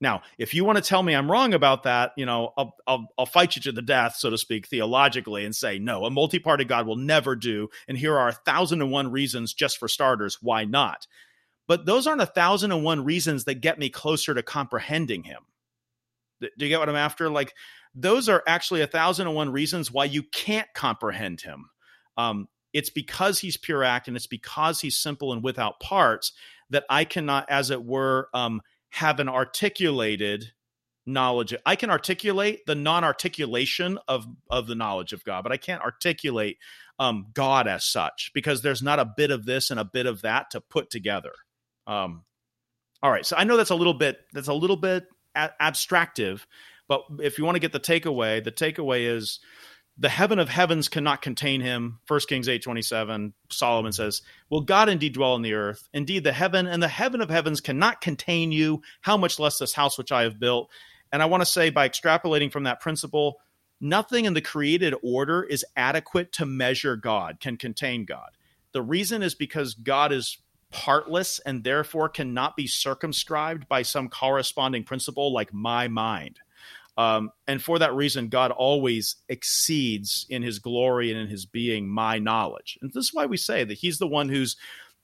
Now, 0.00 0.22
if 0.38 0.54
you 0.54 0.64
want 0.64 0.76
to 0.76 0.82
tell 0.82 1.02
me 1.02 1.14
I'm 1.14 1.30
wrong 1.30 1.54
about 1.54 1.82
that, 1.82 2.12
you 2.16 2.24
know, 2.24 2.52
I'll, 2.56 2.76
I'll, 2.86 3.08
I'll 3.18 3.26
fight 3.26 3.56
you 3.56 3.62
to 3.62 3.72
the 3.72 3.82
death, 3.82 4.14
so 4.16 4.30
to 4.30 4.38
speak, 4.38 4.68
theologically, 4.68 5.44
and 5.44 5.54
say 5.54 5.78
no, 5.78 6.04
a 6.04 6.10
multi-party 6.10 6.64
God 6.64 6.86
will 6.86 6.96
never 6.96 7.34
do. 7.34 7.68
And 7.88 7.98
here 7.98 8.16
are 8.16 8.28
a 8.28 8.32
thousand 8.32 8.80
and 8.80 8.92
one 8.92 9.10
reasons, 9.10 9.52
just 9.52 9.78
for 9.78 9.88
starters, 9.88 10.38
why 10.40 10.64
not. 10.64 11.06
But 11.66 11.84
those 11.84 12.06
aren't 12.06 12.22
a 12.22 12.26
thousand 12.26 12.72
and 12.72 12.84
one 12.84 13.04
reasons 13.04 13.44
that 13.44 13.60
get 13.60 13.78
me 13.78 13.90
closer 13.90 14.34
to 14.34 14.42
comprehending 14.42 15.24
Him. 15.24 15.42
Do 16.40 16.48
you 16.58 16.68
get 16.68 16.78
what 16.78 16.88
I'm 16.88 16.96
after? 16.96 17.28
Like 17.28 17.54
those 17.94 18.28
are 18.28 18.44
actually 18.46 18.82
a 18.82 18.86
thousand 18.86 19.26
and 19.26 19.34
one 19.34 19.50
reasons 19.50 19.90
why 19.90 20.04
you 20.04 20.22
can't 20.22 20.68
comprehend 20.74 21.40
Him. 21.40 21.70
Um, 22.16 22.48
it's 22.72 22.90
because 22.90 23.40
he's 23.40 23.56
pure 23.56 23.82
act 23.82 24.08
and 24.08 24.16
it's 24.16 24.26
because 24.26 24.80
he's 24.80 24.98
simple 24.98 25.32
and 25.32 25.42
without 25.42 25.80
parts 25.80 26.32
that 26.70 26.84
I 26.90 27.04
cannot, 27.04 27.48
as 27.48 27.70
it 27.70 27.84
were, 27.84 28.28
um, 28.34 28.60
have 28.90 29.20
an 29.20 29.28
articulated 29.28 30.52
knowledge. 31.06 31.54
I 31.64 31.74
can 31.74 31.90
articulate 31.90 32.66
the 32.66 32.74
non-articulation 32.74 33.98
of 34.06 34.26
of 34.50 34.66
the 34.66 34.74
knowledge 34.74 35.12
of 35.12 35.24
God, 35.24 35.42
but 35.42 35.52
I 35.52 35.56
can't 35.56 35.82
articulate 35.82 36.58
um, 36.98 37.26
God 37.32 37.66
as 37.66 37.84
such 37.84 38.30
because 38.34 38.62
there's 38.62 38.82
not 38.82 38.98
a 38.98 39.12
bit 39.16 39.30
of 39.30 39.46
this 39.46 39.70
and 39.70 39.80
a 39.80 39.84
bit 39.84 40.06
of 40.06 40.22
that 40.22 40.50
to 40.50 40.60
put 40.60 40.90
together. 40.90 41.32
Um, 41.86 42.24
all 43.02 43.10
right, 43.10 43.24
so 43.24 43.36
I 43.36 43.44
know 43.44 43.56
that's 43.56 43.70
a 43.70 43.74
little 43.76 43.94
bit 43.94 44.18
that's 44.32 44.48
a 44.48 44.54
little 44.54 44.76
bit 44.76 45.06
a- 45.34 45.50
abstractive, 45.60 46.46
but 46.88 47.02
if 47.20 47.38
you 47.38 47.44
want 47.44 47.56
to 47.56 47.60
get 47.60 47.72
the 47.72 47.80
takeaway, 47.80 48.42
the 48.42 48.52
takeaway 48.52 49.14
is 49.14 49.40
the 50.00 50.08
heaven 50.08 50.38
of 50.38 50.48
heavens 50.48 50.88
cannot 50.88 51.22
contain 51.22 51.60
him 51.60 51.98
1 52.06 52.20
kings 52.28 52.46
8.27 52.46 53.32
solomon 53.50 53.92
says 53.92 54.22
will 54.48 54.60
god 54.60 54.88
indeed 54.88 55.14
dwell 55.14 55.34
in 55.34 55.42
the 55.42 55.54
earth? 55.54 55.88
Indeed 55.92 56.24
the 56.24 56.32
heaven 56.32 56.66
and 56.66 56.82
the 56.82 56.88
heaven 56.88 57.20
of 57.20 57.30
heavens 57.30 57.60
cannot 57.60 58.00
contain 58.00 58.52
you. 58.52 58.82
How 59.00 59.16
much 59.16 59.38
less 59.38 59.58
this 59.58 59.74
house 59.74 59.98
which 59.98 60.12
i 60.12 60.22
have 60.22 60.38
built? 60.38 60.70
And 61.12 61.22
i 61.22 61.26
want 61.26 61.40
to 61.40 61.46
say 61.46 61.70
by 61.70 61.88
extrapolating 61.88 62.52
from 62.52 62.64
that 62.64 62.80
principle 62.80 63.40
nothing 63.80 64.24
in 64.24 64.34
the 64.34 64.40
created 64.40 64.94
order 65.02 65.42
is 65.42 65.64
adequate 65.76 66.32
to 66.32 66.46
measure 66.46 66.96
god 66.96 67.40
can 67.40 67.56
contain 67.56 68.04
god. 68.04 68.30
The 68.72 68.82
reason 68.82 69.22
is 69.22 69.34
because 69.34 69.74
god 69.74 70.12
is 70.12 70.38
partless 70.70 71.38
and 71.40 71.64
therefore 71.64 72.10
cannot 72.10 72.54
be 72.54 72.66
circumscribed 72.66 73.66
by 73.68 73.82
some 73.82 74.08
corresponding 74.08 74.84
principle 74.84 75.32
like 75.32 75.52
my 75.52 75.88
mind 75.88 76.40
um, 76.98 77.30
and 77.46 77.62
for 77.62 77.78
that 77.78 77.94
reason, 77.94 78.28
God 78.28 78.50
always 78.50 79.14
exceeds 79.28 80.26
in 80.28 80.42
his 80.42 80.58
glory 80.58 81.12
and 81.12 81.20
in 81.20 81.28
his 81.28 81.46
being 81.46 81.88
my 81.88 82.18
knowledge. 82.18 82.76
And 82.82 82.92
this 82.92 83.04
is 83.04 83.14
why 83.14 83.26
we 83.26 83.36
say 83.36 83.62
that 83.62 83.78
he's 83.78 83.98
the 83.98 84.08
one 84.08 84.28
who's 84.28 84.56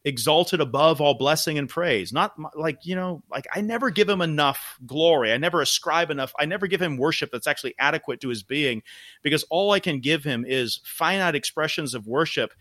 exalted 0.04 0.60
above 0.60 1.00
all 1.00 1.14
blessing 1.14 1.56
and 1.56 1.68
praise. 1.68 2.12
Not 2.12 2.32
like, 2.56 2.78
you 2.82 2.96
know, 2.96 3.22
like 3.30 3.46
I 3.54 3.60
never 3.60 3.90
give 3.90 4.08
him 4.08 4.22
enough 4.22 4.76
glory. 4.84 5.32
I 5.32 5.36
never 5.36 5.62
ascribe 5.62 6.10
enough. 6.10 6.32
I 6.36 6.46
never 6.46 6.66
give 6.66 6.82
him 6.82 6.96
worship 6.96 7.30
that's 7.32 7.46
actually 7.46 7.76
adequate 7.78 8.20
to 8.22 8.28
his 8.28 8.42
being 8.42 8.82
because 9.22 9.44
all 9.48 9.70
I 9.70 9.78
can 9.78 10.00
give 10.00 10.24
him 10.24 10.44
is 10.44 10.80
finite 10.84 11.36
expressions 11.36 11.94
of 11.94 12.08
worship 12.08 12.52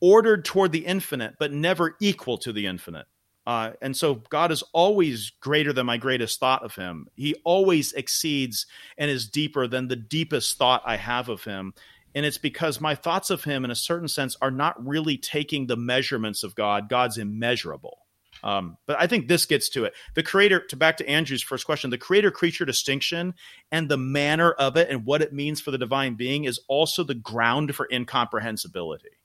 ordered 0.00 0.44
toward 0.44 0.70
the 0.70 0.84
infinite, 0.84 1.36
but 1.38 1.50
never 1.50 1.96
equal 1.98 2.36
to 2.36 2.52
the 2.52 2.66
infinite. 2.66 3.06
Uh, 3.46 3.72
and 3.82 3.96
so 3.96 4.14
God 4.30 4.50
is 4.50 4.62
always 4.72 5.32
greater 5.40 5.72
than 5.72 5.86
my 5.86 5.98
greatest 5.98 6.40
thought 6.40 6.62
of 6.62 6.74
him. 6.74 7.08
He 7.14 7.34
always 7.44 7.92
exceeds 7.92 8.66
and 8.96 9.10
is 9.10 9.28
deeper 9.28 9.66
than 9.66 9.88
the 9.88 9.96
deepest 9.96 10.56
thought 10.56 10.82
I 10.86 10.96
have 10.96 11.28
of 11.28 11.44
him. 11.44 11.74
And 12.14 12.24
it's 12.24 12.38
because 12.38 12.80
my 12.80 12.94
thoughts 12.94 13.30
of 13.30 13.44
him, 13.44 13.64
in 13.64 13.70
a 13.70 13.76
certain 13.76 14.08
sense, 14.08 14.36
are 14.40 14.50
not 14.50 14.86
really 14.86 15.18
taking 15.18 15.66
the 15.66 15.76
measurements 15.76 16.42
of 16.42 16.54
God. 16.54 16.88
God's 16.88 17.18
immeasurable. 17.18 17.98
Um, 18.42 18.76
but 18.86 19.00
I 19.00 19.06
think 19.06 19.26
this 19.26 19.46
gets 19.46 19.68
to 19.70 19.84
it. 19.84 19.94
The 20.14 20.22
creator, 20.22 20.60
to 20.60 20.76
back 20.76 20.98
to 20.98 21.08
Andrew's 21.08 21.42
first 21.42 21.64
question, 21.64 21.90
the 21.90 21.98
creator 21.98 22.30
creature 22.30 22.64
distinction 22.64 23.34
and 23.72 23.88
the 23.88 23.96
manner 23.96 24.52
of 24.52 24.76
it 24.76 24.90
and 24.90 25.06
what 25.06 25.22
it 25.22 25.32
means 25.32 25.60
for 25.60 25.70
the 25.70 25.78
divine 25.78 26.14
being 26.14 26.44
is 26.44 26.60
also 26.68 27.04
the 27.04 27.14
ground 27.14 27.74
for 27.74 27.88
incomprehensibility. 27.90 29.18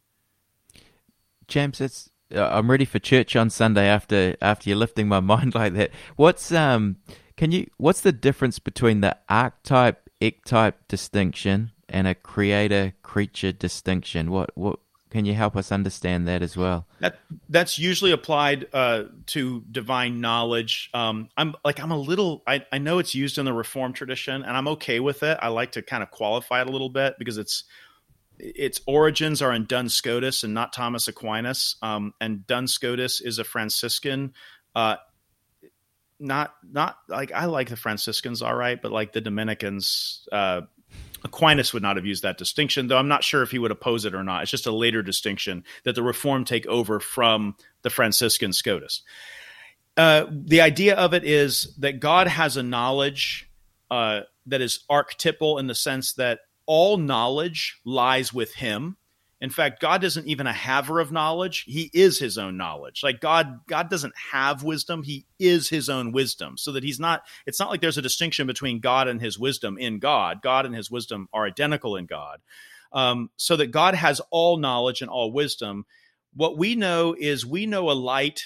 James, 1.48 1.82
it's 1.82 2.09
I'm 2.36 2.70
ready 2.70 2.86
for 2.86 3.00
church 3.00 3.36
on 3.36 3.50
Sunday 3.50 3.88
after 3.88 4.36
after 4.42 4.70
you're 4.70 4.78
lifting 4.78 5.08
my 5.08 5.20
mind 5.34 5.56
like 5.56 5.74
that. 5.74 5.92
What's 6.16 6.52
um 6.52 6.98
can 7.38 7.52
you 7.52 7.70
what's 7.78 8.02
the 8.02 8.12
difference 8.12 8.60
between 8.60 9.02
the 9.02 9.18
archetype 9.28 10.10
ectype 10.22 10.74
distinction 10.88 11.72
and 11.88 12.08
a 12.08 12.16
creator 12.16 12.94
creature 13.02 13.52
distinction? 13.52 14.32
What 14.32 14.52
what 14.56 14.80
can 15.10 15.26
you 15.26 15.34
help 15.34 15.56
us 15.56 15.72
understand 15.72 16.28
that 16.28 16.44
as 16.44 16.56
well? 16.56 16.86
That 17.00 17.20
that's 17.50 17.80
usually 17.80 18.12
applied 18.12 18.68
uh, 18.74 19.06
to 19.28 19.64
divine 19.72 20.22
knowledge. 20.22 20.90
Um, 20.94 21.30
I'm 21.36 21.56
like 21.66 21.80
I'm 21.80 21.92
a 21.92 21.98
little. 21.98 22.44
I, 22.46 22.66
I 22.72 22.78
know 22.78 23.00
it's 23.00 23.16
used 23.16 23.38
in 23.38 23.46
the 23.46 23.54
Reformed 23.54 23.96
tradition, 23.96 24.44
and 24.44 24.56
I'm 24.56 24.68
okay 24.68 25.00
with 25.00 25.24
it. 25.24 25.40
I 25.42 25.48
like 25.48 25.72
to 25.74 25.82
kind 25.82 26.04
of 26.04 26.12
qualify 26.12 26.62
it 26.62 26.68
a 26.68 26.72
little 26.72 26.90
bit 26.90 27.16
because 27.18 27.38
it's 27.38 27.64
its 28.40 28.82
origins 28.88 29.42
are 29.42 29.54
in 29.54 29.66
Duns 29.66 29.94
Scotus 29.94 30.44
and 30.44 30.54
not 30.54 30.74
Thomas 30.74 31.08
Aquinas. 31.08 31.76
Um, 31.82 32.14
and 32.20 32.48
Duns 32.48 32.74
Scotus 32.74 33.22
is 33.22 33.38
a 33.38 33.44
Franciscan. 33.44 34.34
Uh, 34.74 34.96
not 36.20 36.54
not 36.70 36.98
like 37.08 37.32
I 37.32 37.46
like 37.46 37.70
the 37.70 37.78
Franciscans, 37.78 38.42
all 38.42 38.56
right, 38.56 38.82
but 38.82 38.92
like 38.92 39.14
the 39.14 39.22
Dominicans, 39.22 40.28
uh, 40.32 40.62
Aquinas 41.24 41.74
would 41.74 41.84
not 41.84 41.96
have 41.96 42.06
used 42.06 42.24
that 42.24 42.38
distinction, 42.38 42.88
though 42.88 42.98
I'm 42.98 43.08
not 43.08 43.24
sure 43.24 43.42
if 43.42 43.52
he 43.52 43.60
would 43.60 43.72
oppose 43.72 44.06
it 44.06 44.16
or 44.16 44.24
not. 44.24 44.42
It's 44.42 44.52
just 44.52 44.68
a 44.68 44.72
later 44.72 45.02
distinction 45.02 45.64
that 45.84 45.96
the 45.96 46.04
Reform 46.04 46.46
take 46.46 46.66
over 46.68 47.00
from 47.00 47.56
the 47.84 47.90
Franciscan 47.90 48.54
Scotus. 48.54 49.02
Uh, 49.98 50.26
the 50.30 50.62
idea 50.62 50.96
of 50.96 51.14
it 51.14 51.26
is 51.26 51.76
that 51.80 52.00
God 52.00 52.28
has 52.28 52.58
a 52.58 52.64
knowledge 52.64 53.50
uh, 53.92 54.22
that 54.46 54.62
is 54.62 54.84
archetypal 54.90 55.58
in 55.58 55.68
the 55.68 55.76
sense 55.76 56.14
that 56.14 56.40
all 56.70 56.98
knowledge 56.98 57.80
lies 57.84 58.32
with 58.32 58.54
him. 58.54 58.96
In 59.42 59.50
fact, 59.50 59.82
God 59.82 60.04
isn't 60.04 60.28
even 60.28 60.46
a 60.46 60.54
haver 60.54 61.00
of 61.00 61.12
knowledge. 61.12 61.64
He 61.66 61.90
is 61.96 62.20
his 62.20 62.38
own 62.38 62.58
knowledge. 62.58 63.02
Like 63.02 63.20
God, 63.20 63.62
God 63.68 63.90
doesn't 63.90 64.14
have 64.32 64.62
wisdom. 64.62 65.02
He 65.02 65.26
is 65.40 65.70
his 65.70 65.90
own 65.90 66.12
wisdom. 66.12 66.58
So 66.58 66.72
that 66.74 66.84
he's 66.84 67.00
not, 67.00 67.24
it's 67.48 67.60
not 67.60 67.72
like 67.72 67.82
there's 67.82 67.98
a 67.98 68.04
distinction 68.04 68.46
between 68.46 68.82
God 68.82 69.08
and 69.08 69.20
his 69.20 69.40
wisdom 69.40 69.80
in 69.80 69.98
God. 69.98 70.44
God 70.44 70.68
and 70.68 70.76
his 70.76 70.92
wisdom 70.92 71.28
are 71.34 71.48
identical 71.48 71.96
in 71.96 72.06
God. 72.06 72.40
Um, 72.94 73.32
so 73.36 73.56
that 73.56 73.72
God 73.72 73.96
has 73.96 74.22
all 74.30 74.58
knowledge 74.58 75.02
and 75.02 75.10
all 75.10 75.32
wisdom. 75.32 75.88
What 76.36 76.56
we 76.56 76.76
know 76.76 77.16
is 77.18 77.48
we 77.48 77.66
know 77.66 77.90
a 77.90 77.94
light 77.94 78.44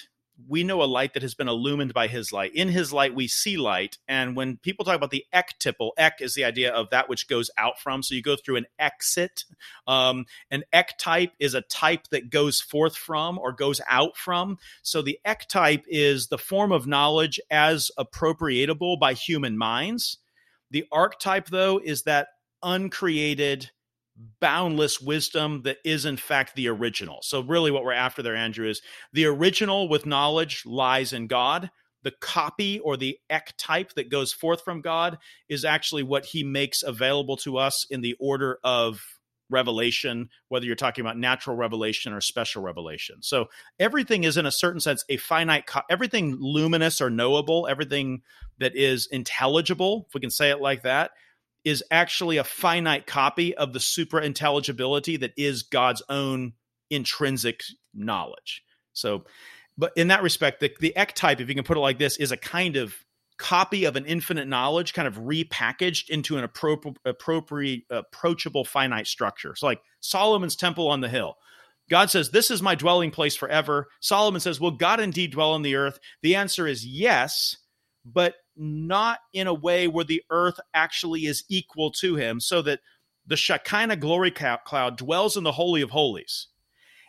we 0.47 0.63
know 0.63 0.81
a 0.81 0.85
light 0.85 1.13
that 1.13 1.21
has 1.21 1.33
been 1.33 1.47
illumined 1.47 1.93
by 1.93 2.07
his 2.07 2.31
light. 2.31 2.53
In 2.53 2.69
his 2.69 2.91
light, 2.91 3.15
we 3.15 3.27
see 3.27 3.57
light. 3.57 3.97
And 4.07 4.35
when 4.35 4.57
people 4.57 4.85
talk 4.85 4.95
about 4.95 5.11
the 5.11 5.25
ectypal, 5.33 5.91
ek 5.97 6.15
is 6.19 6.33
the 6.33 6.43
idea 6.43 6.71
of 6.71 6.89
that 6.89 7.09
which 7.09 7.27
goes 7.27 7.49
out 7.57 7.79
from. 7.79 8.03
So 8.03 8.15
you 8.15 8.21
go 8.21 8.35
through 8.35 8.57
an 8.57 8.65
exit. 8.79 9.45
Um, 9.87 10.25
an 10.51 10.63
ectype 10.73 11.31
is 11.39 11.53
a 11.53 11.61
type 11.61 12.07
that 12.09 12.29
goes 12.29 12.61
forth 12.61 12.95
from 12.95 13.37
or 13.37 13.51
goes 13.51 13.81
out 13.87 14.17
from. 14.17 14.57
So 14.81 15.01
the 15.01 15.19
ectype 15.25 15.83
is 15.87 16.27
the 16.27 16.37
form 16.37 16.71
of 16.71 16.87
knowledge 16.87 17.39
as 17.49 17.91
appropriatable 17.97 18.99
by 18.99 19.13
human 19.13 19.57
minds. 19.57 20.17
The 20.71 20.85
archetype, 20.91 21.49
though, 21.49 21.79
is 21.83 22.03
that 22.03 22.27
uncreated 22.63 23.69
boundless 24.39 25.01
wisdom 25.01 25.63
that 25.63 25.77
is 25.83 26.05
in 26.05 26.17
fact 26.17 26.55
the 26.55 26.67
original. 26.67 27.19
So 27.23 27.41
really 27.41 27.71
what 27.71 27.83
we're 27.83 27.93
after 27.93 28.21
there 28.21 28.35
Andrew 28.35 28.67
is 28.67 28.81
the 29.11 29.25
original 29.25 29.89
with 29.89 30.05
knowledge 30.05 30.63
lies 30.65 31.13
in 31.13 31.27
God. 31.27 31.71
The 32.03 32.13
copy 32.19 32.79
or 32.79 32.97
the 32.97 33.17
ectype 33.31 33.93
that 33.93 34.11
goes 34.11 34.33
forth 34.33 34.63
from 34.63 34.81
God 34.81 35.17
is 35.47 35.63
actually 35.63 36.03
what 36.03 36.25
he 36.25 36.43
makes 36.43 36.83
available 36.83 37.37
to 37.37 37.57
us 37.57 37.87
in 37.89 38.01
the 38.01 38.15
order 38.19 38.59
of 38.63 39.01
revelation, 39.49 40.29
whether 40.49 40.65
you're 40.65 40.75
talking 40.75 41.03
about 41.03 41.17
natural 41.17 41.55
revelation 41.55 42.11
or 42.11 42.19
special 42.19 42.61
revelation. 42.61 43.17
So 43.21 43.45
everything 43.79 44.25
is, 44.25 44.35
in 44.35 44.45
a 44.45 44.51
certain 44.51 44.81
sense, 44.81 45.05
a 45.07 45.17
finite, 45.17 45.67
co- 45.67 45.81
everything 45.89 46.35
luminous 46.39 46.99
or 46.99 47.09
knowable, 47.09 47.67
everything 47.69 48.23
that 48.57 48.75
is 48.75 49.07
intelligible, 49.07 50.05
if 50.07 50.13
we 50.13 50.21
can 50.21 50.31
say 50.31 50.49
it 50.49 50.59
like 50.59 50.83
that, 50.83 51.11
is 51.63 51.83
actually 51.91 52.37
a 52.37 52.43
finite 52.43 53.07
copy 53.07 53.55
of 53.55 53.73
the 53.73 53.79
super 53.79 54.19
intelligibility 54.19 55.17
that 55.17 55.33
is 55.37 55.63
God's 55.63 56.01
own 56.09 56.53
intrinsic 56.89 57.63
knowledge. 57.93 58.63
So, 58.93 59.23
but 59.77 59.93
in 59.95 60.09
that 60.09 60.23
respect, 60.23 60.59
the, 60.59 60.71
the 60.79 60.93
ectype, 60.95 61.39
if 61.39 61.49
you 61.49 61.55
can 61.55 61.63
put 61.63 61.77
it 61.77 61.81
like 61.81 61.97
this, 61.97 62.17
is 62.17 62.31
a 62.31 62.37
kind 62.37 62.75
of 62.75 62.95
copy 63.37 63.85
of 63.85 63.95
an 63.95 64.05
infinite 64.05 64.47
knowledge 64.47 64.93
kind 64.93 65.07
of 65.07 65.15
repackaged 65.15 66.09
into 66.09 66.37
an 66.37 66.43
appropriate, 66.43 66.97
appropriate 67.05 67.83
approachable 67.89 68.63
finite 68.63 69.07
structure. 69.07 69.55
So 69.55 69.65
like 69.65 69.81
Solomon's 70.01 70.55
temple 70.55 70.89
on 70.89 71.01
the 71.01 71.09
hill. 71.09 71.37
God 71.89 72.09
says, 72.09 72.29
This 72.29 72.51
is 72.51 72.61
my 72.61 72.75
dwelling 72.75 73.11
place 73.11 73.35
forever. 73.35 73.87
Solomon 73.99 74.39
says, 74.39 74.59
Will 74.59 74.71
God 74.71 74.99
indeed 74.99 75.31
dwell 75.31 75.51
on 75.51 75.63
the 75.63 75.75
earth? 75.75 75.99
The 76.21 76.35
answer 76.35 76.67
is 76.67 76.85
yes, 76.85 77.57
but 78.05 78.35
not 78.55 79.19
in 79.33 79.47
a 79.47 79.53
way 79.53 79.87
where 79.87 80.03
the 80.03 80.23
earth 80.29 80.59
actually 80.73 81.25
is 81.25 81.43
equal 81.49 81.91
to 81.91 82.15
him, 82.15 82.39
so 82.39 82.61
that 82.61 82.79
the 83.25 83.37
Shekinah 83.37 83.97
glory 83.97 84.31
cloud 84.31 84.97
dwells 84.97 85.37
in 85.37 85.43
the 85.43 85.53
Holy 85.53 85.81
of 85.81 85.91
Holies. 85.91 86.47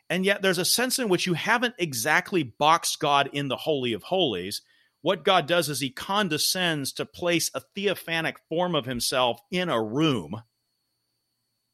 And 0.09 0.25
yet 0.25 0.43
there's 0.43 0.59
a 0.59 0.65
sense 0.65 0.99
in 0.99 1.09
which 1.09 1.27
you 1.27 1.35
haven't 1.35 1.75
exactly 1.79 2.43
boxed 2.43 3.01
God 3.01 3.31
in 3.33 3.49
the 3.49 3.57
Holy 3.57 3.93
of 3.93 4.05
Holies. 4.05 4.63
What 5.01 5.25
God 5.25 5.47
does 5.47 5.69
is 5.69 5.81
he 5.81 5.91
condescends 5.91 6.93
to 6.95 7.07
place 7.07 7.51
a 7.55 7.63
theophanic 7.75 8.37
form 8.49 8.75
of 8.75 8.87
himself 8.87 9.41
in 9.51 9.69
a 9.69 9.83
room 9.83 10.43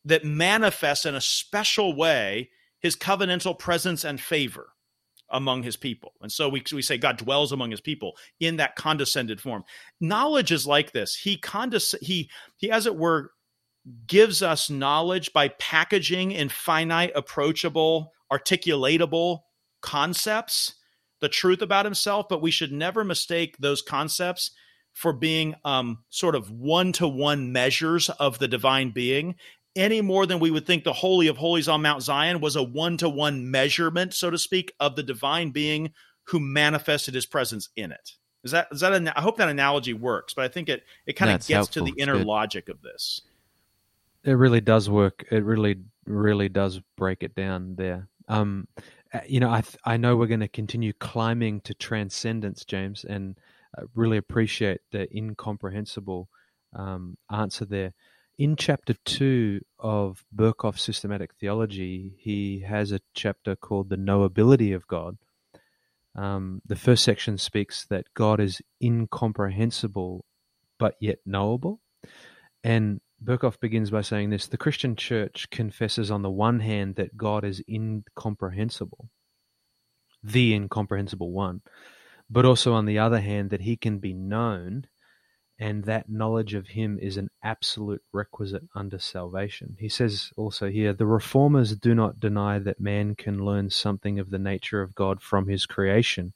that 0.04 0.24
manifests 0.24 1.04
in 1.04 1.14
a 1.14 1.20
special 1.20 1.94
way 1.94 2.50
his 2.80 2.96
covenantal 2.96 3.58
presence 3.58 4.04
and 4.04 4.20
favor 4.20 4.72
among 5.30 5.62
his 5.62 5.76
people. 5.76 6.12
And 6.20 6.30
so 6.30 6.48
we, 6.48 6.62
we 6.72 6.82
say 6.82 6.98
God 6.98 7.18
dwells 7.18 7.52
among 7.52 7.70
his 7.70 7.80
people 7.80 8.16
in 8.38 8.56
that 8.56 8.76
condescended 8.76 9.40
form. 9.40 9.64
Knowledge 10.00 10.52
is 10.52 10.66
like 10.66 10.92
this. 10.92 11.14
He 11.14 11.36
condes- 11.36 11.94
he 12.00 12.30
he 12.56 12.70
as 12.70 12.86
it 12.86 12.96
were 12.96 13.30
gives 14.06 14.42
us 14.42 14.68
knowledge 14.68 15.32
by 15.32 15.48
packaging 15.48 16.32
in 16.32 16.48
finite, 16.48 17.12
approachable, 17.14 18.12
articulatable 18.30 19.40
concepts 19.80 20.74
the 21.20 21.28
truth 21.28 21.62
about 21.62 21.84
himself, 21.84 22.26
but 22.28 22.42
we 22.42 22.50
should 22.50 22.72
never 22.72 23.04
mistake 23.04 23.56
those 23.58 23.82
concepts 23.82 24.50
for 24.92 25.12
being 25.12 25.54
um, 25.64 25.98
sort 26.08 26.34
of 26.34 26.50
one 26.50 26.92
to 26.92 27.06
one 27.06 27.52
measures 27.52 28.08
of 28.08 28.38
the 28.38 28.48
divine 28.48 28.90
being 28.90 29.36
any 29.76 30.00
more 30.00 30.26
than 30.26 30.40
we 30.40 30.50
would 30.50 30.66
think 30.66 30.84
the 30.84 30.92
Holy 30.92 31.28
of 31.28 31.36
Holies 31.36 31.68
on 31.68 31.82
Mount 31.82 32.02
Zion 32.02 32.40
was 32.40 32.56
a 32.56 32.62
one 32.62 32.96
to 32.98 33.08
one 33.08 33.50
measurement, 33.50 34.14
so 34.14 34.30
to 34.30 34.38
speak, 34.38 34.72
of 34.80 34.96
the 34.96 35.02
divine 35.02 35.50
being 35.50 35.92
who 36.24 36.40
manifested 36.40 37.14
his 37.14 37.26
presence 37.26 37.68
in 37.76 37.92
it. 37.92 38.12
Is 38.42 38.52
that 38.52 38.68
is 38.72 38.80
that? 38.80 38.92
An, 38.92 39.08
I 39.08 39.20
hope 39.20 39.36
that 39.36 39.48
analogy 39.48 39.92
works, 39.92 40.34
but 40.34 40.44
I 40.44 40.48
think 40.48 40.68
it 40.68 40.84
it 41.06 41.12
kind 41.14 41.30
of 41.30 41.38
gets 41.38 41.48
helpful. 41.48 41.86
to 41.86 41.92
the 41.92 42.00
inner 42.00 42.16
logic 42.16 42.68
of 42.68 42.80
this. 42.82 43.22
It 44.24 44.32
really 44.32 44.60
does 44.60 44.88
work. 44.88 45.24
It 45.30 45.44
really 45.44 45.76
really 46.06 46.48
does 46.48 46.80
break 46.96 47.22
it 47.22 47.34
down 47.34 47.74
there. 47.76 48.08
Um, 48.28 48.66
uh, 49.12 49.20
you 49.26 49.40
know, 49.40 49.50
I 49.50 49.62
I 49.84 49.98
know 49.98 50.16
we're 50.16 50.26
going 50.26 50.40
to 50.40 50.48
continue 50.48 50.92
climbing 50.94 51.60
to 51.62 51.74
transcendence, 51.74 52.64
James, 52.64 53.04
and 53.04 53.36
I 53.76 53.82
really 53.94 54.16
appreciate 54.16 54.80
the 54.90 55.06
incomprehensible 55.14 56.28
um, 56.74 57.18
answer 57.30 57.66
there 57.66 57.92
in 58.40 58.56
chapter 58.56 58.94
two 59.04 59.60
of 59.78 60.24
Berkhof's 60.34 60.80
systematic 60.80 61.34
theology, 61.38 62.14
he 62.16 62.60
has 62.60 62.90
a 62.90 63.00
chapter 63.12 63.54
called 63.54 63.90
the 63.90 63.98
knowability 63.98 64.74
of 64.74 64.86
God. 64.86 65.18
Um, 66.16 66.62
the 66.64 66.74
first 66.74 67.04
section 67.04 67.36
speaks 67.36 67.84
that 67.90 68.06
God 68.14 68.40
is 68.40 68.62
incomprehensible 68.82 70.24
but 70.78 70.94
yet 71.02 71.18
knowable. 71.26 71.82
And 72.64 73.02
Berkhof 73.22 73.60
begins 73.60 73.90
by 73.90 74.00
saying 74.00 74.30
this 74.30 74.46
the 74.46 74.56
Christian 74.56 74.96
church 74.96 75.50
confesses, 75.50 76.10
on 76.10 76.22
the 76.22 76.30
one 76.30 76.60
hand, 76.60 76.94
that 76.96 77.18
God 77.18 77.44
is 77.44 77.62
incomprehensible, 77.68 79.10
the 80.22 80.54
incomprehensible 80.54 81.30
one, 81.30 81.60
but 82.30 82.46
also 82.46 82.72
on 82.72 82.86
the 82.86 83.00
other 83.00 83.20
hand, 83.20 83.50
that 83.50 83.60
he 83.60 83.76
can 83.76 83.98
be 83.98 84.14
known 84.14 84.86
and 85.60 85.84
that 85.84 86.08
knowledge 86.08 86.54
of 86.54 86.68
him 86.68 86.98
is 86.98 87.18
an 87.18 87.28
absolute 87.42 88.02
requisite 88.12 88.62
under 88.74 88.98
salvation. 88.98 89.76
He 89.78 89.90
says 89.90 90.32
also 90.34 90.70
here 90.70 90.94
the 90.94 91.06
reformers 91.06 91.76
do 91.76 91.94
not 91.94 92.18
deny 92.18 92.58
that 92.58 92.80
man 92.80 93.14
can 93.14 93.44
learn 93.44 93.68
something 93.68 94.18
of 94.18 94.30
the 94.30 94.38
nature 94.38 94.80
of 94.80 94.94
God 94.94 95.20
from 95.20 95.48
his 95.48 95.66
creation, 95.66 96.32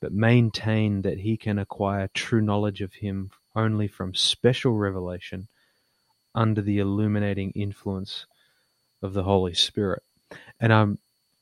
but 0.00 0.12
maintain 0.12 1.02
that 1.02 1.18
he 1.18 1.36
can 1.36 1.58
acquire 1.58 2.08
true 2.14 2.40
knowledge 2.40 2.80
of 2.82 2.94
him 2.94 3.30
only 3.56 3.88
from 3.88 4.14
special 4.14 4.74
revelation 4.74 5.48
under 6.32 6.62
the 6.62 6.78
illuminating 6.78 7.50
influence 7.50 8.26
of 9.02 9.12
the 9.12 9.24
Holy 9.24 9.54
Spirit. 9.54 10.04
And 10.60 10.72
I'm 10.72 10.98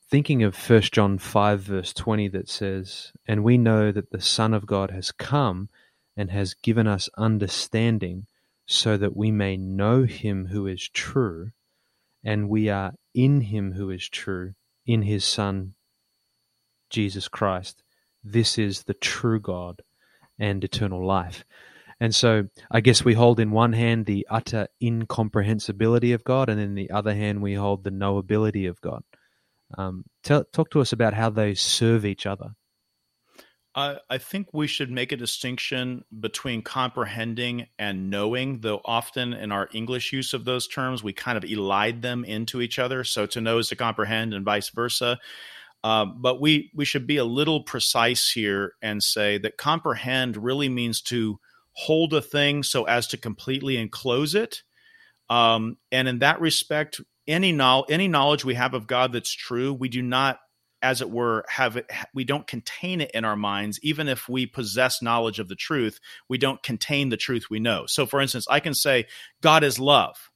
thinking 0.09 0.41
of 0.41 0.57
1 0.57 0.81
John 0.81 1.19
5, 1.19 1.59
verse 1.59 1.93
20, 1.93 2.29
that 2.29 2.49
says, 2.49 3.11
And 3.27 3.43
we 3.43 3.59
know 3.59 3.91
that 3.91 4.09
the 4.09 4.21
Son 4.21 4.55
of 4.55 4.65
God 4.65 4.89
has 4.89 5.11
come 5.11 5.69
and 6.17 6.31
has 6.31 6.53
given 6.53 6.87
us 6.87 7.09
understanding 7.17 8.27
so 8.65 8.97
that 8.97 9.15
we 9.15 9.31
may 9.31 9.57
know 9.57 10.03
him 10.03 10.47
who 10.47 10.67
is 10.67 10.89
true, 10.89 11.51
and 12.23 12.49
we 12.49 12.69
are 12.69 12.93
in 13.13 13.41
him 13.41 13.73
who 13.73 13.89
is 13.89 14.09
true, 14.09 14.53
in 14.85 15.03
his 15.03 15.23
Son, 15.23 15.73
Jesus 16.89 17.27
Christ. 17.27 17.83
This 18.23 18.57
is 18.57 18.83
the 18.83 18.93
true 18.95 19.39
God 19.39 19.81
and 20.39 20.63
eternal 20.63 21.05
life. 21.05 21.45
And 21.99 22.13
so 22.13 22.45
I 22.69 22.81
guess 22.81 23.05
we 23.05 23.13
hold 23.13 23.39
in 23.39 23.51
one 23.51 23.73
hand 23.73 24.05
the 24.05 24.27
utter 24.29 24.67
incomprehensibility 24.81 26.13
of 26.13 26.23
God, 26.23 26.49
and 26.49 26.59
in 26.59 26.75
the 26.75 26.89
other 26.91 27.13
hand, 27.13 27.41
we 27.41 27.53
hold 27.53 27.83
the 27.83 27.91
knowability 27.91 28.67
of 28.69 28.81
God. 28.81 29.03
Um, 29.77 30.03
tell, 30.23 30.43
talk 30.43 30.71
to 30.71 30.81
us 30.81 30.91
about 30.91 31.13
how 31.13 31.29
they 31.29 31.53
serve 31.53 32.05
each 32.05 32.25
other. 32.25 32.55
I, 33.75 33.97
I 34.09 34.17
think 34.17 34.53
we 34.53 34.67
should 34.67 34.89
make 34.89 35.11
a 35.11 35.17
distinction 35.17 36.05
between 36.17 36.61
comprehending 36.61 37.67
and 37.77 38.09
knowing, 38.09 38.61
though 38.61 38.81
often 38.85 39.33
in 39.33 39.51
our 39.51 39.69
English 39.73 40.13
use 40.13 40.33
of 40.33 40.45
those 40.45 40.67
terms, 40.67 41.03
we 41.03 41.11
kind 41.11 41.37
of 41.37 41.43
elide 41.43 42.01
them 42.01 42.23
into 42.23 42.61
each 42.61 42.79
other. 42.79 43.03
So 43.03 43.25
to 43.27 43.41
know 43.41 43.57
is 43.57 43.67
to 43.69 43.75
comprehend 43.75 44.33
and 44.33 44.45
vice 44.45 44.69
versa. 44.69 45.19
Uh, 45.83 46.05
but 46.05 46.39
we, 46.39 46.71
we 46.73 46.85
should 46.85 47.05
be 47.05 47.17
a 47.17 47.25
little 47.25 47.63
precise 47.63 48.31
here 48.31 48.73
and 48.81 49.03
say 49.03 49.37
that 49.37 49.57
comprehend 49.57 50.37
really 50.37 50.69
means 50.69 51.01
to 51.01 51.37
hold 51.73 52.13
a 52.13 52.21
thing 52.21 52.63
so 52.63 52.85
as 52.85 53.07
to 53.07 53.17
completely 53.17 53.77
enclose 53.77 54.33
it. 54.33 54.63
Um, 55.29 55.77
and 55.91 56.07
in 56.07 56.19
that 56.19 56.39
respect, 56.39 57.01
any 57.27 57.51
knowledge, 57.51 57.87
any 57.89 58.07
knowledge 58.07 58.45
we 58.45 58.53
have 58.53 58.73
of 58.73 58.87
God 58.87 59.11
that's 59.11 59.33
true, 59.33 59.73
we 59.73 59.89
do 59.89 60.01
not 60.01 60.39
as 60.85 61.01
it 61.01 61.09
were 61.09 61.43
have 61.49 61.77
it 61.77 61.89
we 62.13 62.23
don't 62.23 62.45
contain 62.45 63.01
it 63.01 63.09
in 63.15 63.25
our 63.25 63.35
minds 63.35 63.79
even 63.81 64.07
if 64.07 64.29
we 64.29 64.45
possess 64.45 65.01
knowledge 65.01 65.39
of 65.39 65.47
the 65.47 65.55
truth 65.55 65.99
we 66.29 66.37
don't 66.37 66.61
contain 66.61 67.09
the 67.09 67.17
truth 67.17 67.47
we 67.49 67.59
know. 67.59 67.85
So 67.87 68.05
for 68.05 68.21
instance 68.21 68.45
i 68.49 68.59
can 68.59 68.75
say 68.75 69.07
god 69.41 69.63
is 69.63 69.79
love 69.79 70.29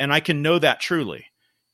and 0.00 0.12
i 0.12 0.18
can 0.18 0.42
know 0.42 0.58
that 0.58 0.80
truly. 0.80 1.26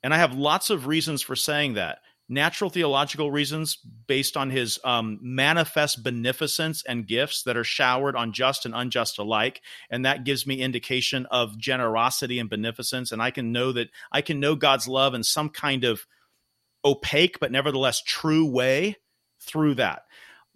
And 0.02 0.12
i 0.12 0.18
have 0.18 0.34
lots 0.34 0.68
of 0.68 0.86
reasons 0.86 1.22
for 1.22 1.34
saying 1.34 1.74
that. 1.74 1.98
Natural 2.28 2.68
theological 2.68 3.30
reasons 3.30 3.78
based 4.06 4.36
on 4.36 4.50
his 4.50 4.78
um, 4.84 5.18
manifest 5.22 6.04
beneficence 6.04 6.84
and 6.86 7.06
gifts 7.06 7.44
that 7.44 7.56
are 7.56 7.64
showered 7.64 8.16
on 8.16 8.34
just 8.34 8.66
and 8.66 8.74
unjust 8.74 9.18
alike 9.18 9.62
and 9.88 10.04
that 10.04 10.24
gives 10.24 10.46
me 10.46 10.60
indication 10.60 11.24
of 11.30 11.56
generosity 11.56 12.38
and 12.38 12.50
beneficence 12.50 13.12
and 13.12 13.22
i 13.22 13.30
can 13.30 13.50
know 13.50 13.72
that 13.72 13.88
i 14.12 14.20
can 14.20 14.40
know 14.40 14.54
god's 14.54 14.86
love 14.86 15.14
in 15.14 15.22
some 15.22 15.48
kind 15.48 15.84
of 15.84 16.06
opaque 16.88 17.38
but 17.40 17.52
nevertheless 17.52 18.02
true 18.02 18.46
way 18.46 18.96
through 19.40 19.74
that 19.74 20.02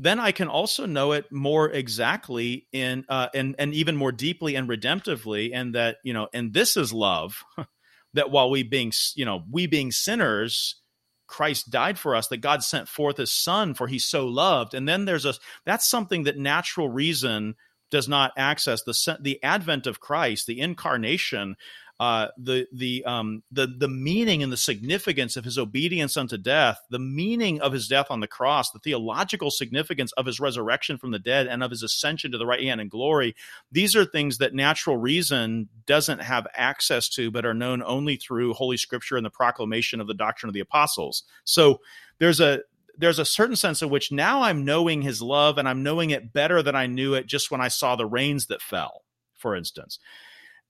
then 0.03 0.19
I 0.19 0.33
can 0.33 0.49
also 0.49 0.85
know 0.85 1.13
it 1.13 1.31
more 1.31 1.71
exactly 1.71 2.67
in 2.73 3.05
uh, 3.09 3.29
and 3.35 3.55
and 3.59 3.73
even 3.73 3.97
more 3.97 4.11
deeply 4.11 4.57
and 4.57 4.69
redemptively, 4.69 5.51
and 5.55 5.77
that 5.77 5.99
you 6.03 6.13
know, 6.13 6.29
and 6.33 6.53
this 6.53 6.77
is 6.77 6.93
love. 6.93 7.45
that 8.15 8.31
while 8.31 8.51
we 8.51 8.65
being 8.65 8.93
you 9.15 9.25
know 9.25 9.45
we 9.49 9.67
being 9.67 9.93
sinners, 9.93 10.81
Christ 11.29 11.71
died 11.71 12.01
for 12.01 12.17
us. 12.17 12.27
That 12.29 12.39
God 12.39 12.65
sent 12.65 12.89
forth 12.89 13.17
His 13.17 13.31
Son, 13.31 13.75
for 13.75 13.87
He 13.87 14.01
so 14.01 14.27
loved. 14.27 14.75
And 14.75 14.89
then 14.89 15.05
there's 15.05 15.25
a 15.25 15.35
that's 15.65 15.89
something 15.89 16.25
that 16.25 16.37
natural 16.37 16.89
reason 16.89 17.55
does 17.93 18.09
not 18.09 18.33
access. 18.37 18.83
The 18.83 19.19
the 19.21 19.41
advent 19.45 19.87
of 19.87 20.01
Christ, 20.01 20.49
the 20.49 20.61
incarnation, 20.61 21.55
uh, 22.01 22.29
the 22.37 22.67
the 22.73 23.05
um, 23.05 23.43
the 23.53 23.67
the 23.67 23.89
meaning 23.89 24.43
and 24.43 24.53
the 24.53 24.57
significance 24.57 25.37
of 25.37 25.45
his 25.45 25.59
obedience 25.59 26.17
unto 26.17 26.37
death, 26.37 26.81
the 26.91 26.99
meaning 26.99 27.61
of 27.61 27.73
his 27.73 27.87
death 27.87 28.07
on 28.11 28.21
the 28.21 28.27
cross, 28.27 28.71
the 28.71 28.79
theological 28.79 29.51
significance 29.51 30.11
of 30.13 30.27
his 30.27 30.41
resurrection 30.41 30.99
from 30.99 31.13
the 31.13 31.19
dead, 31.19 31.47
and 31.47 31.63
of 31.63 31.71
his 31.71 31.83
ascension 31.83 32.33
to 32.33 32.39
the 32.39 32.47
right 32.47 32.63
hand 32.63 32.81
in 32.81 32.89
glory. 32.89 33.37
These 33.71 33.95
are 33.95 34.05
things 34.05 34.39
that 34.39 34.55
natural 34.55 34.97
reason 34.97 35.69
doesn't 35.87 36.21
have 36.21 36.47
access 36.55 37.09
to, 37.11 37.31
but 37.31 37.47
are 37.47 37.55
known 37.55 37.83
only 37.85 38.17
through 38.17 38.55
Holy 38.55 38.77
Scripture 38.77 39.17
and 39.17 39.25
the 39.25 39.31
proclamation 39.31 40.01
of 40.01 40.07
the 40.07 40.15
doctrine 40.15 40.49
of 40.49 40.55
the 40.55 40.61
apostles. 40.61 41.23
So 41.45 41.81
there's 42.19 42.41
a 42.41 42.63
there's 42.99 43.21
a 43.21 43.25
certain 43.25 43.57
sense 43.57 43.81
in 43.81 43.91
which 43.91 44.13
now 44.13 44.43
I'm 44.43 44.65
knowing 44.65 45.03
his 45.03 45.23
love 45.23 45.57
and 45.57 45.69
I'm 45.69 45.83
knowing 45.83 46.11
it 46.11 46.33
better 46.33 46.63
than 46.63 46.75
I 46.75 46.87
knew 46.87 47.15
it 47.15 47.27
just 47.27 47.51
when 47.51 47.61
I 47.61 47.69
saw 47.69 47.97
the 47.97 48.07
rains 48.07 48.47
that 48.47 48.61
fell, 48.61 49.03
for 49.35 49.55
instance 49.55 49.99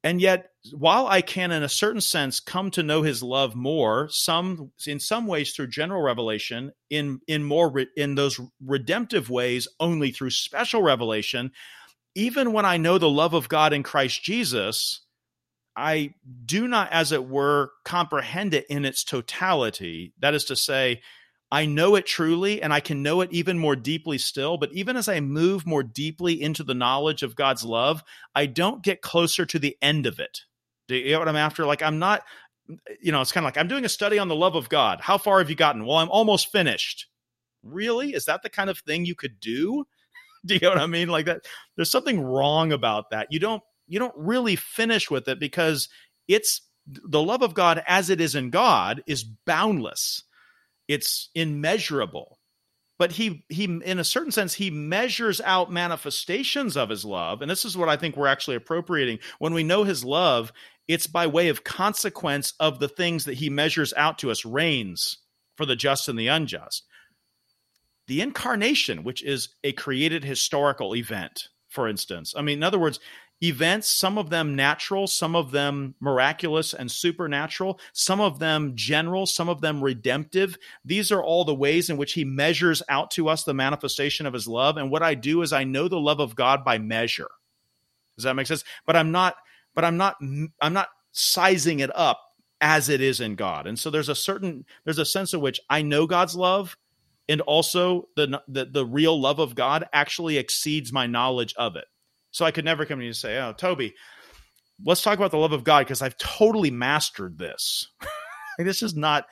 And 0.05 0.21
yet, 0.21 0.51
while 0.73 1.07
I 1.07 1.23
can, 1.23 1.53
in 1.53 1.63
a 1.63 1.69
certain 1.69 2.01
sense, 2.01 2.41
come 2.41 2.71
to 2.73 2.83
know 2.83 3.03
His 3.03 3.23
love 3.23 3.55
more, 3.55 4.09
some 4.11 4.73
in 4.87 4.99
some 4.99 5.27
ways 5.27 5.53
through 5.53 5.69
general 5.69 6.03
revelation, 6.03 6.73
in 6.91 7.21
in 7.29 7.45
more 7.45 7.71
re, 7.71 7.87
in 7.97 8.17
those 8.17 8.41
redemptive 8.65 9.31
ways, 9.31 9.69
only 9.79 10.11
through 10.11 10.31
special 10.31 10.83
revelation. 10.83 11.53
Even 12.15 12.53
when 12.53 12.65
I 12.65 12.77
know 12.77 12.99
the 12.99 13.09
love 13.09 13.33
of 13.33 13.49
God 13.49 13.73
in 13.73 13.83
Christ 13.83 14.23
Jesus, 14.23 15.03
I 15.77 16.15
do 16.45 16.69
not, 16.69 16.93
as 16.93 17.13
it 17.13 17.25
were, 17.27 17.71
comprehend 17.85 18.55
it 18.55 18.67
in 18.69 18.85
its 18.85 19.05
totality. 19.05 20.13
That 20.19 20.35
is 20.35 20.45
to 20.47 20.57
say, 20.57 21.01
I 21.53 21.67
know 21.67 21.97
it 21.97 22.07
truly 22.07 22.63
and 22.63 22.73
I 22.73 22.81
can 22.81 23.03
know 23.03 23.21
it 23.21 23.31
even 23.31 23.59
more 23.59 23.77
deeply 23.77 24.17
still. 24.17 24.57
But 24.57 24.73
even 24.73 24.97
as 24.97 25.07
I 25.07 25.21
move 25.21 25.67
more 25.67 25.83
deeply 25.83 26.41
into 26.41 26.65
the 26.65 26.73
knowledge 26.73 27.23
of 27.23 27.37
God's 27.37 27.63
love, 27.63 28.03
I 28.35 28.47
don't 28.47 28.83
get 28.83 29.03
closer 29.03 29.45
to 29.45 29.59
the 29.59 29.77
end 29.83 30.07
of 30.07 30.19
it. 30.19 30.41
Do 30.89 30.97
you 30.97 31.13
know 31.13 31.19
what 31.19 31.29
I'm 31.29 31.37
after? 31.37 31.67
Like, 31.67 31.83
I'm 31.83 31.99
not, 31.99 32.23
you 33.03 33.13
know, 33.13 33.21
it's 33.21 33.33
kind 33.33 33.45
of 33.45 33.49
like 33.49 33.59
I'm 33.59 33.69
doing 33.69 33.85
a 33.85 33.91
study 33.91 34.19
on 34.19 34.29
the 34.29 34.35
love 34.35 34.55
of 34.55 34.71
God. 34.71 35.03
How 35.03 35.19
far 35.19 35.41
have 35.41 35.51
you 35.51 35.55
gotten? 35.55 35.85
Well, 35.85 35.99
I'm 35.99 36.09
almost 36.09 36.51
finished. 36.51 37.07
Really? 37.63 38.15
Is 38.15 38.25
that 38.25 38.43
the 38.43 38.49
kind 38.49 38.71
of 38.71 38.79
thing 38.79 39.05
you 39.05 39.15
could 39.15 39.39
do? 39.39 39.85
Do 40.47 40.55
you 40.55 40.61
know 40.63 40.71
what 40.71 40.79
I 40.79 40.87
mean? 40.87 41.09
Like 41.09 41.27
that, 41.27 41.43
there's 41.77 41.91
something 41.91 42.19
wrong 42.19 42.73
about 42.73 43.11
that. 43.11 43.27
You 43.31 43.41
don't, 43.41 43.63
you 43.89 43.99
don't 43.99 44.17
really 44.17 44.57
finish 44.57 45.11
with 45.11 45.29
it 45.29 45.39
because 45.39 45.91
it's 46.27 46.63
the 46.87 47.23
love 47.23 47.43
of 47.43 47.53
God 47.53 47.83
as 47.87 48.09
it 48.09 48.23
is 48.23 48.35
in 48.35 48.49
God 48.49 49.03
is 49.07 49.23
boundless 49.23 50.25
it's 50.93 51.31
immeasurable. 51.35 52.39
But 52.99 53.13
he 53.13 53.45
he 53.49 53.65
in 53.65 53.99
a 53.99 54.05
certain 54.05 54.31
sense 54.31 54.55
he 54.55 54.71
measures 54.71 55.41
out 55.41 55.73
manifestations 55.73 56.77
of 56.77 56.91
his 56.91 57.05
love. 57.05 57.43
And 57.43 57.51
this 57.51 57.65
is 57.65 57.77
what 57.77 57.89
i 57.89 57.97
think 57.97 58.17
we're 58.17 58.27
actually 58.29 58.57
appropriating. 58.57 59.19
When 59.39 59.55
we 59.55 59.65
know 59.65 59.83
his 59.83 60.05
love 60.05 60.53
it's 60.89 61.07
by 61.07 61.27
way 61.27 61.49
of 61.49 61.65
consequence 61.65 62.55
of 62.61 62.79
the 62.79 62.89
things 62.89 63.25
that 63.25 63.35
he 63.35 63.49
measures 63.49 63.95
out 63.97 64.19
to 64.19 64.31
us 64.31 64.45
rains 64.45 65.19
for 65.57 65.65
the 65.65 65.77
just 65.77 66.09
and 66.09 66.19
the 66.19 66.29
unjust. 66.29 66.85
The 68.07 68.21
incarnation 68.21 69.03
which 69.03 69.25
is 69.25 69.49
a 69.65 69.73
created 69.73 70.23
historical 70.23 70.95
event 70.95 71.49
for 71.71 71.89
instance. 71.89 72.35
I 72.37 72.43
mean 72.43 72.59
in 72.59 72.63
other 72.63 72.79
words 72.79 73.01
events, 73.43 73.89
some 73.89 74.19
of 74.19 74.31
them 74.31 74.55
natural, 74.55 75.07
some 75.07 75.35
of 75.35 75.51
them 75.51 75.95
miraculous 76.01 76.73
and 76.73 76.91
supernatural, 76.91 77.81
some 77.93 78.21
of 78.21 78.39
them 78.39 78.73
general, 78.75 79.27
some 79.27 79.49
of 79.49 79.61
them 79.61 79.83
redemptive. 79.83 80.57
These 80.85 81.11
are 81.11 81.23
all 81.23 81.45
the 81.45 81.55
ways 81.55 81.91
in 81.91 81.97
which 81.97 82.13
he 82.13 82.25
measures 82.25 82.83
out 82.89 83.11
to 83.13 83.29
us 83.29 83.43
the 83.43 83.55
manifestation 83.55 84.27
of 84.27 84.35
his 84.35 84.47
love. 84.47 84.77
And 84.77 84.91
what 84.91 85.03
I 85.03 85.15
do 85.15 85.43
is 85.43 85.53
I 85.53 85.65
know 85.65 85.89
the 85.89 85.99
love 85.99 86.21
of 86.21 86.37
God 86.37 86.65
by 86.65 86.79
measure. 86.79 87.31
Does 88.17 88.25
that 88.25 88.37
make 88.37 88.47
sense? 88.47 88.65
But 88.87 88.97
I'm 88.97 89.11
not, 89.11 89.37
but 89.75 89.85
I'm 89.85 89.97
not, 89.97 90.17
I'm 90.61 90.73
not 90.73 90.89
sizing 91.11 91.81
it 91.81 91.91
up 91.97 92.21
as 92.61 92.89
it 92.89 93.01
is 93.01 93.21
in 93.21 93.35
God. 93.35 93.67
And 93.67 93.79
so 93.79 93.91
there's 93.91 94.09
a 94.09 94.15
certain, 94.15 94.65
there's 94.85 94.99
a 94.99 95.05
sense 95.05 95.35
in 95.35 95.41
which 95.41 95.61
I 95.69 95.83
know 95.83 96.07
God's 96.07 96.37
love 96.37 96.77
and 97.29 97.41
also 97.41 98.09
the, 98.15 98.41
the, 98.47 98.67
the 98.67 98.87
real 98.87 99.21
love 99.21 99.41
of 99.41 99.55
God 99.55 99.85
actually 99.93 100.37
exceeds 100.37 100.93
my 100.93 101.07
knowledge 101.07 101.55
of 101.57 101.75
it. 101.77 101.87
So 102.33 102.45
I 102.45 102.51
could 102.51 102.65
never 102.65 102.85
come 102.85 102.99
to 102.99 103.05
you 103.05 103.11
and 103.11 103.17
say, 103.17 103.39
"Oh, 103.39 103.53
Toby, 103.53 103.95
let's 104.85 105.03
talk 105.03 105.19
about 105.19 105.31
the 105.31 105.39
love 105.39 105.53
of 105.53 105.65
God 105.65 105.81
because 105.81 106.03
I've 106.03 106.17
totally 106.17 106.71
mastered 106.71 107.39
this." 107.39 107.89
this 108.59 108.83
is 108.83 108.97
not. 108.97 109.27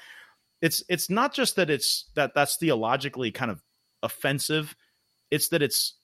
It's 0.63 0.85
it's 0.89 1.11
not 1.11 1.35
just 1.35 1.57
that 1.57 1.71
it's 1.71 2.11
that 2.15 2.35
that's 2.35 2.57
theologically 2.57 3.33
kind 3.33 3.51
of 3.51 3.63
offensive. 4.03 4.77
It's 5.31 5.49
that 5.49 5.63
it's 5.63 5.95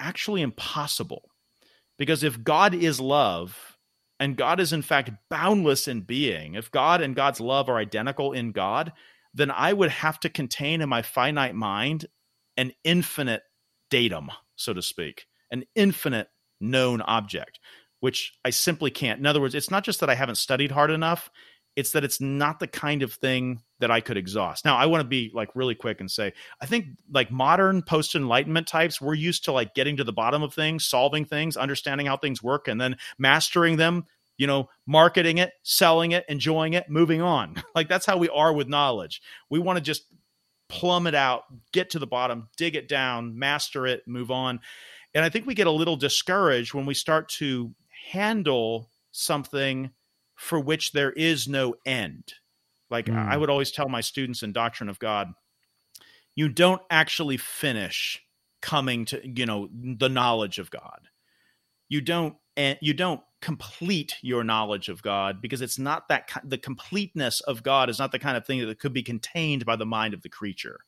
actually 0.00 0.42
impossible 0.42 1.30
because 1.98 2.24
if 2.24 2.42
God 2.42 2.74
is 2.74 2.98
love 2.98 3.76
and 4.18 4.36
God 4.36 4.60
is 4.60 4.72
in 4.72 4.82
fact 4.82 5.10
boundless 5.28 5.86
in 5.86 6.00
being, 6.00 6.54
if 6.54 6.70
God 6.70 7.02
and 7.02 7.14
God's 7.14 7.40
love 7.40 7.68
are 7.68 7.76
identical 7.76 8.32
in 8.32 8.52
God, 8.52 8.92
then 9.34 9.50
I 9.50 9.72
would 9.72 9.90
have 9.90 10.18
to 10.20 10.30
contain 10.30 10.80
in 10.80 10.88
my 10.88 11.02
finite 11.02 11.54
mind 11.54 12.06
an 12.56 12.72
infinite 12.82 13.42
datum, 13.90 14.30
so 14.56 14.72
to 14.72 14.80
speak 14.80 15.26
an 15.54 15.64
infinite 15.74 16.28
known 16.60 17.00
object, 17.00 17.60
which 18.00 18.34
I 18.44 18.50
simply 18.50 18.90
can't. 18.90 19.18
In 19.18 19.26
other 19.26 19.40
words, 19.40 19.54
it's 19.54 19.70
not 19.70 19.84
just 19.84 20.00
that 20.00 20.10
I 20.10 20.14
haven't 20.14 20.34
studied 20.34 20.72
hard 20.72 20.90
enough, 20.90 21.30
it's 21.76 21.92
that 21.92 22.04
it's 22.04 22.20
not 22.20 22.60
the 22.60 22.66
kind 22.66 23.02
of 23.02 23.12
thing 23.12 23.62
that 23.80 23.90
I 23.90 24.00
could 24.00 24.16
exhaust. 24.16 24.64
Now, 24.64 24.76
I 24.76 24.86
want 24.86 25.00
to 25.00 25.08
be 25.08 25.30
like 25.34 25.56
really 25.56 25.74
quick 25.74 26.00
and 26.00 26.10
say, 26.10 26.32
I 26.60 26.66
think 26.66 26.86
like 27.12 27.30
modern 27.30 27.82
post 27.82 28.14
enlightenment 28.14 28.66
types, 28.68 29.00
we're 29.00 29.14
used 29.14 29.44
to 29.44 29.52
like 29.52 29.74
getting 29.74 29.96
to 29.96 30.04
the 30.04 30.12
bottom 30.12 30.42
of 30.42 30.54
things, 30.54 30.84
solving 30.84 31.24
things, 31.24 31.56
understanding 31.56 32.06
how 32.06 32.16
things 32.16 32.42
work, 32.42 32.68
and 32.68 32.80
then 32.80 32.96
mastering 33.18 33.76
them, 33.76 34.04
you 34.38 34.46
know, 34.46 34.68
marketing 34.86 35.38
it, 35.38 35.52
selling 35.62 36.12
it, 36.12 36.24
enjoying 36.28 36.74
it, 36.74 36.88
moving 36.88 37.22
on. 37.22 37.62
like 37.74 37.88
that's 37.88 38.06
how 38.06 38.16
we 38.16 38.28
are 38.28 38.52
with 38.52 38.68
knowledge. 38.68 39.20
We 39.50 39.58
want 39.58 39.76
to 39.76 39.82
just 39.82 40.04
plumb 40.68 41.06
it 41.06 41.14
out, 41.14 41.44
get 41.72 41.90
to 41.90 41.98
the 41.98 42.06
bottom, 42.06 42.48
dig 42.56 42.76
it 42.76 42.88
down, 42.88 43.38
master 43.38 43.86
it, 43.86 44.02
move 44.06 44.30
on. 44.30 44.60
And 45.14 45.24
I 45.24 45.28
think 45.28 45.46
we 45.46 45.54
get 45.54 45.66
a 45.66 45.72
little 45.72 45.96
discouraged 45.96 46.74
when 46.74 46.86
we 46.86 46.94
start 46.94 47.28
to 47.30 47.74
handle 48.10 48.90
something 49.12 49.90
for 50.34 50.58
which 50.58 50.92
there 50.92 51.12
is 51.12 51.46
no 51.46 51.74
end. 51.86 52.34
Like 52.90 53.06
mm. 53.06 53.16
I 53.16 53.36
would 53.36 53.50
always 53.50 53.70
tell 53.70 53.88
my 53.88 54.00
students 54.00 54.42
in 54.42 54.52
Doctrine 54.52 54.88
of 54.88 54.98
God, 54.98 55.28
you 56.34 56.48
don't 56.48 56.82
actually 56.90 57.36
finish 57.36 58.20
coming 58.60 59.04
to, 59.06 59.20
you 59.24 59.46
know, 59.46 59.68
the 59.72 60.08
knowledge 60.08 60.58
of 60.58 60.70
God. 60.70 61.08
You 61.88 62.00
don't 62.00 62.36
and 62.56 62.78
you 62.80 62.94
don't 62.94 63.20
complete 63.40 64.16
your 64.22 64.42
knowledge 64.42 64.88
of 64.88 65.02
God 65.02 65.42
because 65.42 65.60
it's 65.60 65.78
not 65.78 66.08
that 66.08 66.30
the 66.44 66.56
completeness 66.56 67.40
of 67.42 67.62
God 67.62 67.90
is 67.90 67.98
not 67.98 68.10
the 68.10 68.18
kind 68.18 68.36
of 68.36 68.46
thing 68.46 68.66
that 68.66 68.78
could 68.78 68.92
be 68.92 69.02
contained 69.02 69.66
by 69.66 69.76
the 69.76 69.86
mind 69.86 70.14
of 70.14 70.22
the 70.22 70.28
creature 70.28 70.80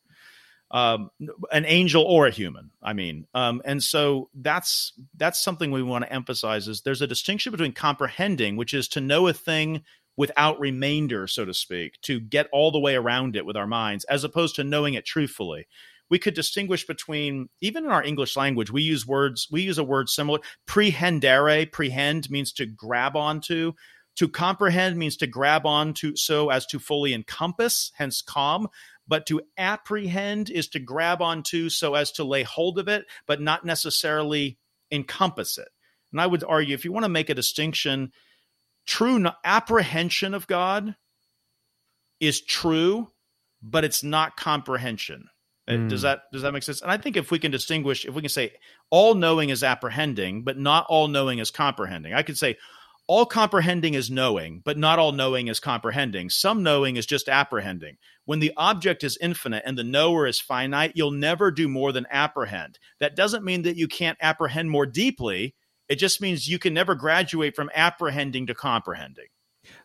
um, 0.71 1.09
an 1.51 1.65
angel 1.65 2.03
or 2.03 2.27
a 2.27 2.31
human. 2.31 2.71
I 2.83 2.93
mean, 2.93 3.25
um, 3.33 3.61
and 3.63 3.81
so 3.81 4.29
that's 4.33 4.93
that's 5.15 5.43
something 5.43 5.71
we 5.71 5.83
want 5.83 6.03
to 6.05 6.13
emphasize. 6.13 6.67
Is 6.67 6.81
there's 6.81 7.01
a 7.01 7.07
distinction 7.07 7.51
between 7.51 7.73
comprehending, 7.73 8.57
which 8.57 8.73
is 8.73 8.87
to 8.89 9.01
know 9.01 9.27
a 9.27 9.33
thing 9.33 9.83
without 10.17 10.59
remainder, 10.59 11.27
so 11.27 11.45
to 11.45 11.53
speak, 11.53 12.01
to 12.01 12.19
get 12.19 12.49
all 12.51 12.71
the 12.71 12.79
way 12.79 12.95
around 12.95 13.35
it 13.35 13.45
with 13.45 13.55
our 13.55 13.67
minds, 13.67 14.03
as 14.05 14.23
opposed 14.23 14.55
to 14.55 14.63
knowing 14.63 14.95
it 14.95 15.05
truthfully. 15.05 15.67
We 16.09 16.19
could 16.19 16.33
distinguish 16.33 16.87
between, 16.87 17.49
even 17.61 17.85
in 17.85 17.91
our 17.91 18.03
English 18.03 18.35
language, 18.35 18.71
we 18.71 18.81
use 18.81 19.05
words, 19.05 19.47
we 19.51 19.61
use 19.61 19.77
a 19.77 19.83
word 19.83 20.09
similar. 20.09 20.39
Prehendere, 20.65 21.69
prehend 21.69 22.29
means 22.29 22.51
to 22.53 22.65
grab 22.65 23.15
onto. 23.15 23.73
To 24.15 24.27
comprehend 24.27 24.97
means 24.97 25.15
to 25.17 25.27
grab 25.27 25.65
onto 25.65 26.15
so 26.15 26.49
as 26.49 26.65
to 26.67 26.79
fully 26.79 27.13
encompass, 27.13 27.91
hence 27.95 28.21
calm 28.21 28.67
but 29.07 29.25
to 29.27 29.41
apprehend 29.57 30.49
is 30.49 30.67
to 30.69 30.79
grab 30.79 31.21
onto 31.21 31.69
so 31.69 31.95
as 31.95 32.11
to 32.13 32.23
lay 32.23 32.43
hold 32.43 32.77
of 32.79 32.87
it, 32.87 33.05
but 33.25 33.41
not 33.41 33.65
necessarily 33.65 34.57
encompass 34.91 35.57
it. 35.57 35.69
And 36.11 36.21
I 36.21 36.27
would 36.27 36.43
argue 36.43 36.73
if 36.73 36.85
you 36.85 36.91
want 36.91 37.05
to 37.05 37.09
make 37.09 37.29
a 37.29 37.35
distinction, 37.35 38.11
true 38.85 39.25
apprehension 39.43 40.33
of 40.33 40.47
God 40.47 40.95
is 42.19 42.41
true, 42.41 43.07
but 43.61 43.83
it's 43.83 44.03
not 44.03 44.37
comprehension. 44.37 45.25
Mm. 45.69 45.89
Does 45.89 46.03
that 46.03 46.21
does 46.31 46.43
that 46.43 46.53
make 46.53 46.63
sense? 46.63 46.81
And 46.81 46.89
I 46.89 46.97
think 46.97 47.17
if 47.17 47.29
we 47.29 47.39
can 47.39 47.51
distinguish, 47.51 48.05
if 48.05 48.13
we 48.13 48.21
can 48.21 48.29
say 48.29 48.53
all 48.89 49.15
knowing 49.15 49.49
is 49.49 49.63
apprehending, 49.63 50.43
but 50.43 50.57
not 50.57 50.85
all 50.87 51.07
knowing 51.09 51.39
is 51.39 51.51
comprehending. 51.51 52.13
I 52.13 52.23
could 52.23 52.37
say 52.37 52.57
all 53.07 53.25
comprehending 53.25 53.93
is 53.93 54.11
knowing, 54.11 54.61
but 54.65 54.77
not 54.77 54.99
all 54.99 55.13
knowing 55.13 55.47
is 55.47 55.61
comprehending. 55.61 56.29
Some 56.29 56.61
knowing 56.61 56.97
is 56.97 57.05
just 57.05 57.29
apprehending. 57.29 57.97
When 58.25 58.39
the 58.39 58.51
object 58.57 59.03
is 59.03 59.17
infinite 59.21 59.63
and 59.65 59.77
the 59.77 59.83
knower 59.83 60.27
is 60.27 60.41
finite, 60.41 60.91
you'll 60.95 61.11
never 61.11 61.49
do 61.49 61.69
more 61.69 61.93
than 61.93 62.05
apprehend. 62.11 62.79
That 62.99 63.15
doesn't 63.15 63.45
mean 63.45 63.61
that 63.61 63.77
you 63.77 63.87
can't 63.87 64.17
apprehend 64.21 64.69
more 64.69 64.85
deeply. 64.85 65.55
It 65.87 65.95
just 65.95 66.19
means 66.19 66.49
you 66.49 66.59
can 66.59 66.73
never 66.73 66.95
graduate 66.95 67.55
from 67.55 67.71
apprehending 67.73 68.47
to 68.47 68.53
comprehending. 68.53 69.27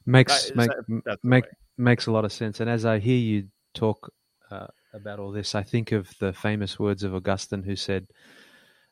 Makes 0.05 0.53
make, 0.57 0.71
that, 1.05 1.19
make 1.23 1.45
makes 1.79 2.07
a 2.07 2.13
lot 2.13 2.25
of 2.25 2.33
sense. 2.33 2.59
And 2.59 2.69
as 2.69 2.85
I 2.85 2.99
hear 2.99 3.17
you 3.17 3.49
talk 3.73 4.13
uh, 4.51 4.67
about 4.93 5.21
all 5.21 5.31
this, 5.31 5.55
I 5.55 5.63
think 5.63 5.93
of 5.93 6.13
the 6.19 6.33
famous 6.33 6.79
words 6.79 7.05
of 7.05 7.15
Augustine, 7.15 7.63
who 7.63 7.77
said, 7.77 8.09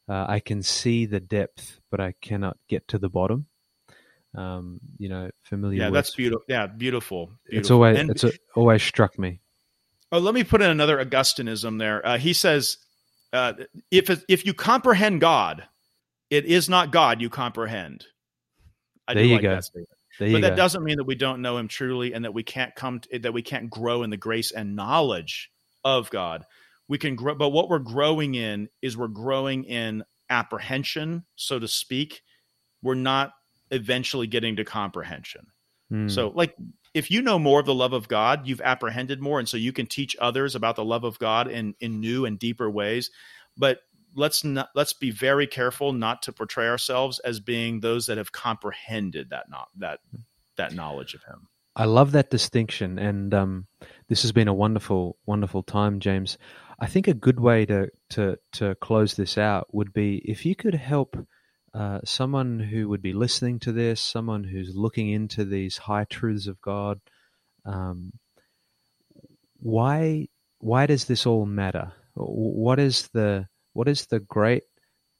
uh, 0.08 0.26
"I 0.28 0.40
can 0.40 0.62
see 0.62 1.06
the 1.06 1.20
depth, 1.20 1.80
but 1.90 2.00
I 2.00 2.14
cannot 2.20 2.56
get 2.68 2.86
to 2.88 2.98
the 2.98 3.08
bottom." 3.08 3.46
Um, 4.36 4.80
you 4.98 5.08
know, 5.08 5.30
familiar. 5.42 5.78
Yeah, 5.78 5.86
with. 5.86 5.94
that's 5.94 6.14
beautiful. 6.14 6.44
Yeah, 6.48 6.66
beautiful. 6.66 7.26
beautiful. 7.26 7.58
It's 7.58 7.70
always 7.70 7.98
and, 7.98 8.10
it's 8.10 8.24
a, 8.24 8.32
always 8.54 8.82
struck 8.82 9.18
me. 9.18 9.40
Oh, 10.12 10.18
let 10.18 10.34
me 10.34 10.44
put 10.44 10.62
in 10.62 10.70
another 10.70 11.04
Augustinism 11.04 11.78
there. 11.78 12.06
Uh, 12.06 12.18
he 12.18 12.32
says, 12.32 12.78
uh, 13.32 13.54
if 13.90 14.24
if 14.28 14.44
you 14.44 14.54
comprehend 14.54 15.20
God, 15.20 15.64
it 16.30 16.46
is 16.46 16.68
not 16.68 16.90
God 16.90 17.20
you 17.20 17.30
comprehend. 17.30 18.06
I 19.06 19.14
there 19.14 19.24
you 19.24 19.34
like 19.34 19.42
go. 19.42 19.60
That 20.18 20.32
but 20.32 20.42
that 20.42 20.50
go. 20.50 20.56
doesn't 20.56 20.84
mean 20.84 20.98
that 20.98 21.04
we 21.04 21.14
don't 21.14 21.42
know 21.42 21.56
Him 21.56 21.68
truly, 21.68 22.12
and 22.12 22.24
that 22.24 22.34
we 22.34 22.42
can't 22.42 22.74
come 22.74 23.00
to, 23.00 23.18
that 23.20 23.32
we 23.32 23.42
can't 23.42 23.70
grow 23.70 24.02
in 24.02 24.10
the 24.10 24.16
grace 24.16 24.52
and 24.52 24.76
knowledge 24.76 25.50
of 25.84 26.10
God. 26.10 26.44
We 26.88 26.98
can 26.98 27.14
grow, 27.16 27.34
but 27.34 27.50
what 27.50 27.68
we're 27.68 27.78
growing 27.78 28.34
in 28.34 28.68
is 28.82 28.96
we're 28.96 29.08
growing 29.08 29.64
in 29.64 30.04
apprehension, 30.28 31.24
so 31.36 31.58
to 31.58 31.68
speak. 31.68 32.22
We're 32.82 32.94
not 32.94 33.32
eventually 33.70 34.26
getting 34.26 34.56
to 34.56 34.64
comprehension. 34.64 35.46
Mm. 35.92 36.10
So, 36.10 36.28
like, 36.34 36.54
if 36.94 37.10
you 37.10 37.22
know 37.22 37.38
more 37.38 37.60
of 37.60 37.66
the 37.66 37.74
love 37.74 37.92
of 37.92 38.08
God, 38.08 38.46
you've 38.46 38.60
apprehended 38.60 39.20
more, 39.20 39.38
and 39.38 39.48
so 39.48 39.56
you 39.56 39.72
can 39.72 39.86
teach 39.86 40.16
others 40.20 40.54
about 40.54 40.76
the 40.76 40.84
love 40.84 41.04
of 41.04 41.18
God 41.18 41.48
in 41.48 41.74
in 41.80 42.00
new 42.00 42.24
and 42.24 42.38
deeper 42.38 42.70
ways. 42.70 43.10
But 43.56 43.80
let's 44.14 44.44
not 44.44 44.70
let's 44.74 44.92
be 44.92 45.10
very 45.10 45.46
careful 45.46 45.92
not 45.92 46.22
to 46.22 46.32
portray 46.32 46.68
ourselves 46.68 47.18
as 47.20 47.40
being 47.40 47.80
those 47.80 48.06
that 48.06 48.18
have 48.18 48.32
comprehended 48.32 49.30
that 49.30 49.50
not 49.50 49.68
that 49.78 50.00
that 50.56 50.74
knowledge 50.74 51.14
of 51.14 51.22
Him. 51.24 51.48
I 51.76 51.84
love 51.84 52.12
that 52.12 52.30
distinction, 52.30 52.98
and 52.98 53.32
um, 53.32 53.66
this 54.08 54.22
has 54.22 54.32
been 54.32 54.48
a 54.48 54.54
wonderful, 54.54 55.16
wonderful 55.26 55.62
time, 55.62 56.00
James. 56.00 56.36
I 56.80 56.86
think 56.86 57.06
a 57.08 57.14
good 57.14 57.38
way 57.38 57.66
to 57.66 57.88
to 58.10 58.36
to 58.52 58.74
close 58.76 59.14
this 59.14 59.38
out 59.38 59.72
would 59.72 59.92
be 59.92 60.16
if 60.24 60.44
you 60.44 60.56
could 60.56 60.74
help 60.74 61.16
uh, 61.72 62.00
someone 62.04 62.58
who 62.58 62.88
would 62.88 63.02
be 63.02 63.12
listening 63.12 63.58
to 63.60 63.72
this, 63.72 64.00
someone 64.00 64.44
who's 64.44 64.74
looking 64.74 65.10
into 65.10 65.44
these 65.44 65.76
high 65.76 66.04
truths 66.04 66.46
of 66.46 66.60
God. 66.60 67.00
Um, 67.64 68.12
why 69.58 70.28
why 70.58 70.86
does 70.86 71.04
this 71.04 71.26
all 71.26 71.46
matter? 71.46 71.92
What 72.14 72.78
is 72.78 73.08
the 73.12 73.46
what 73.72 73.88
is 73.88 74.06
the 74.06 74.20
great 74.20 74.64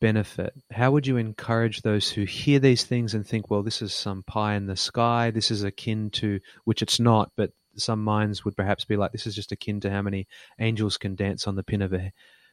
benefit? 0.00 0.52
How 0.72 0.90
would 0.90 1.06
you 1.06 1.18
encourage 1.18 1.82
those 1.82 2.10
who 2.10 2.24
hear 2.24 2.58
these 2.58 2.84
things 2.84 3.14
and 3.14 3.26
think, 3.26 3.50
well, 3.50 3.62
this 3.62 3.82
is 3.82 3.92
some 3.92 4.22
pie 4.22 4.54
in 4.54 4.66
the 4.66 4.76
sky, 4.76 5.30
this 5.30 5.50
is 5.50 5.62
akin 5.62 6.10
to, 6.10 6.40
which 6.64 6.82
it's 6.82 6.98
not, 6.98 7.30
but 7.36 7.52
some 7.76 8.02
minds 8.02 8.44
would 8.44 8.56
perhaps 8.56 8.84
be 8.84 8.96
like, 8.96 9.12
this 9.12 9.26
is 9.26 9.34
just 9.34 9.52
akin 9.52 9.80
to 9.80 9.90
how 9.90 10.02
many 10.02 10.26
angels 10.58 10.96
can 10.96 11.14
dance 11.14 11.46
on 11.46 11.54
the 11.54 11.62
pin 11.62 11.82
of 11.82 11.92
a, 11.92 12.12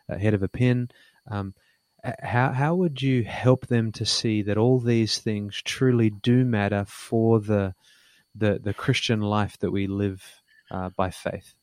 a 0.10 0.18
head 0.20 0.34
of 0.34 0.44
a 0.44 0.50
pin. 0.50 0.90
Um, 1.32 1.54
how 2.04 2.52
how 2.52 2.76
would 2.76 3.02
you 3.02 3.24
help 3.24 3.68
them 3.68 3.92
to 3.94 4.06
see 4.06 4.42
that 4.44 4.58
all 4.58 4.80
these 4.80 5.20
things 5.20 5.62
truly 5.64 6.10
do 6.10 6.46
matter 6.46 6.86
for 6.86 7.40
the 7.40 7.74
the, 8.36 8.60
the 8.64 8.74
Christian 8.74 9.22
life 9.22 9.58
that 9.60 9.72
we 9.72 9.88
live 9.88 10.24
uh, 10.70 10.90
by 10.90 11.10
faith? 11.10 11.54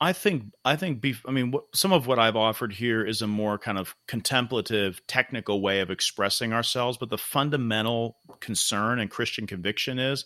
I 0.00 0.12
think 0.12 0.44
I 0.64 0.76
think 0.76 1.04
I 1.26 1.30
mean 1.30 1.52
some 1.74 1.92
of 1.92 2.06
what 2.06 2.18
I've 2.18 2.36
offered 2.36 2.72
here 2.72 3.04
is 3.04 3.20
a 3.20 3.26
more 3.26 3.58
kind 3.58 3.78
of 3.78 3.96
contemplative, 4.06 5.04
technical 5.06 5.60
way 5.60 5.80
of 5.80 5.90
expressing 5.90 6.52
ourselves, 6.52 6.98
but 6.98 7.10
the 7.10 7.18
fundamental 7.18 8.16
concern 8.40 9.00
and 9.00 9.10
Christian 9.10 9.46
conviction 9.46 9.98
is 9.98 10.24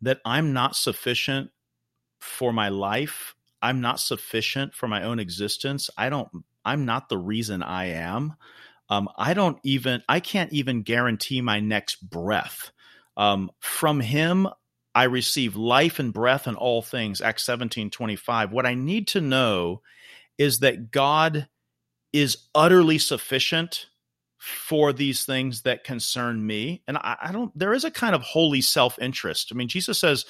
that 0.00 0.20
I'm 0.24 0.52
not 0.52 0.76
sufficient 0.76 1.50
for 2.20 2.52
my 2.52 2.68
life. 2.68 3.34
I'm 3.60 3.80
not 3.80 3.98
sufficient 3.98 4.74
for 4.74 4.86
my 4.86 5.02
own 5.02 5.18
existence. 5.18 5.90
I 5.96 6.08
don't 6.08 6.44
I'm 6.64 6.84
not 6.84 7.08
the 7.08 7.18
reason 7.18 7.62
I 7.62 7.86
am. 7.90 8.34
Um, 8.88 9.08
I 9.16 9.34
don't 9.34 9.58
even 9.64 10.02
I 10.08 10.20
can't 10.20 10.52
even 10.52 10.82
guarantee 10.82 11.40
my 11.40 11.60
next 11.60 12.08
breath. 12.08 12.70
Um, 13.16 13.50
from 13.60 14.00
him, 14.00 14.48
I 14.94 15.04
receive 15.04 15.56
life 15.56 15.98
and 15.98 16.12
breath 16.12 16.46
and 16.46 16.56
all 16.56 16.82
things, 16.82 17.20
Acts 17.20 17.44
17 17.44 17.90
25. 17.90 18.52
What 18.52 18.66
I 18.66 18.74
need 18.74 19.08
to 19.08 19.20
know 19.20 19.82
is 20.38 20.58
that 20.60 20.90
God 20.90 21.48
is 22.12 22.38
utterly 22.54 22.98
sufficient 22.98 23.86
for 24.38 24.92
these 24.92 25.24
things 25.24 25.62
that 25.62 25.84
concern 25.84 26.46
me. 26.46 26.82
And 26.86 26.98
I, 26.98 27.16
I 27.22 27.32
don't, 27.32 27.56
there 27.58 27.72
is 27.72 27.84
a 27.84 27.90
kind 27.90 28.14
of 28.14 28.22
holy 28.22 28.60
self 28.60 28.98
interest. 29.00 29.50
I 29.50 29.56
mean, 29.56 29.68
Jesus 29.68 29.98
says 29.98 30.26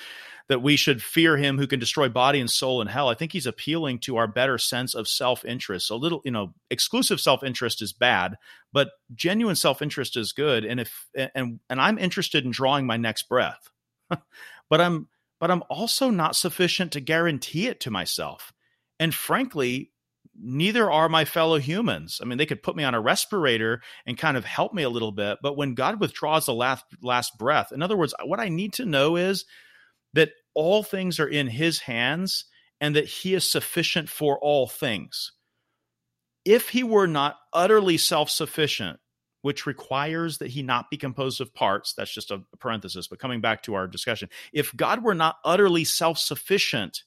that 0.49 0.63
we 0.63 0.77
should 0.77 1.03
fear 1.03 1.37
him 1.37 1.59
who 1.59 1.67
can 1.67 1.81
destroy 1.81 2.09
body 2.09 2.39
and 2.39 2.51
soul 2.51 2.83
in 2.83 2.89
hell. 2.89 3.09
I 3.09 3.15
think 3.15 3.33
he's 3.33 3.47
appealing 3.47 4.01
to 4.01 4.17
our 4.17 4.27
better 4.27 4.59
sense 4.59 4.95
of 4.95 5.09
self 5.09 5.45
interest. 5.45 5.91
A 5.91 5.97
little, 5.97 6.21
you 6.25 6.31
know, 6.31 6.55
exclusive 6.71 7.21
self 7.21 7.43
interest 7.43 7.81
is 7.81 7.93
bad, 7.93 8.37
but 8.73 8.91
genuine 9.15 9.57
self 9.57 9.81
interest 9.81 10.17
is 10.17 10.33
good. 10.33 10.65
And 10.65 10.81
if, 10.81 11.09
and, 11.15 11.61
and 11.71 11.81
I'm 11.81 11.99
interested 11.99 12.45
in 12.45 12.51
drawing 12.51 12.87
my 12.87 12.97
next 12.97 13.29
breath. 13.29 13.69
but 14.11 14.81
I'm 14.81 15.09
but 15.41 15.51
I'm 15.51 15.63
also 15.69 16.11
not 16.11 16.37
sufficient 16.37 16.93
to 16.93 17.01
guarantee 17.01 17.67
it 17.67 17.81
to 17.81 17.91
myself. 17.91 18.53
And 19.01 19.15
frankly, 19.15 19.91
neither 20.41 20.91
are 20.91 21.09
my 21.09 21.25
fellow 21.25 21.59
humans. 21.59 22.21
I 22.23 22.25
mean, 22.25 22.39
they 22.39 22.47
could 22.47 22.63
put 22.63 22.77
me 22.77 22.85
on 22.85 22.95
a 22.95 23.01
respirator 23.01 23.83
and 24.07 24.17
kind 24.17 24.37
of 24.37 24.45
help 24.45 24.73
me 24.73 24.83
a 24.83 24.91
little 24.91 25.13
bit, 25.13 25.39
but 25.43 25.57
when 25.57 25.75
God 25.75 26.01
withdraws 26.01 26.47
the 26.47 26.55
last 26.55 26.85
last 27.03 27.37
breath, 27.39 27.73
in 27.73 27.83
other 27.83 27.97
words, 27.97 28.15
what 28.25 28.41
I 28.41 28.49
need 28.49 28.75
to 28.75 28.87
know 28.87 29.17
is 29.17 29.45
that 30.15 30.31
all 30.55 30.83
things 30.83 31.21
are 31.21 31.29
in 31.29 31.47
his 31.47 31.81
hands 31.81 32.47
and 32.81 32.97
that 32.97 33.07
he 33.07 33.35
is 33.35 33.51
sufficient 33.51 34.09
for 34.09 34.39
all 34.39 34.67
things. 34.67 35.33
If 36.45 36.71
he 36.71 36.83
were 36.83 37.07
not 37.07 37.37
utterly 37.53 37.97
self-sufficient, 37.97 38.99
which 39.45 39.67
requires 39.67 40.39
that 40.39 40.49
he 40.49 40.63
not 40.63 40.89
be 40.89 40.97
composed 40.97 41.39
of 41.39 41.53
parts. 41.53 41.93
That's 41.93 42.15
just 42.15 42.31
a 42.31 42.41
parenthesis. 42.61 43.09
But 43.09 43.19
coming 43.19 43.43
back 43.43 43.63
to 43.65 43.75
our 43.75 43.87
discussion, 43.87 44.31
if 44.55 44.75
God 44.75 45.05
were 45.05 45.15
not 45.15 45.37
utterly 45.45 45.85
self 45.85 46.17
sufficient, 46.17 47.03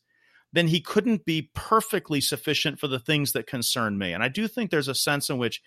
then 0.54 0.68
he 0.68 0.80
couldn't 0.80 1.26
be 1.26 1.50
perfectly 1.56 2.22
sufficient 2.22 2.80
for 2.80 2.88
the 2.88 3.00
things 3.00 3.32
that 3.32 3.48
concern 3.48 3.98
me. 3.98 4.14
And 4.14 4.22
I 4.22 4.28
do 4.28 4.48
think 4.48 4.70
there's 4.70 4.88
a 4.88 4.94
sense 4.94 5.32
in 5.32 5.40
which 5.40 5.64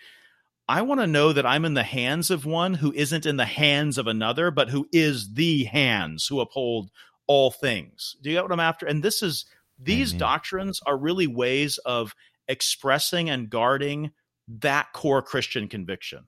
I 0.68 0.82
want 0.82 1.00
to 1.00 1.08
know 1.08 1.32
that 1.32 1.44
I'm 1.44 1.64
in 1.64 1.74
the 1.74 1.82
hands 1.82 2.30
of 2.30 2.46
one 2.46 2.74
who 2.74 2.92
isn't 2.92 3.26
in 3.26 3.36
the 3.36 3.46
hands 3.46 3.98
of 3.98 4.06
another, 4.06 4.52
but 4.52 4.68
who 4.68 4.88
is 4.92 5.34
the 5.34 5.64
hands 5.64 6.28
who 6.28 6.38
uphold 6.38 6.90
all 7.30 7.52
things. 7.52 8.16
Do 8.20 8.28
you 8.28 8.34
get 8.34 8.42
what 8.42 8.50
I'm 8.50 8.58
after? 8.58 8.86
And 8.86 9.04
this 9.04 9.22
is 9.22 9.44
these 9.78 10.10
Amen. 10.10 10.18
doctrines 10.18 10.80
are 10.84 10.98
really 10.98 11.28
ways 11.28 11.78
of 11.78 12.12
expressing 12.48 13.30
and 13.30 13.48
guarding 13.48 14.10
that 14.48 14.92
core 14.92 15.22
Christian 15.22 15.68
conviction. 15.68 16.26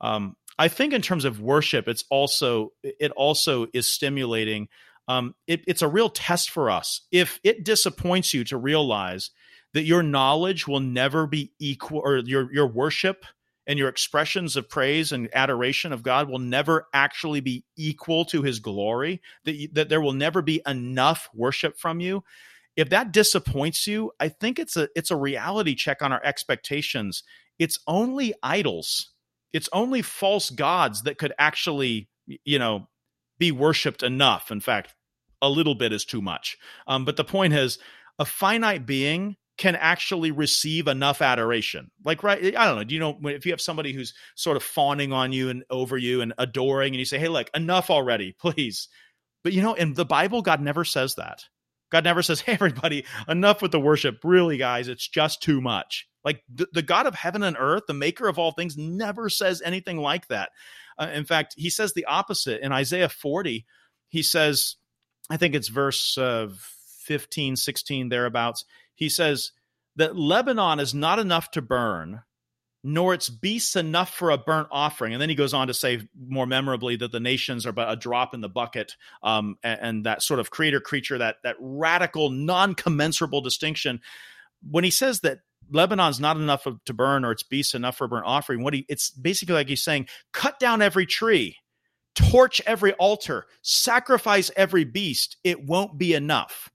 Um, 0.00 0.36
I 0.56 0.68
think 0.68 0.92
in 0.92 1.02
terms 1.02 1.24
of 1.24 1.40
worship, 1.40 1.88
it's 1.88 2.04
also 2.08 2.70
it 2.84 3.10
also 3.16 3.66
is 3.74 3.88
stimulating. 3.88 4.68
Um, 5.08 5.34
it, 5.48 5.64
it's 5.66 5.82
a 5.82 5.88
real 5.88 6.08
test 6.08 6.50
for 6.50 6.70
us. 6.70 7.00
If 7.10 7.40
it 7.42 7.64
disappoints 7.64 8.32
you 8.32 8.44
to 8.44 8.56
realize 8.56 9.32
that 9.74 9.82
your 9.82 10.04
knowledge 10.04 10.68
will 10.68 10.78
never 10.78 11.26
be 11.26 11.50
equal, 11.58 11.98
or 12.04 12.18
your 12.18 12.52
your 12.52 12.68
worship 12.68 13.24
and 13.68 13.78
your 13.78 13.88
expressions 13.88 14.56
of 14.56 14.68
praise 14.68 15.12
and 15.12 15.28
adoration 15.32 15.92
of 15.92 16.02
God 16.02 16.28
will 16.28 16.40
never 16.40 16.88
actually 16.92 17.40
be 17.40 17.64
equal 17.76 18.24
to 18.24 18.42
His 18.42 18.58
glory. 18.58 19.22
That 19.44 19.54
you, 19.54 19.68
that 19.74 19.88
there 19.88 20.00
will 20.00 20.12
never 20.12 20.42
be 20.42 20.60
enough 20.66 21.28
worship 21.32 21.78
from 21.78 22.00
you. 22.00 22.24
If 22.74 22.90
that 22.90 23.12
disappoints 23.12 23.86
you, 23.86 24.10
I 24.18 24.28
think 24.28 24.58
it's 24.58 24.76
a 24.76 24.88
it's 24.96 25.12
a 25.12 25.16
reality 25.16 25.76
check 25.76 26.02
on 26.02 26.12
our 26.12 26.24
expectations. 26.24 27.22
It's 27.60 27.78
only 27.86 28.34
idols 28.42 29.12
it's 29.52 29.68
only 29.72 30.02
false 30.02 30.50
gods 30.50 31.02
that 31.02 31.18
could 31.18 31.32
actually, 31.38 32.08
you 32.44 32.58
know, 32.58 32.88
be 33.38 33.52
worshipped 33.52 34.02
enough. 34.02 34.50
In 34.50 34.60
fact, 34.60 34.94
a 35.40 35.48
little 35.48 35.74
bit 35.74 35.92
is 35.92 36.04
too 36.04 36.20
much. 36.20 36.58
Um, 36.86 37.04
but 37.04 37.16
the 37.16 37.24
point 37.24 37.54
is, 37.54 37.78
a 38.18 38.24
finite 38.24 38.84
being 38.84 39.36
can 39.58 39.76
actually 39.76 40.30
receive 40.30 40.86
enough 40.86 41.20
adoration. 41.20 41.90
Like, 42.04 42.22
right? 42.22 42.56
I 42.56 42.64
don't 42.64 42.76
know. 42.76 42.84
Do 42.84 42.94
you 42.94 43.00
know 43.00 43.18
if 43.24 43.44
you 43.44 43.52
have 43.52 43.60
somebody 43.60 43.92
who's 43.92 44.14
sort 44.36 44.56
of 44.56 44.62
fawning 44.62 45.12
on 45.12 45.32
you 45.32 45.50
and 45.50 45.64
over 45.68 45.98
you 45.98 46.20
and 46.20 46.32
adoring, 46.38 46.94
and 46.94 46.98
you 46.98 47.04
say, 47.04 47.18
"Hey, 47.18 47.28
look, 47.28 47.50
enough 47.54 47.90
already, 47.90 48.32
please." 48.40 48.88
But 49.44 49.52
you 49.52 49.62
know, 49.62 49.74
in 49.74 49.94
the 49.94 50.06
Bible, 50.06 50.42
God 50.42 50.60
never 50.60 50.84
says 50.84 51.16
that. 51.16 51.44
God 51.90 52.04
never 52.04 52.22
says, 52.22 52.40
"Hey, 52.42 52.52
everybody, 52.52 53.04
enough 53.28 53.60
with 53.60 53.72
the 53.72 53.80
worship. 53.80 54.20
Really, 54.24 54.56
guys, 54.56 54.88
it's 54.88 55.08
just 55.08 55.42
too 55.42 55.60
much." 55.60 56.08
Like 56.24 56.42
the, 56.52 56.68
the 56.72 56.82
God 56.82 57.06
of 57.06 57.14
heaven 57.14 57.42
and 57.42 57.56
earth, 57.58 57.84
the 57.86 57.94
maker 57.94 58.28
of 58.28 58.38
all 58.38 58.52
things, 58.52 58.76
never 58.76 59.28
says 59.28 59.62
anything 59.64 59.98
like 59.98 60.28
that. 60.28 60.50
Uh, 60.98 61.10
in 61.14 61.24
fact, 61.24 61.54
he 61.56 61.70
says 61.70 61.94
the 61.94 62.04
opposite 62.04 62.60
in 62.60 62.72
Isaiah 62.72 63.08
40. 63.08 63.64
He 64.08 64.22
says, 64.22 64.76
I 65.30 65.36
think 65.36 65.54
it's 65.54 65.68
verse 65.68 66.18
uh, 66.18 66.48
15, 67.08 67.56
16, 67.56 68.10
thereabouts. 68.10 68.64
He 68.94 69.08
says 69.08 69.52
that 69.96 70.16
Lebanon 70.16 70.78
is 70.78 70.94
not 70.94 71.18
enough 71.18 71.50
to 71.52 71.62
burn, 71.62 72.22
nor 72.84 73.14
its 73.14 73.28
beasts 73.28 73.74
enough 73.74 74.14
for 74.14 74.30
a 74.30 74.38
burnt 74.38 74.68
offering. 74.70 75.12
And 75.12 75.20
then 75.20 75.28
he 75.28 75.34
goes 75.34 75.54
on 75.54 75.66
to 75.66 75.74
say 75.74 76.06
more 76.16 76.46
memorably 76.46 76.96
that 76.96 77.10
the 77.10 77.18
nations 77.18 77.66
are 77.66 77.72
but 77.72 77.90
a 77.90 77.96
drop 77.96 78.34
in 78.34 78.40
the 78.40 78.48
bucket, 78.48 78.94
um, 79.22 79.56
and, 79.64 79.80
and, 79.80 80.06
that 80.06 80.22
sort 80.22 80.38
of 80.38 80.50
creator 80.50 80.80
creature, 80.80 81.18
that 81.18 81.36
that 81.42 81.56
radical, 81.58 82.30
non 82.30 82.74
commensurable 82.74 83.40
distinction. 83.40 84.00
When 84.68 84.84
he 84.84 84.90
says 84.90 85.20
that 85.20 85.38
Lebanon's 85.70 86.20
not 86.20 86.36
enough 86.36 86.66
to 86.84 86.94
burn 86.94 87.24
or 87.24 87.32
its 87.32 87.42
beasts 87.42 87.74
enough 87.74 87.96
for 87.96 88.04
a 88.04 88.08
burnt 88.08 88.26
offering. 88.26 88.62
What 88.62 88.74
he 88.74 88.86
it's 88.88 89.10
basically 89.10 89.54
like 89.54 89.68
he's 89.68 89.82
saying, 89.82 90.08
cut 90.32 90.58
down 90.58 90.82
every 90.82 91.06
tree, 91.06 91.56
torch 92.14 92.60
every 92.66 92.92
altar, 92.94 93.46
sacrifice 93.62 94.50
every 94.56 94.84
beast. 94.84 95.36
It 95.44 95.64
won't 95.64 95.98
be 95.98 96.14
enough. 96.14 96.70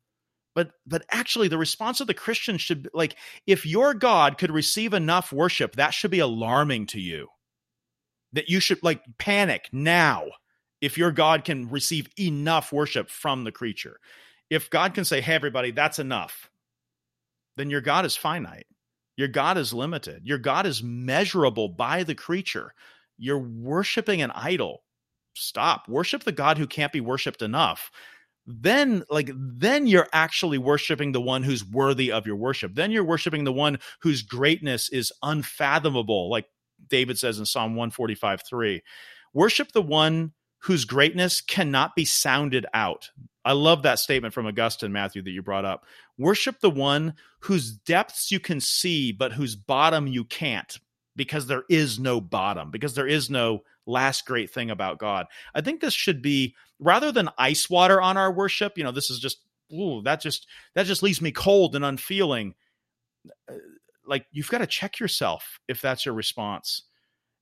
But 0.56 0.72
but 0.86 1.06
actually 1.12 1.48
the 1.48 1.58
response 1.58 2.00
of 2.02 2.08
the 2.08 2.14
Christian 2.14 2.58
should 2.58 2.84
be 2.84 2.90
like 2.94 3.18
if 3.48 3.66
your 3.66 3.94
God 3.94 4.38
could 4.38 4.52
receive 4.52 4.94
enough 4.94 5.32
worship, 5.34 5.76
that 5.76 5.94
should 5.94 6.12
be 6.12 6.20
alarming 6.20 6.88
to 6.88 7.00
you. 7.00 7.28
That 8.34 8.50
you 8.50 8.60
should 8.60 8.84
like 8.84 9.04
panic 9.18 9.70
now 9.72 10.28
if 10.82 10.98
your 10.98 11.12
God 11.12 11.46
can 11.46 11.70
receive 11.70 12.10
enough 12.20 12.72
worship 12.72 13.10
from 13.10 13.44
the 13.44 13.52
creature. 13.52 14.00
If 14.50 14.70
God 14.70 14.94
can 14.94 15.06
say, 15.06 15.22
"Hey 15.22 15.36
everybody, 15.36 15.72
that's 15.72 16.00
enough." 16.00 16.50
Then 17.58 17.70
your 17.70 17.82
God 17.82 18.06
is 18.06 18.16
finite 18.16 18.68
your 19.16 19.28
God 19.28 19.58
is 19.58 19.74
limited. 19.74 20.26
Your 20.26 20.38
God 20.40 20.66
is 20.66 20.82
measurable 20.84 21.70
by 21.70 22.04
the 22.04 22.16
creature. 22.16 22.74
you're 23.20 23.38
worshiping 23.38 24.24
an 24.24 24.32
idol. 24.32 24.84
Stop. 25.36 25.88
Worship 25.88 26.24
the 26.24 26.32
God 26.32 26.58
who 26.58 26.66
can't 26.66 26.92
be 26.92 27.00
worshiped 27.00 27.44
enough. 27.44 27.92
Then, 28.46 29.04
like, 29.10 29.30
then 29.34 29.88
you're 29.88 30.10
actually 30.12 30.58
worshiping 30.58 31.14
the 31.14 31.22
one 31.22 31.44
who's 31.44 31.64
worthy 31.64 32.12
of 32.12 32.28
your 32.28 32.36
worship. 32.36 32.76
Then 32.76 32.92
you're 32.92 33.04
worshiping 33.04 33.46
the 33.46 33.54
one 33.54 33.80
whose 34.02 34.22
greatness 34.22 34.90
is 34.90 35.14
unfathomable, 35.22 36.30
like 36.30 36.46
David 36.90 37.18
says 37.18 37.40
in 37.40 37.46
Psalm 37.46 37.76
145 37.76 38.42
3. 38.48 38.84
Worship 39.34 39.72
the 39.72 39.82
one 39.82 40.34
whose 40.60 40.86
greatness 40.86 41.42
cannot 41.42 41.96
be 41.96 42.06
sounded 42.06 42.66
out. 42.74 43.10
I 43.46 43.52
love 43.54 43.84
that 43.84 44.00
statement 44.00 44.34
from 44.34 44.46
Augustine, 44.46 44.94
Matthew, 44.94 45.22
that 45.22 45.32
you 45.32 45.42
brought 45.42 45.66
up. 45.66 45.86
Worship 46.18 46.60
the 46.62 46.70
one 46.70 47.16
whose 47.40 47.72
depths 47.72 48.32
you 48.32 48.40
can 48.40 48.62
see, 48.62 49.12
but 49.12 49.34
whose 49.34 49.56
bottom 49.56 50.08
you 50.08 50.24
can't, 50.24 50.80
because 51.16 51.48
there 51.48 51.64
is 51.70 52.00
no 52.00 52.22
bottom, 52.22 52.72
because 52.72 52.94
there 52.94 53.08
is 53.08 53.30
no 53.30 53.64
last 53.86 54.26
great 54.26 54.50
thing 54.50 54.70
about 54.70 55.00
God. 55.00 55.28
I 55.54 55.62
think 55.62 55.82
this 55.82 55.94
should 55.94 56.22
be 56.22 56.56
rather 56.80 57.12
than 57.12 57.30
ice 57.38 57.70
water 57.70 58.02
on 58.02 58.18
our 58.18 58.32
worship, 58.32 58.78
you 58.78 58.84
know, 58.84 58.92
this 58.92 59.10
is 59.10 59.20
just 59.20 59.40
ooh, 59.74 60.02
that 60.04 60.22
just 60.22 60.48
that 60.76 60.86
just 60.86 61.04
leaves 61.04 61.22
me 61.22 61.32
cold 61.32 61.76
and 61.76 61.86
unfeeling. 61.86 62.56
Uh, 63.50 63.56
like 64.06 64.26
you've 64.32 64.50
got 64.50 64.58
to 64.60 64.68
check 64.68 65.00
yourself 65.00 65.60
if 65.68 65.82
that's 65.82 66.06
your 66.06 66.14
response 66.14 66.84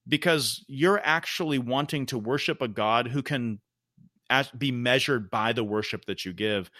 because 0.07 0.63
you're 0.67 1.01
actually 1.03 1.59
wanting 1.59 2.05
to 2.07 2.17
worship 2.17 2.61
a 2.61 2.67
God 2.67 3.07
who 3.07 3.21
can 3.21 3.59
be 4.57 4.71
measured 4.71 5.29
by 5.29 5.53
the 5.53 5.63
worship 5.63 6.05
that 6.05 6.23
you 6.25 6.33
give. 6.33 6.71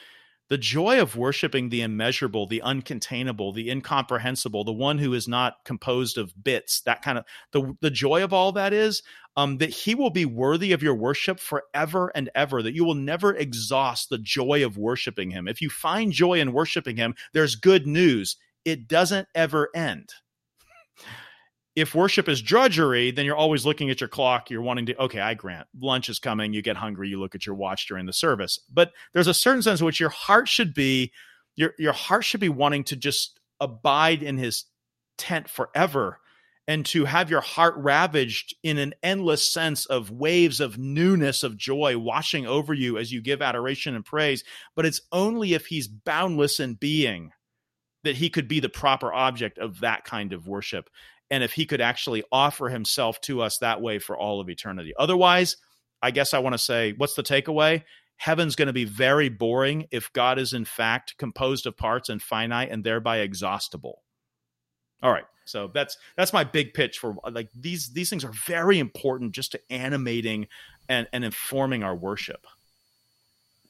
The 0.52 0.58
joy 0.58 1.02
of 1.02 1.16
worshiping 1.16 1.70
the 1.70 1.82
immeasurable, 1.82 2.46
the 2.46 2.62
uncontainable, 2.66 3.56
the 3.56 3.70
incomprehensible, 3.70 4.66
the 4.66 4.74
one 4.74 4.98
who 4.98 5.14
is 5.14 5.26
not 5.26 5.64
composed 5.64 6.18
of 6.18 6.34
bits, 6.44 6.82
that 6.82 7.02
kind 7.02 7.18
of 7.18 7.24
the 7.54 7.74
the 7.80 7.90
joy 7.90 8.22
of 8.22 8.34
all 8.34 8.52
that 8.52 8.74
is 8.74 9.02
um, 9.38 9.60
that 9.60 9.70
he 9.70 9.96
will 9.96 10.10
be 10.10 10.26
worthy 10.26 10.74
of 10.74 10.84
your 10.84 10.94
worship 10.94 11.40
forever 11.40 12.12
and 12.16 12.30
ever, 12.36 12.62
that 12.62 12.76
you 12.76 12.84
will 12.84 12.96
never 12.96 13.34
exhaust 13.34 14.10
the 14.10 14.18
joy 14.18 14.66
of 14.66 14.78
worshiping 14.78 15.32
him. 15.32 15.48
If 15.48 15.62
you 15.62 15.70
find 15.70 16.12
joy 16.12 16.42
in 16.42 16.52
worshiping 16.52 16.98
him, 16.98 17.16
there's 17.32 17.56
good 17.56 17.88
news. 17.88 18.36
It 18.66 18.90
doesn't 18.90 19.30
ever 19.34 19.70
end 19.74 20.10
if 21.76 21.96
worship 21.96 22.28
is 22.28 22.42
drudgery, 22.42 23.12
then 23.12 23.26
you're 23.26 23.36
always 23.36 23.66
looking 23.66 23.90
at 23.90 24.02
your 24.02 24.10
clock. 24.10 24.50
You're 24.50 24.62
wanting 24.62 24.88
to, 24.88 25.04
okay, 25.04 25.20
I 25.20 25.34
grant 25.36 25.68
lunch 25.80 26.10
is 26.10 26.20
coming. 26.20 26.54
You 26.54 26.62
get 26.62 26.76
hungry. 26.76 27.10
You 27.10 27.20
look 27.20 27.36
at 27.36 27.46
your 27.46 27.56
watch 27.56 27.88
during 27.88 28.06
the 28.06 28.14
service. 28.14 28.60
But 28.72 28.92
there's 29.14 29.28
a 29.28 29.34
certain 29.34 29.62
sense 29.62 29.80
in 29.80 29.86
which 29.86 30.00
your 30.00 30.10
heart 30.10 30.50
should 30.50 30.74
be, 30.74 31.12
your, 31.56 31.74
your 31.80 31.94
heart 31.94 32.26
should 32.26 32.42
be 32.42 32.50
wanting 32.50 32.84
to 32.86 32.96
just 32.96 33.40
abide 33.60 34.22
in 34.22 34.38
his 34.38 34.66
tent 35.18 35.50
forever 35.50 36.20
and 36.68 36.86
to 36.86 37.06
have 37.06 37.30
your 37.30 37.42
heart 37.42 37.76
ravaged 37.78 38.56
in 38.64 38.78
an 38.78 38.94
endless 39.02 39.52
sense 39.52 39.86
of 39.86 40.12
waves 40.12 40.60
of 40.60 40.78
newness 40.78 41.44
of 41.44 41.58
joy 41.58 41.98
washing 41.98 42.46
over 42.46 42.74
you 42.74 42.98
as 42.98 43.12
you 43.12 43.22
give 43.22 43.42
adoration 43.42 43.96
and 43.96 44.06
praise. 44.06 44.44
But 44.76 44.86
it's 44.86 45.02
only 45.12 45.54
if 45.54 45.68
he's 45.68 45.88
boundless 45.88 46.60
in 46.60 46.76
being 46.76 47.32
that 48.04 48.16
he 48.16 48.30
could 48.30 48.48
be 48.48 48.60
the 48.60 48.70
proper 48.70 49.14
object 49.14 49.58
of 49.58 49.82
that 49.82 50.04
kind 50.06 50.34
of 50.34 50.48
worship 50.48 50.90
and 51.32 51.44
if 51.44 51.54
he 51.54 51.66
could 51.66 51.82
actually 51.82 52.24
offer 52.32 52.70
himself 52.70 53.20
to 53.22 53.42
us 53.42 53.58
that 53.60 53.82
way 53.82 53.98
for 53.98 54.18
all 54.18 54.42
of 54.42 54.50
eternity. 54.50 54.94
Otherwise, 55.00 55.56
I 56.02 56.12
guess 56.12 56.34
I 56.34 56.40
want 56.40 56.54
to 56.54 56.60
say, 56.60 56.94
what's 56.98 57.16
the 57.16 57.24
takeaway? 57.24 57.84
Heaven's 58.18 58.56
going 58.56 58.68
to 58.68 58.74
be 58.74 58.86
very 58.86 59.30
boring 59.30 59.88
if 59.90 60.12
God 60.14 60.38
is 60.38 60.54
in 60.54 60.66
fact 60.66 61.18
composed 61.18 61.66
of 61.66 61.78
parts 61.78 62.10
and 62.10 62.22
finite 62.22 62.70
and 62.70 62.84
thereby 62.84 63.20
exhaustible. 63.20 64.04
All 65.02 65.12
right. 65.12 65.24
So 65.46 65.72
that's 65.74 65.98
that's 66.16 66.34
my 66.34 66.44
big 66.44 66.74
pitch 66.74 67.00
for 67.00 67.16
like 67.32 67.50
these 67.56 67.92
these 67.94 68.10
things 68.10 68.24
are 68.24 68.32
very 68.32 68.78
important 68.78 69.32
just 69.32 69.54
to 69.54 69.62
animating 69.72 70.48
and, 70.88 71.08
and 71.12 71.26
informing 71.26 71.82
our 71.82 71.96
worship. 71.96 72.46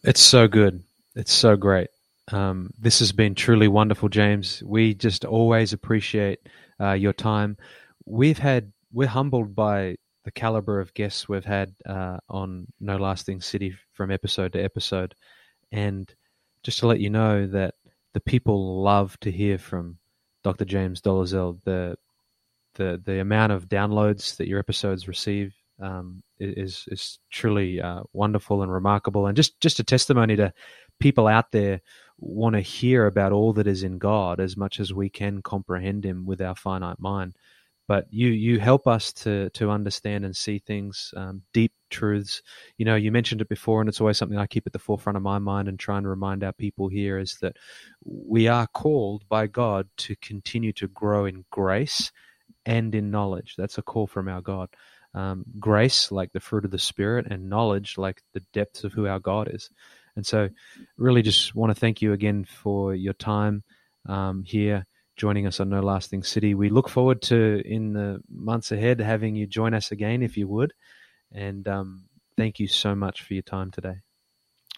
It's 0.03 0.19
so 0.19 0.47
good. 0.47 0.83
It's 1.15 1.31
so 1.31 1.55
great. 1.55 1.89
Um, 2.33 2.71
this 2.79 2.99
has 2.99 3.11
been 3.11 3.35
truly 3.35 3.67
wonderful, 3.67 4.09
James. 4.09 4.63
We 4.65 4.93
just 4.93 5.25
always 5.25 5.73
appreciate 5.73 6.39
uh, 6.79 6.93
your 6.93 7.13
time. 7.13 7.57
We've 8.05 8.37
had 8.37 8.71
we're 8.91 9.07
humbled 9.07 9.55
by 9.55 9.95
the 10.23 10.31
caliber 10.31 10.79
of 10.79 10.93
guests 10.93 11.27
we've 11.27 11.45
had 11.45 11.73
uh, 11.85 12.17
on 12.29 12.67
No 12.79 12.97
Lasting 12.97 13.41
City 13.41 13.75
from 13.93 14.11
episode 14.11 14.53
to 14.53 14.63
episode, 14.63 15.15
and 15.71 16.13
just 16.63 16.79
to 16.79 16.87
let 16.87 16.99
you 16.99 17.09
know 17.09 17.47
that 17.47 17.75
the 18.13 18.19
people 18.19 18.81
love 18.83 19.19
to 19.21 19.31
hear 19.31 19.57
from 19.57 19.97
Dr. 20.43 20.65
James 20.65 21.01
Dolezal. 21.01 21.59
The 21.63 21.95
the 22.75 23.01
the 23.03 23.19
amount 23.19 23.51
of 23.51 23.67
downloads 23.67 24.37
that 24.37 24.47
your 24.47 24.59
episodes 24.59 25.07
receive 25.07 25.53
um, 25.81 26.23
is 26.39 26.85
is 26.87 27.19
truly 27.31 27.81
uh, 27.81 28.01
wonderful 28.13 28.61
and 28.61 28.71
remarkable, 28.71 29.27
and 29.27 29.35
just 29.35 29.59
just 29.59 29.79
a 29.79 29.83
testimony 29.83 30.35
to 30.35 30.53
people 30.99 31.27
out 31.27 31.51
there 31.51 31.81
want 32.21 32.55
to 32.55 32.61
hear 32.61 33.07
about 33.07 33.31
all 33.31 33.51
that 33.53 33.67
is 33.67 33.83
in 33.83 33.97
God 33.97 34.39
as 34.39 34.55
much 34.55 34.79
as 34.79 34.93
we 34.93 35.09
can 35.09 35.41
comprehend 35.41 36.05
Him 36.05 36.25
with 36.25 36.41
our 36.41 36.55
finite 36.55 36.99
mind. 36.99 37.35
But 37.87 38.05
you 38.09 38.29
you 38.29 38.59
help 38.59 38.87
us 38.87 39.11
to 39.13 39.49
to 39.49 39.69
understand 39.69 40.23
and 40.23 40.35
see 40.35 40.59
things, 40.59 41.13
um, 41.17 41.41
deep 41.51 41.73
truths. 41.89 42.41
You 42.77 42.85
know, 42.85 42.95
you 42.95 43.11
mentioned 43.11 43.41
it 43.41 43.49
before, 43.49 43.81
and 43.81 43.89
it's 43.89 43.99
always 43.99 44.17
something 44.17 44.37
I 44.37 44.47
keep 44.47 44.65
at 44.65 44.71
the 44.71 44.79
forefront 44.79 45.17
of 45.17 45.23
my 45.23 45.39
mind 45.39 45.67
and 45.67 45.77
try 45.77 45.97
and 45.97 46.07
remind 46.07 46.43
our 46.43 46.53
people 46.53 46.87
here 46.87 47.17
is 47.19 47.37
that 47.41 47.57
we 48.05 48.47
are 48.47 48.67
called 48.67 49.27
by 49.27 49.47
God 49.47 49.89
to 49.97 50.15
continue 50.17 50.71
to 50.73 50.87
grow 50.87 51.25
in 51.25 51.43
grace 51.51 52.11
and 52.65 52.93
in 52.95 53.11
knowledge. 53.11 53.55
That's 53.57 53.77
a 53.77 53.81
call 53.83 54.07
from 54.07 54.29
our 54.29 54.41
God. 54.41 54.69
Um, 55.13 55.43
grace, 55.59 56.11
like 56.11 56.31
the 56.31 56.39
fruit 56.39 56.63
of 56.63 56.71
the 56.71 56.79
Spirit, 56.79 57.27
and 57.29 57.49
knowledge, 57.49 57.97
like 57.97 58.21
the 58.33 58.43
depths 58.53 58.85
of 58.85 58.93
who 58.93 59.07
our 59.07 59.19
God 59.19 59.49
is. 59.51 59.69
And 60.15 60.25
so, 60.25 60.49
really, 60.97 61.21
just 61.21 61.55
want 61.55 61.73
to 61.73 61.79
thank 61.79 62.01
you 62.01 62.13
again 62.13 62.45
for 62.45 62.93
your 62.93 63.13
time 63.13 63.63
um, 64.07 64.43
here, 64.45 64.85
joining 65.15 65.47
us 65.47 65.59
on 65.59 65.69
No 65.69 65.81
Lasting 65.81 66.23
City. 66.23 66.53
We 66.53 66.69
look 66.69 66.89
forward 66.89 67.21
to 67.23 67.61
in 67.65 67.93
the 67.93 68.21
months 68.29 68.71
ahead 68.71 68.99
having 68.99 69.35
you 69.35 69.47
join 69.47 69.73
us 69.73 69.91
again, 69.91 70.21
if 70.21 70.37
you 70.37 70.47
would. 70.47 70.73
And 71.31 71.67
um, 71.67 72.05
thank 72.37 72.59
you 72.59 72.67
so 72.67 72.95
much 72.95 73.21
for 73.21 73.33
your 73.33 73.43
time 73.43 73.71
today. 73.71 74.01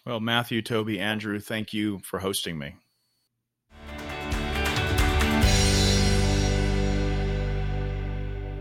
Well, 0.05 0.19
Matthew, 0.19 0.61
Toby, 0.61 0.99
Andrew, 0.99 1.39
thank 1.39 1.73
you 1.73 1.99
for 1.99 2.19
hosting 2.19 2.57
me. 2.57 2.75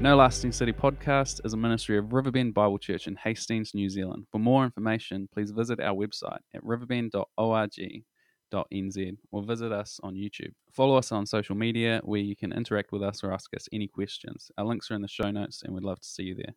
No 0.02 0.16
Lasting 0.16 0.50
City 0.50 0.72
podcast 0.72 1.40
is 1.44 1.52
a 1.52 1.56
ministry 1.56 1.96
of 1.96 2.12
Riverbend 2.12 2.54
Bible 2.54 2.76
Church 2.76 3.06
in 3.06 3.14
Hastings, 3.14 3.72
New 3.72 3.88
Zealand. 3.88 4.26
For 4.32 4.40
more 4.40 4.64
information, 4.64 5.28
please 5.32 5.52
visit 5.52 5.78
our 5.78 5.94
website 5.94 6.40
at 6.52 6.60
riverbend.org.nz 6.64 9.16
or 9.30 9.42
visit 9.44 9.70
us 9.70 10.00
on 10.02 10.16
YouTube. 10.16 10.54
Follow 10.72 10.96
us 10.96 11.12
on 11.12 11.24
social 11.24 11.54
media 11.54 12.00
where 12.02 12.18
you 12.18 12.34
can 12.34 12.52
interact 12.52 12.90
with 12.90 13.04
us 13.04 13.22
or 13.22 13.32
ask 13.32 13.54
us 13.54 13.68
any 13.72 13.86
questions. 13.86 14.50
Our 14.58 14.64
links 14.64 14.90
are 14.90 14.96
in 14.96 15.02
the 15.02 15.08
show 15.08 15.30
notes, 15.30 15.62
and 15.62 15.72
we'd 15.72 15.84
love 15.84 16.00
to 16.00 16.08
see 16.08 16.24
you 16.24 16.34
there. 16.34 16.56